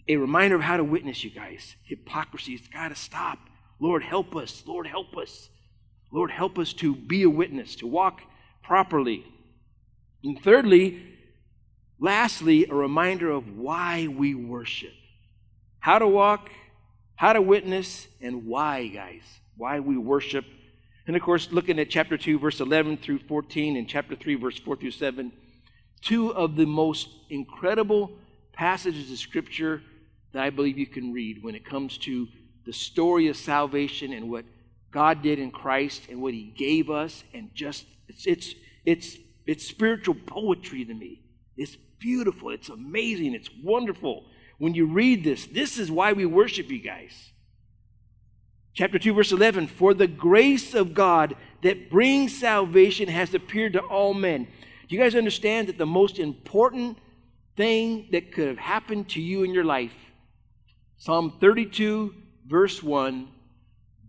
a 0.08 0.16
reminder 0.16 0.56
of 0.56 0.62
how 0.62 0.78
to 0.78 0.84
witness, 0.84 1.22
you 1.22 1.30
guys. 1.30 1.76
Hypocrisy 1.84 2.56
has 2.56 2.66
got 2.68 2.88
to 2.88 2.94
stop. 2.94 3.38
Lord, 3.78 4.02
help 4.02 4.34
us. 4.34 4.62
Lord, 4.66 4.86
help 4.86 5.16
us. 5.16 5.50
Lord, 6.10 6.30
help 6.30 6.58
us 6.58 6.72
to 6.74 6.94
be 6.96 7.22
a 7.22 7.30
witness, 7.30 7.76
to 7.76 7.86
walk 7.86 8.22
properly. 8.62 9.26
And 10.24 10.40
thirdly, 10.42 11.02
lastly, 12.00 12.66
a 12.68 12.74
reminder 12.74 13.30
of 13.30 13.56
why 13.56 14.08
we 14.08 14.34
worship. 14.34 14.92
How 15.80 15.98
to 15.98 16.08
walk, 16.08 16.50
how 17.16 17.34
to 17.34 17.42
witness, 17.42 18.08
and 18.20 18.46
why, 18.46 18.86
guys. 18.88 19.22
Why 19.56 19.80
we 19.80 19.98
worship. 19.98 20.46
And 21.08 21.16
of 21.16 21.22
course, 21.22 21.50
looking 21.50 21.78
at 21.78 21.88
chapter 21.88 22.18
2, 22.18 22.38
verse 22.38 22.60
11 22.60 22.98
through 22.98 23.20
14, 23.20 23.78
and 23.78 23.88
chapter 23.88 24.14
3, 24.14 24.34
verse 24.34 24.58
4 24.58 24.76
through 24.76 24.90
7, 24.90 25.32
two 26.02 26.34
of 26.34 26.54
the 26.54 26.66
most 26.66 27.08
incredible 27.30 28.12
passages 28.52 29.10
of 29.10 29.16
Scripture 29.16 29.82
that 30.32 30.42
I 30.42 30.50
believe 30.50 30.76
you 30.76 30.86
can 30.86 31.14
read 31.14 31.42
when 31.42 31.54
it 31.54 31.64
comes 31.64 31.96
to 31.98 32.28
the 32.66 32.74
story 32.74 33.28
of 33.28 33.38
salvation 33.38 34.12
and 34.12 34.30
what 34.30 34.44
God 34.90 35.22
did 35.22 35.38
in 35.38 35.50
Christ 35.50 36.02
and 36.10 36.20
what 36.20 36.34
He 36.34 36.52
gave 36.54 36.90
us, 36.90 37.24
and 37.32 37.54
just 37.54 37.86
it's 38.06 38.26
it's 38.26 38.54
it's 38.84 39.16
it's 39.46 39.66
spiritual 39.66 40.14
poetry 40.26 40.84
to 40.84 40.92
me. 40.92 41.22
It's 41.56 41.76
beautiful. 41.98 42.50
It's 42.50 42.68
amazing. 42.68 43.32
It's 43.34 43.48
wonderful. 43.64 44.26
When 44.58 44.74
you 44.74 44.84
read 44.84 45.24
this, 45.24 45.46
this 45.46 45.78
is 45.78 45.90
why 45.90 46.12
we 46.12 46.26
worship 46.26 46.70
you 46.70 46.80
guys. 46.80 47.32
Chapter 48.78 49.00
2, 49.00 49.12
verse 49.12 49.32
11 49.32 49.66
For 49.66 49.92
the 49.92 50.06
grace 50.06 50.72
of 50.72 50.94
God 50.94 51.34
that 51.62 51.90
brings 51.90 52.38
salvation 52.38 53.08
has 53.08 53.34
appeared 53.34 53.72
to 53.72 53.80
all 53.80 54.14
men. 54.14 54.44
Do 54.86 54.94
you 54.94 55.02
guys 55.02 55.16
understand 55.16 55.66
that 55.66 55.78
the 55.78 55.84
most 55.84 56.20
important 56.20 56.96
thing 57.56 58.06
that 58.12 58.30
could 58.30 58.46
have 58.46 58.58
happened 58.58 59.08
to 59.08 59.20
you 59.20 59.42
in 59.42 59.52
your 59.52 59.64
life? 59.64 60.12
Psalm 60.96 61.38
32, 61.40 62.14
verse 62.46 62.80
1 62.80 63.26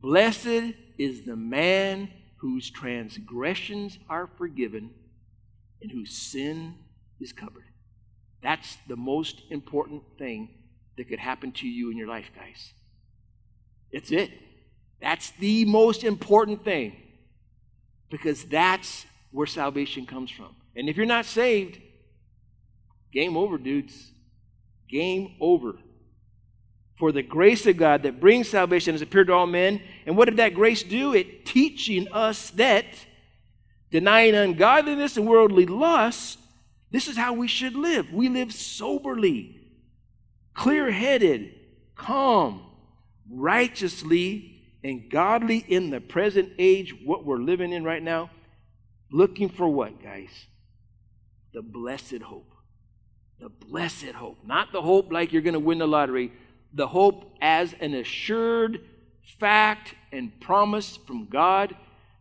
Blessed 0.04 0.76
is 1.00 1.26
the 1.26 1.36
man 1.36 2.12
whose 2.38 2.70
transgressions 2.70 3.98
are 4.08 4.30
forgiven 4.38 4.92
and 5.82 5.90
whose 5.90 6.16
sin 6.16 6.76
is 7.20 7.34
covered. 7.34 7.66
That's 8.44 8.78
the 8.88 8.98
most 8.98 9.42
important 9.50 10.04
thing 10.20 10.50
that 10.96 11.10
could 11.10 11.18
happen 11.18 11.54
to 11.54 11.68
you 11.68 11.90
in 11.90 11.98
your 11.98 12.08
life, 12.08 12.30
guys. 12.36 12.74
It's 13.92 14.12
it. 14.12 14.30
That's 15.02 15.32
the 15.32 15.66
most 15.66 16.04
important 16.04 16.64
thing 16.64 16.96
because 18.10 18.44
that's 18.44 19.06
where 19.32 19.48
salvation 19.48 20.06
comes 20.06 20.32
from. 20.32 20.56
And 20.76 20.90
if 20.90 20.98
you're 20.98 21.06
not 21.06 21.26
saved, 21.26 21.80
game 23.14 23.38
over, 23.38 23.58
dudes. 23.58 24.12
Game 24.90 25.36
over. 25.40 25.76
For 26.98 27.12
the 27.12 27.22
grace 27.22 27.66
of 27.66 27.78
God 27.78 28.04
that 28.04 28.20
brings 28.20 28.50
salvation 28.50 28.94
has 28.94 29.02
appeared 29.02 29.28
to 29.28 29.34
all 29.34 29.48
men. 29.48 29.82
And 30.06 30.18
what 30.18 30.26
did 30.26 30.38
that 30.38 30.54
grace 30.54 30.84
do? 30.84 31.14
It 31.14 31.46
teaching 31.46 32.08
us 32.12 32.50
that 32.52 32.86
denying 33.92 34.36
ungodliness 34.36 35.18
and 35.18 35.28
worldly 35.28 35.66
lust, 35.66 36.40
this 36.92 37.08
is 37.08 37.16
how 37.16 37.34
we 37.34 37.48
should 37.48 37.76
live. 37.76 38.12
We 38.12 38.30
live 38.30 38.52
soberly, 38.52 39.62
clear 40.54 40.92
headed, 40.92 41.54
calm, 41.96 42.66
righteously, 43.30 44.59
and 44.84 45.10
godly 45.10 45.58
in 45.68 45.90
the 45.90 46.00
present 46.00 46.54
age, 46.58 46.96
what 47.04 47.26
we're 47.26 47.38
living 47.38 47.74
in 47.74 47.84
right 47.84 48.04
now. 48.04 48.30
Looking 49.12 49.50
for 49.50 49.68
what, 49.68 50.02
guys? 50.02 50.48
the 51.54 51.62
blessed 51.62 52.22
hope. 52.22 52.52
The 53.40 53.50
blessed 53.50 54.12
hope. 54.16 54.38
Not 54.46 54.72
the 54.72 54.82
hope 54.82 55.12
like 55.12 55.32
you're 55.32 55.42
going 55.42 55.54
to 55.54 55.60
win 55.60 55.80
the 55.80 55.88
lottery, 55.88 56.32
the 56.74 56.88
hope 56.88 57.34
as 57.42 57.74
an 57.80 57.94
assured 57.94 58.82
fact 59.40 59.96
and 60.12 60.38
promise 60.40 60.98
from 60.98 61.26
God. 61.26 61.76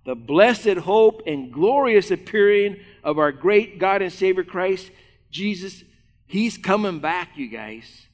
The 0.05 0.15
blessed 0.15 0.79
hope 0.79 1.23
and 1.27 1.53
glorious 1.53 2.11
appearing 2.11 2.79
of 3.05 3.19
our 3.19 3.33
great 3.33 3.79
God 3.79 4.01
and 4.01 4.13
Savior 4.13 4.45
Christ 4.45 4.91
Jesus. 5.31 5.85
He's 6.27 6.57
coming 6.57 7.01
back, 7.01 7.31
you 7.37 7.49
guys. 7.49 8.07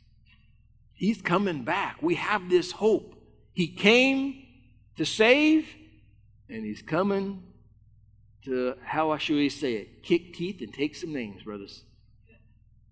He's 0.92 1.20
coming 1.20 1.62
back. 1.62 2.03
We 2.03 2.14
have 2.14 2.49
this 2.49 2.72
hope. 2.72 3.14
He 3.55 3.68
came 3.68 4.44
to 4.96 5.07
save, 5.07 5.66
and 6.50 6.64
He's 6.64 6.82
coming 6.82 7.42
to, 8.44 8.74
how 8.84 9.16
should 9.16 9.36
we 9.36 9.48
say 9.48 9.74
it, 9.74 10.02
kick 10.02 10.34
teeth 10.34 10.61
and 10.61 10.72
take 10.72 10.94
some 10.94 11.12
names, 11.12 11.42
brothers. 11.42 11.82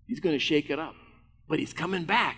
He's 0.07 0.19
going 0.19 0.35
to 0.35 0.39
shake 0.39 0.69
it 0.69 0.79
up. 0.79 0.95
But 1.47 1.59
he's 1.59 1.73
coming 1.73 2.05
back. 2.05 2.37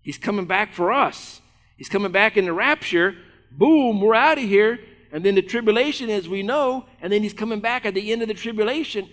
He's 0.00 0.18
coming 0.18 0.46
back 0.46 0.72
for 0.72 0.92
us. 0.92 1.40
He's 1.76 1.88
coming 1.88 2.12
back 2.12 2.36
in 2.36 2.44
the 2.44 2.52
rapture. 2.52 3.14
Boom, 3.50 4.00
we're 4.00 4.14
out 4.14 4.38
of 4.38 4.44
here. 4.44 4.80
And 5.12 5.24
then 5.24 5.34
the 5.34 5.42
tribulation, 5.42 6.10
as 6.10 6.28
we 6.28 6.42
know, 6.42 6.86
and 7.00 7.12
then 7.12 7.22
he's 7.22 7.34
coming 7.34 7.60
back 7.60 7.84
at 7.84 7.94
the 7.94 8.12
end 8.12 8.22
of 8.22 8.28
the 8.28 8.34
tribulation. 8.34 9.08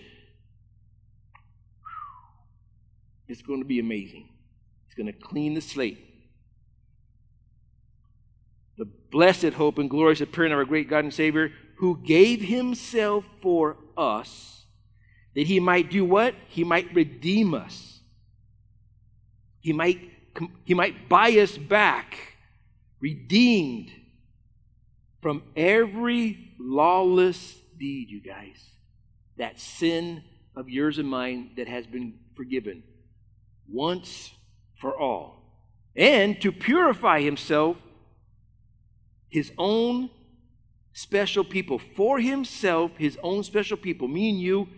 It's 3.28 3.42
going 3.42 3.60
to 3.60 3.66
be 3.66 3.78
amazing. 3.78 4.28
He's 4.86 4.94
going 4.94 5.06
to 5.06 5.12
clean 5.12 5.54
the 5.54 5.60
slate. 5.60 5.98
The 8.80 8.88
blessed 9.10 9.52
hope 9.52 9.76
and 9.76 9.90
glorious 9.90 10.22
appearing 10.22 10.52
of 10.52 10.58
our 10.58 10.64
great 10.64 10.88
God 10.88 11.04
and 11.04 11.12
Savior, 11.12 11.52
who 11.76 11.98
gave 11.98 12.40
himself 12.40 13.26
for 13.42 13.76
us 13.94 14.64
that 15.34 15.46
he 15.46 15.60
might 15.60 15.90
do 15.90 16.02
what? 16.02 16.34
He 16.48 16.64
might 16.64 16.94
redeem 16.94 17.52
us. 17.52 18.00
He 19.60 19.74
might, 19.74 20.00
he 20.64 20.72
might 20.72 21.10
buy 21.10 21.28
us 21.32 21.58
back, 21.58 22.38
redeemed 23.00 23.90
from 25.20 25.42
every 25.54 26.54
lawless 26.58 27.58
deed, 27.78 28.08
you 28.08 28.22
guys. 28.22 28.70
That 29.36 29.60
sin 29.60 30.22
of 30.56 30.70
yours 30.70 30.96
and 30.96 31.06
mine 31.06 31.50
that 31.58 31.68
has 31.68 31.86
been 31.86 32.14
forgiven 32.34 32.82
once 33.68 34.30
for 34.78 34.98
all. 34.98 35.36
And 35.94 36.40
to 36.40 36.50
purify 36.50 37.20
himself, 37.20 37.76
his 39.30 39.52
own 39.56 40.10
special 40.92 41.44
people 41.44 41.78
for 41.78 42.18
himself, 42.18 42.90
his 42.98 43.18
own 43.22 43.42
special 43.44 43.76
people, 43.76 44.08
me 44.08 44.30
and 44.30 44.40
you, 44.40 44.68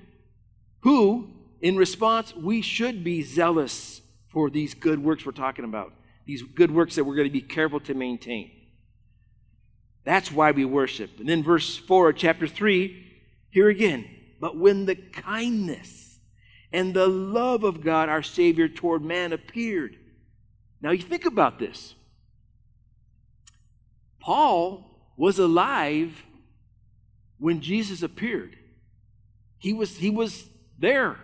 who, 0.80 1.30
in 1.61 1.76
response, 1.76 2.34
we 2.36 2.62
should 2.62 3.03
be 3.03 3.22
zealous 3.22 4.03
for 4.28 4.50
these 4.50 4.74
good 4.74 5.03
works 5.03 5.24
we're 5.24 5.32
talking 5.32 5.64
about, 5.64 5.92
these 6.26 6.42
good 6.42 6.70
works 6.70 6.94
that 6.94 7.05
we're 7.05 7.16
going 7.16 7.28
to 7.28 7.32
be 7.32 7.40
careful 7.40 7.80
to 7.80 7.94
maintain. 7.94 8.50
That's 10.05 10.32
why 10.32 10.50
we 10.50 10.64
worship. 10.64 11.20
And 11.20 11.28
then, 11.28 11.42
verse 11.42 11.76
4 11.76 12.11
of 12.11 12.16
chapter 12.16 12.46
3, 12.46 13.07
here 13.50 13.68
again, 13.68 14.09
but 14.40 14.57
when 14.57 14.86
the 14.86 14.96
kindness 14.96 16.18
and 16.72 16.94
the 16.94 17.07
love 17.07 17.64
of 17.64 17.82
God, 17.82 18.09
our 18.09 18.22
Savior, 18.22 18.68
toward 18.68 19.05
man 19.05 19.32
appeared. 19.32 19.96
Now, 20.80 20.90
you 20.90 21.03
think 21.03 21.26
about 21.26 21.59
this. 21.59 21.94
Paul 24.23 24.89
was 25.16 25.39
alive 25.39 26.25
when 27.39 27.61
Jesus 27.61 28.03
appeared. 28.03 28.57
He 29.59 29.73
was, 29.73 29.97
he 29.97 30.11
was 30.11 30.49
there. 30.79 31.18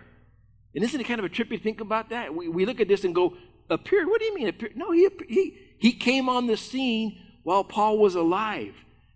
And 0.75 0.83
isn't 0.83 0.99
it 0.99 1.05
kind 1.05 1.19
of 1.19 1.25
a 1.25 1.29
trip 1.29 1.49
to 1.49 1.57
think 1.57 1.81
about 1.81 2.09
that? 2.09 2.35
We, 2.35 2.47
we 2.47 2.65
look 2.65 2.79
at 2.79 2.87
this 2.87 3.03
and 3.03 3.15
go, 3.15 3.35
appeared? 3.69 4.07
What 4.07 4.19
do 4.19 4.25
you 4.25 4.35
mean 4.35 4.47
appeared? 4.47 4.77
No, 4.77 4.91
he, 4.91 5.09
he, 5.27 5.57
he 5.77 5.91
came 5.93 6.29
on 6.29 6.47
the 6.47 6.57
scene 6.57 7.19
while 7.43 7.63
Paul 7.63 7.97
was 7.97 8.15
alive. 8.15 8.75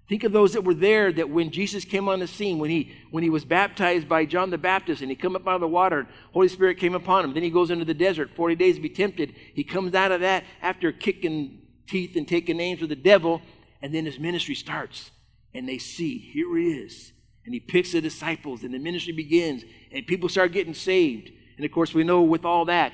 Think 0.10 0.24
of 0.24 0.32
those 0.32 0.54
that 0.54 0.64
were 0.64 0.74
there 0.74 1.12
that 1.12 1.30
when 1.30 1.50
Jesus 1.50 1.86
came 1.86 2.10
on 2.10 2.20
the 2.20 2.28
scene, 2.28 2.60
when 2.60 2.70
he 2.70 2.94
when 3.10 3.24
he 3.24 3.30
was 3.30 3.46
baptized 3.46 4.10
by 4.10 4.26
John 4.26 4.50
the 4.50 4.58
Baptist 4.58 5.02
and 5.02 5.10
he 5.10 5.16
come 5.16 5.36
up 5.36 5.48
out 5.48 5.56
of 5.56 5.62
the 5.62 5.68
water, 5.68 6.00
and 6.00 6.08
Holy 6.34 6.50
Spirit 6.50 6.78
came 6.78 6.94
upon 6.94 7.24
him. 7.24 7.34
Then 7.34 7.44
he 7.44 7.50
goes 7.50 7.72
into 7.72 7.86
the 7.86 7.94
desert, 7.94 8.30
40 8.36 8.56
days 8.56 8.76
to 8.76 8.82
be 8.82 8.90
tempted. 8.90 9.34
He 9.54 9.64
comes 9.64 9.96
out 9.96 10.12
of 10.12 10.20
that 10.20 10.44
after 10.62 10.92
kicking 10.92 11.62
teeth 11.88 12.16
and 12.16 12.28
taking 12.28 12.58
names 12.58 12.82
with 12.82 12.90
the 12.90 12.96
devil, 12.98 13.42
and 13.84 13.94
then 13.94 14.06
his 14.06 14.18
ministry 14.18 14.56
starts. 14.56 15.12
And 15.54 15.68
they 15.68 15.78
see, 15.78 16.18
here 16.18 16.58
he 16.58 16.72
is. 16.72 17.12
And 17.46 17.54
he 17.54 17.60
picks 17.60 17.92
the 17.92 18.00
disciples, 18.00 18.64
and 18.64 18.74
the 18.74 18.80
ministry 18.80 19.12
begins, 19.12 19.64
and 19.92 20.08
people 20.08 20.30
start 20.30 20.54
getting 20.54 20.74
saved. 20.74 21.30
And 21.58 21.66
of 21.66 21.72
course, 21.72 21.94
we 21.94 22.06
know 22.06 22.22
with 22.22 22.46
all 22.46 22.64
that, 22.66 22.94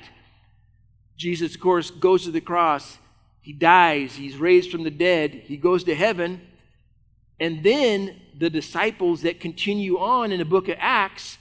Jesus, 1.16 1.54
of 1.54 1.60
course, 1.60 1.90
goes 1.90 2.24
to 2.24 2.32
the 2.32 2.40
cross. 2.40 2.98
He 3.40 3.52
dies. 3.52 4.16
He's 4.16 4.36
raised 4.36 4.70
from 4.72 4.82
the 4.82 4.90
dead. 4.90 5.30
He 5.44 5.56
goes 5.56 5.84
to 5.84 5.94
heaven. 5.94 6.40
And 7.38 7.62
then 7.62 8.20
the 8.36 8.50
disciples 8.50 9.22
that 9.22 9.38
continue 9.38 9.98
on 9.98 10.32
in 10.32 10.40
the 10.40 10.44
book 10.44 10.68
of 10.68 10.76
Acts 10.80 11.38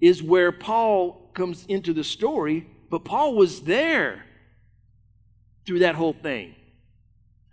is 0.00 0.22
where 0.22 0.52
Paul 0.52 1.30
comes 1.34 1.66
into 1.66 1.92
the 1.92 2.04
story. 2.04 2.68
But 2.88 3.04
Paul 3.04 3.34
was 3.34 3.62
there 3.62 4.24
through 5.66 5.80
that 5.80 5.96
whole 5.96 6.12
thing. 6.12 6.54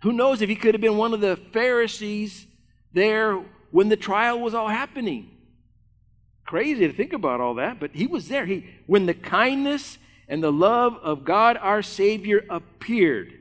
Who 0.04 0.12
knows 0.12 0.42
if 0.42 0.50
he 0.50 0.54
could 0.54 0.74
have 0.74 0.82
been 0.82 0.98
one 0.98 1.14
of 1.14 1.22
the 1.22 1.34
Pharisees 1.34 2.46
there 2.92 3.42
when 3.70 3.88
the 3.88 3.96
trial 3.96 4.38
was 4.38 4.52
all 4.52 4.68
happening? 4.68 5.30
Crazy 6.44 6.86
to 6.86 6.92
think 6.92 7.14
about 7.14 7.40
all 7.40 7.54
that, 7.54 7.80
but 7.80 7.92
he 7.94 8.06
was 8.06 8.28
there. 8.28 8.44
He, 8.44 8.66
when 8.84 9.06
the 9.06 9.14
kindness 9.14 9.96
and 10.28 10.42
the 10.42 10.52
love 10.52 10.98
of 11.02 11.24
God 11.24 11.56
our 11.56 11.80
Savior 11.80 12.44
appeared, 12.50 13.32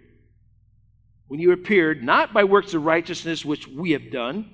when 1.28 1.41
you 1.41 1.51
appeared, 1.51 2.01
not 2.01 2.34
by 2.34 2.45
works 2.45 2.74
of 2.74 2.86
righteousness 2.86 3.43
which 3.43 3.68
we 3.68 3.91
have 3.91 4.09
done, 4.09 4.49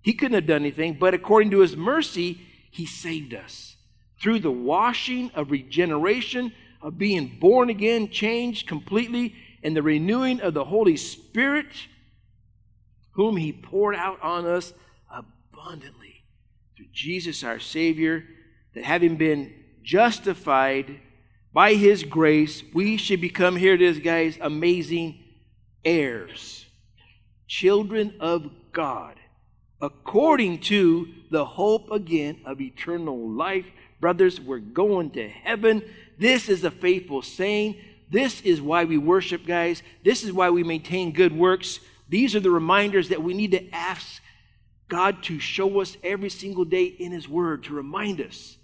he 0.00 0.12
couldn't 0.12 0.36
have 0.36 0.46
done 0.46 0.62
anything, 0.62 0.94
but 0.94 1.12
according 1.12 1.50
to 1.50 1.58
his 1.58 1.76
mercy, 1.76 2.40
he 2.70 2.86
saved 2.86 3.34
us 3.34 3.74
through 4.20 4.38
the 4.38 4.52
washing 4.52 5.32
of 5.34 5.50
regeneration, 5.50 6.52
of 6.80 6.98
being 6.98 7.36
born 7.40 7.68
again, 7.68 8.10
changed 8.10 8.68
completely, 8.68 9.34
and 9.62 9.76
the 9.76 9.82
renewing 9.82 10.40
of 10.40 10.54
the 10.54 10.64
Holy 10.64 10.96
Spirit, 10.96 11.86
whom 13.12 13.36
he 13.36 13.52
poured 13.52 13.94
out 13.94 14.20
on 14.22 14.46
us 14.46 14.72
abundantly 15.10 16.24
through 16.76 16.86
Jesus 16.92 17.44
our 17.44 17.58
Savior, 17.58 18.24
that 18.74 18.84
having 18.84 19.16
been 19.16 19.52
justified 19.82 21.00
by 21.52 21.74
his 21.74 22.02
grace, 22.02 22.62
we 22.72 22.96
should 22.96 23.20
become, 23.20 23.56
here 23.56 23.74
it 23.74 23.82
is, 23.82 23.98
guys, 23.98 24.38
amazing 24.40 25.22
heirs, 25.84 26.64
children 27.46 28.14
of 28.18 28.50
God, 28.72 29.16
according 29.80 30.60
to 30.60 31.08
the 31.30 31.44
hope 31.44 31.90
again 31.90 32.40
of 32.46 32.60
eternal 32.60 33.28
life. 33.28 33.66
Brothers, 34.00 34.40
we're 34.40 34.58
going 34.58 35.10
to 35.10 35.28
heaven. 35.28 35.82
This 36.18 36.48
is 36.48 36.64
a 36.64 36.70
faithful 36.70 37.20
saying. 37.20 37.76
This 38.12 38.42
is 38.42 38.60
why 38.60 38.84
we 38.84 38.98
worship, 38.98 39.46
guys. 39.46 39.82
This 40.04 40.22
is 40.22 40.34
why 40.34 40.50
we 40.50 40.62
maintain 40.62 41.12
good 41.12 41.32
works. 41.32 41.80
These 42.10 42.36
are 42.36 42.40
the 42.40 42.50
reminders 42.50 43.08
that 43.08 43.22
we 43.22 43.32
need 43.32 43.52
to 43.52 43.74
ask 43.74 44.20
God 44.88 45.22
to 45.24 45.40
show 45.40 45.80
us 45.80 45.96
every 46.04 46.28
single 46.28 46.66
day 46.66 46.84
in 46.84 47.10
His 47.10 47.26
Word 47.26 47.64
to 47.64 47.74
remind 47.74 48.20
us. 48.20 48.58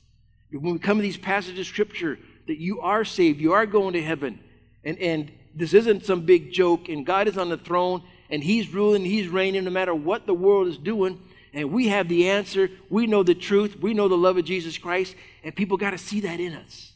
When 0.51 0.75
we 0.75 0.79
come 0.79 0.99
to 0.99 1.03
these 1.03 1.17
passages 1.17 1.61
of 1.61 1.67
Scripture, 1.67 2.19
that 2.47 2.59
you 2.59 2.83
are 2.83 3.07
saved, 3.07 3.41
you 3.41 3.55
are 3.55 3.65
going 3.65 3.95
to 3.95 4.03
heaven. 4.03 4.39
And, 4.85 4.99
and 4.99 5.33
this 5.55 5.73
isn't 5.73 6.05
some 6.05 6.27
big 6.27 6.53
joke, 6.53 6.91
and 6.91 7.07
God 7.07 7.27
is 7.27 7.39
on 7.39 7.49
the 7.49 7.57
throne, 7.57 8.03
and 8.29 8.45
He's 8.45 8.69
ruling, 8.75 9.03
He's 9.03 9.29
reigning 9.29 9.65
no 9.65 9.71
matter 9.71 9.95
what 9.95 10.27
the 10.27 10.35
world 10.35 10.69
is 10.69 10.77
doing. 10.77 11.23
And 11.55 11.73
we 11.73 11.89
have 11.89 12.09
the 12.09 12.29
answer. 12.29 12.69
We 12.91 13.07
know 13.07 13.23
the 13.23 13.35
truth. 13.35 13.79
We 13.81 13.95
know 13.95 14.09
the 14.09 14.15
love 14.19 14.37
of 14.37 14.45
Jesus 14.45 14.77
Christ. 14.77 15.15
And 15.43 15.57
people 15.57 15.79
got 15.79 15.93
to 15.93 15.99
see 15.99 16.21
that 16.21 16.39
in 16.39 16.53
us. 16.53 16.93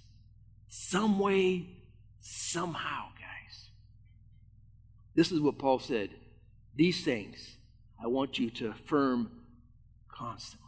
Some 0.68 1.18
way, 1.18 1.66
somehow, 2.52 3.08
guys. 3.18 3.70
This 5.14 5.32
is 5.32 5.40
what 5.40 5.58
Paul 5.58 5.78
said. 5.78 6.10
These 6.74 7.04
things 7.04 7.56
I 8.02 8.06
want 8.06 8.38
you 8.38 8.50
to 8.50 8.68
affirm 8.68 9.30
constantly. 10.08 10.60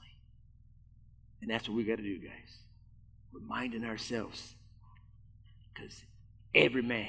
And 1.41 1.51
that's 1.51 1.69
what 1.69 1.77
we 1.77 1.85
got 1.85 1.97
to 1.97 2.03
do, 2.03 2.19
guys. 2.19 2.59
Reminding 3.33 3.85
ourselves. 3.85 4.55
Because 5.75 6.03
every 6.55 6.83
man 6.83 7.09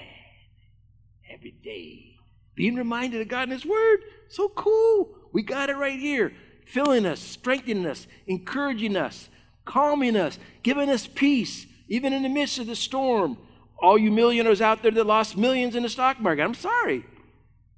every 1.31 1.51
day. 1.51 2.17
Being 2.55 2.75
reminded 2.75 3.21
of 3.21 3.27
God 3.27 3.43
and 3.43 3.51
His 3.51 3.65
Word. 3.65 3.99
So 4.29 4.49
cool. 4.49 5.09
We 5.31 5.43
got 5.43 5.69
it 5.69 5.77
right 5.77 5.99
here. 5.99 6.33
Filling 6.65 7.05
us, 7.05 7.19
strengthening 7.19 7.85
us, 7.85 8.07
encouraging 8.27 8.95
us, 8.95 9.29
calming 9.65 10.15
us, 10.15 10.39
giving 10.63 10.89
us 10.89 11.07
peace, 11.07 11.67
even 11.87 12.13
in 12.13 12.23
the 12.23 12.29
midst 12.29 12.59
of 12.59 12.67
the 12.67 12.75
storm. 12.75 13.37
All 13.77 13.97
you 13.97 14.11
millionaires 14.11 14.61
out 14.61 14.81
there 14.81 14.91
that 14.91 15.05
lost 15.05 15.37
millions 15.37 15.75
in 15.75 15.83
the 15.83 15.89
stock 15.89 16.19
market, 16.19 16.43
I'm 16.43 16.53
sorry. 16.53 17.05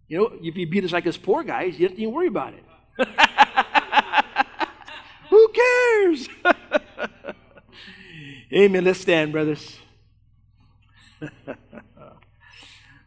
You 0.08 0.18
know, 0.18 0.32
if 0.42 0.56
you 0.56 0.66
beat 0.68 0.86
us 0.86 0.92
like 0.92 1.08
us 1.08 1.18
poor 1.18 1.44
guys, 1.44 1.80
you 1.80 1.90
don't 1.90 2.00
even 2.00 2.14
worry 2.14 2.28
about 2.28 2.54
it. 2.54 2.64
Who 5.30 5.50
cares? 5.50 6.30
Amen. 8.54 8.86
Let's 8.86 9.02
stand, 9.02 9.34
brothers. 9.34 9.78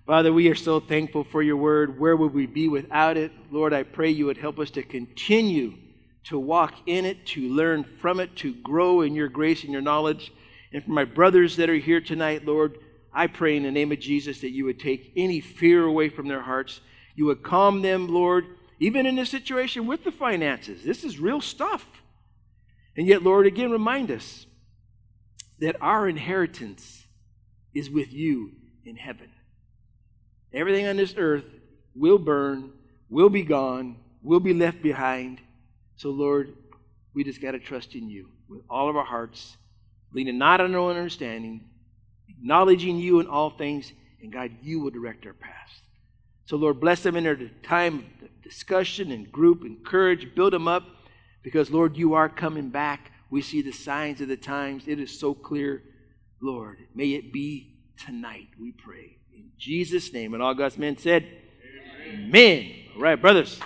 Father, 0.06 0.32
we 0.32 0.48
are 0.48 0.54
so 0.54 0.80
thankful 0.80 1.24
for 1.24 1.42
your 1.42 1.56
word. 1.56 1.98
Where 1.98 2.16
would 2.16 2.34
we 2.34 2.46
be 2.46 2.68
without 2.68 3.16
it? 3.16 3.32
Lord, 3.50 3.72
I 3.72 3.84
pray 3.84 4.10
you 4.10 4.26
would 4.26 4.36
help 4.36 4.58
us 4.58 4.70
to 4.72 4.82
continue 4.82 5.78
to 6.24 6.38
walk 6.38 6.74
in 6.86 7.04
it, 7.04 7.26
to 7.26 7.48
learn 7.48 7.84
from 7.84 8.20
it, 8.20 8.36
to 8.36 8.54
grow 8.54 9.00
in 9.00 9.14
your 9.14 9.28
grace 9.28 9.64
and 9.64 9.72
your 9.72 9.80
knowledge. 9.80 10.32
And 10.72 10.84
for 10.84 10.90
my 10.90 11.04
brothers 11.04 11.56
that 11.56 11.70
are 11.70 11.76
here 11.76 12.00
tonight, 12.00 12.44
Lord, 12.44 12.78
I 13.12 13.26
pray 13.26 13.56
in 13.56 13.64
the 13.64 13.70
name 13.70 13.90
of 13.92 13.98
Jesus 13.98 14.40
that 14.40 14.50
you 14.50 14.64
would 14.66 14.78
take 14.78 15.12
any 15.16 15.40
fear 15.40 15.84
away 15.84 16.08
from 16.08 16.28
their 16.28 16.42
hearts. 16.42 16.80
You 17.16 17.26
would 17.26 17.42
calm 17.42 17.82
them, 17.82 18.08
Lord, 18.08 18.46
even 18.78 19.04
in 19.04 19.16
this 19.16 19.30
situation 19.30 19.86
with 19.86 20.04
the 20.04 20.12
finances. 20.12 20.84
This 20.84 21.04
is 21.04 21.18
real 21.18 21.40
stuff. 21.40 22.02
And 22.96 23.06
yet, 23.06 23.22
Lord, 23.22 23.46
again, 23.46 23.70
remind 23.70 24.10
us 24.10 24.46
that 25.58 25.76
our 25.80 26.08
inheritance 26.08 27.06
is 27.74 27.90
with 27.90 28.12
you 28.12 28.52
in 28.84 28.96
heaven. 28.96 29.30
Everything 30.52 30.86
on 30.86 30.96
this 30.96 31.14
earth 31.16 31.44
will 31.94 32.18
burn, 32.18 32.72
will 33.08 33.30
be 33.30 33.42
gone, 33.42 33.96
will 34.22 34.40
be 34.40 34.54
left 34.54 34.82
behind. 34.82 35.40
So, 35.96 36.10
Lord, 36.10 36.54
we 37.14 37.24
just 37.24 37.40
got 37.40 37.52
to 37.52 37.58
trust 37.58 37.94
in 37.94 38.08
you 38.08 38.28
with 38.48 38.62
all 38.68 38.88
of 38.88 38.96
our 38.96 39.04
hearts, 39.04 39.56
leaning 40.12 40.38
not 40.38 40.60
on 40.60 40.74
our 40.74 40.80
own 40.80 40.96
understanding, 40.96 41.64
acknowledging 42.28 42.96
you 42.98 43.20
in 43.20 43.26
all 43.26 43.50
things, 43.50 43.92
and 44.22 44.32
God, 44.32 44.50
you 44.62 44.80
will 44.80 44.90
direct 44.90 45.26
our 45.26 45.32
paths. 45.32 45.82
So, 46.46 46.56
Lord, 46.56 46.80
bless 46.80 47.02
them 47.02 47.16
in 47.16 47.24
their 47.24 47.36
time 47.62 48.06
of 48.22 48.42
discussion 48.42 49.12
and 49.12 49.30
group, 49.30 49.64
encourage, 49.64 50.34
build 50.34 50.52
them 50.52 50.66
up, 50.68 50.84
because, 51.42 51.70
Lord, 51.70 51.96
you 51.96 52.14
are 52.14 52.28
coming 52.28 52.70
back. 52.70 53.12
We 53.30 53.42
see 53.42 53.62
the 53.62 53.72
signs 53.72 54.20
of 54.20 54.28
the 54.28 54.36
times. 54.36 54.84
It 54.86 54.98
is 54.98 55.18
so 55.18 55.32
clear. 55.32 55.82
Lord, 56.42 56.78
may 56.94 57.12
it 57.12 57.32
be 57.32 57.78
tonight, 58.04 58.48
we 58.58 58.72
pray. 58.72 59.18
In 59.32 59.50
Jesus' 59.58 60.12
name. 60.12 60.34
And 60.34 60.42
all 60.42 60.54
God's 60.54 60.78
men 60.78 60.98
said, 60.98 61.26
Amen. 62.08 62.26
Amen. 62.26 62.72
All 62.96 63.02
right, 63.02 63.20
brothers. 63.20 63.60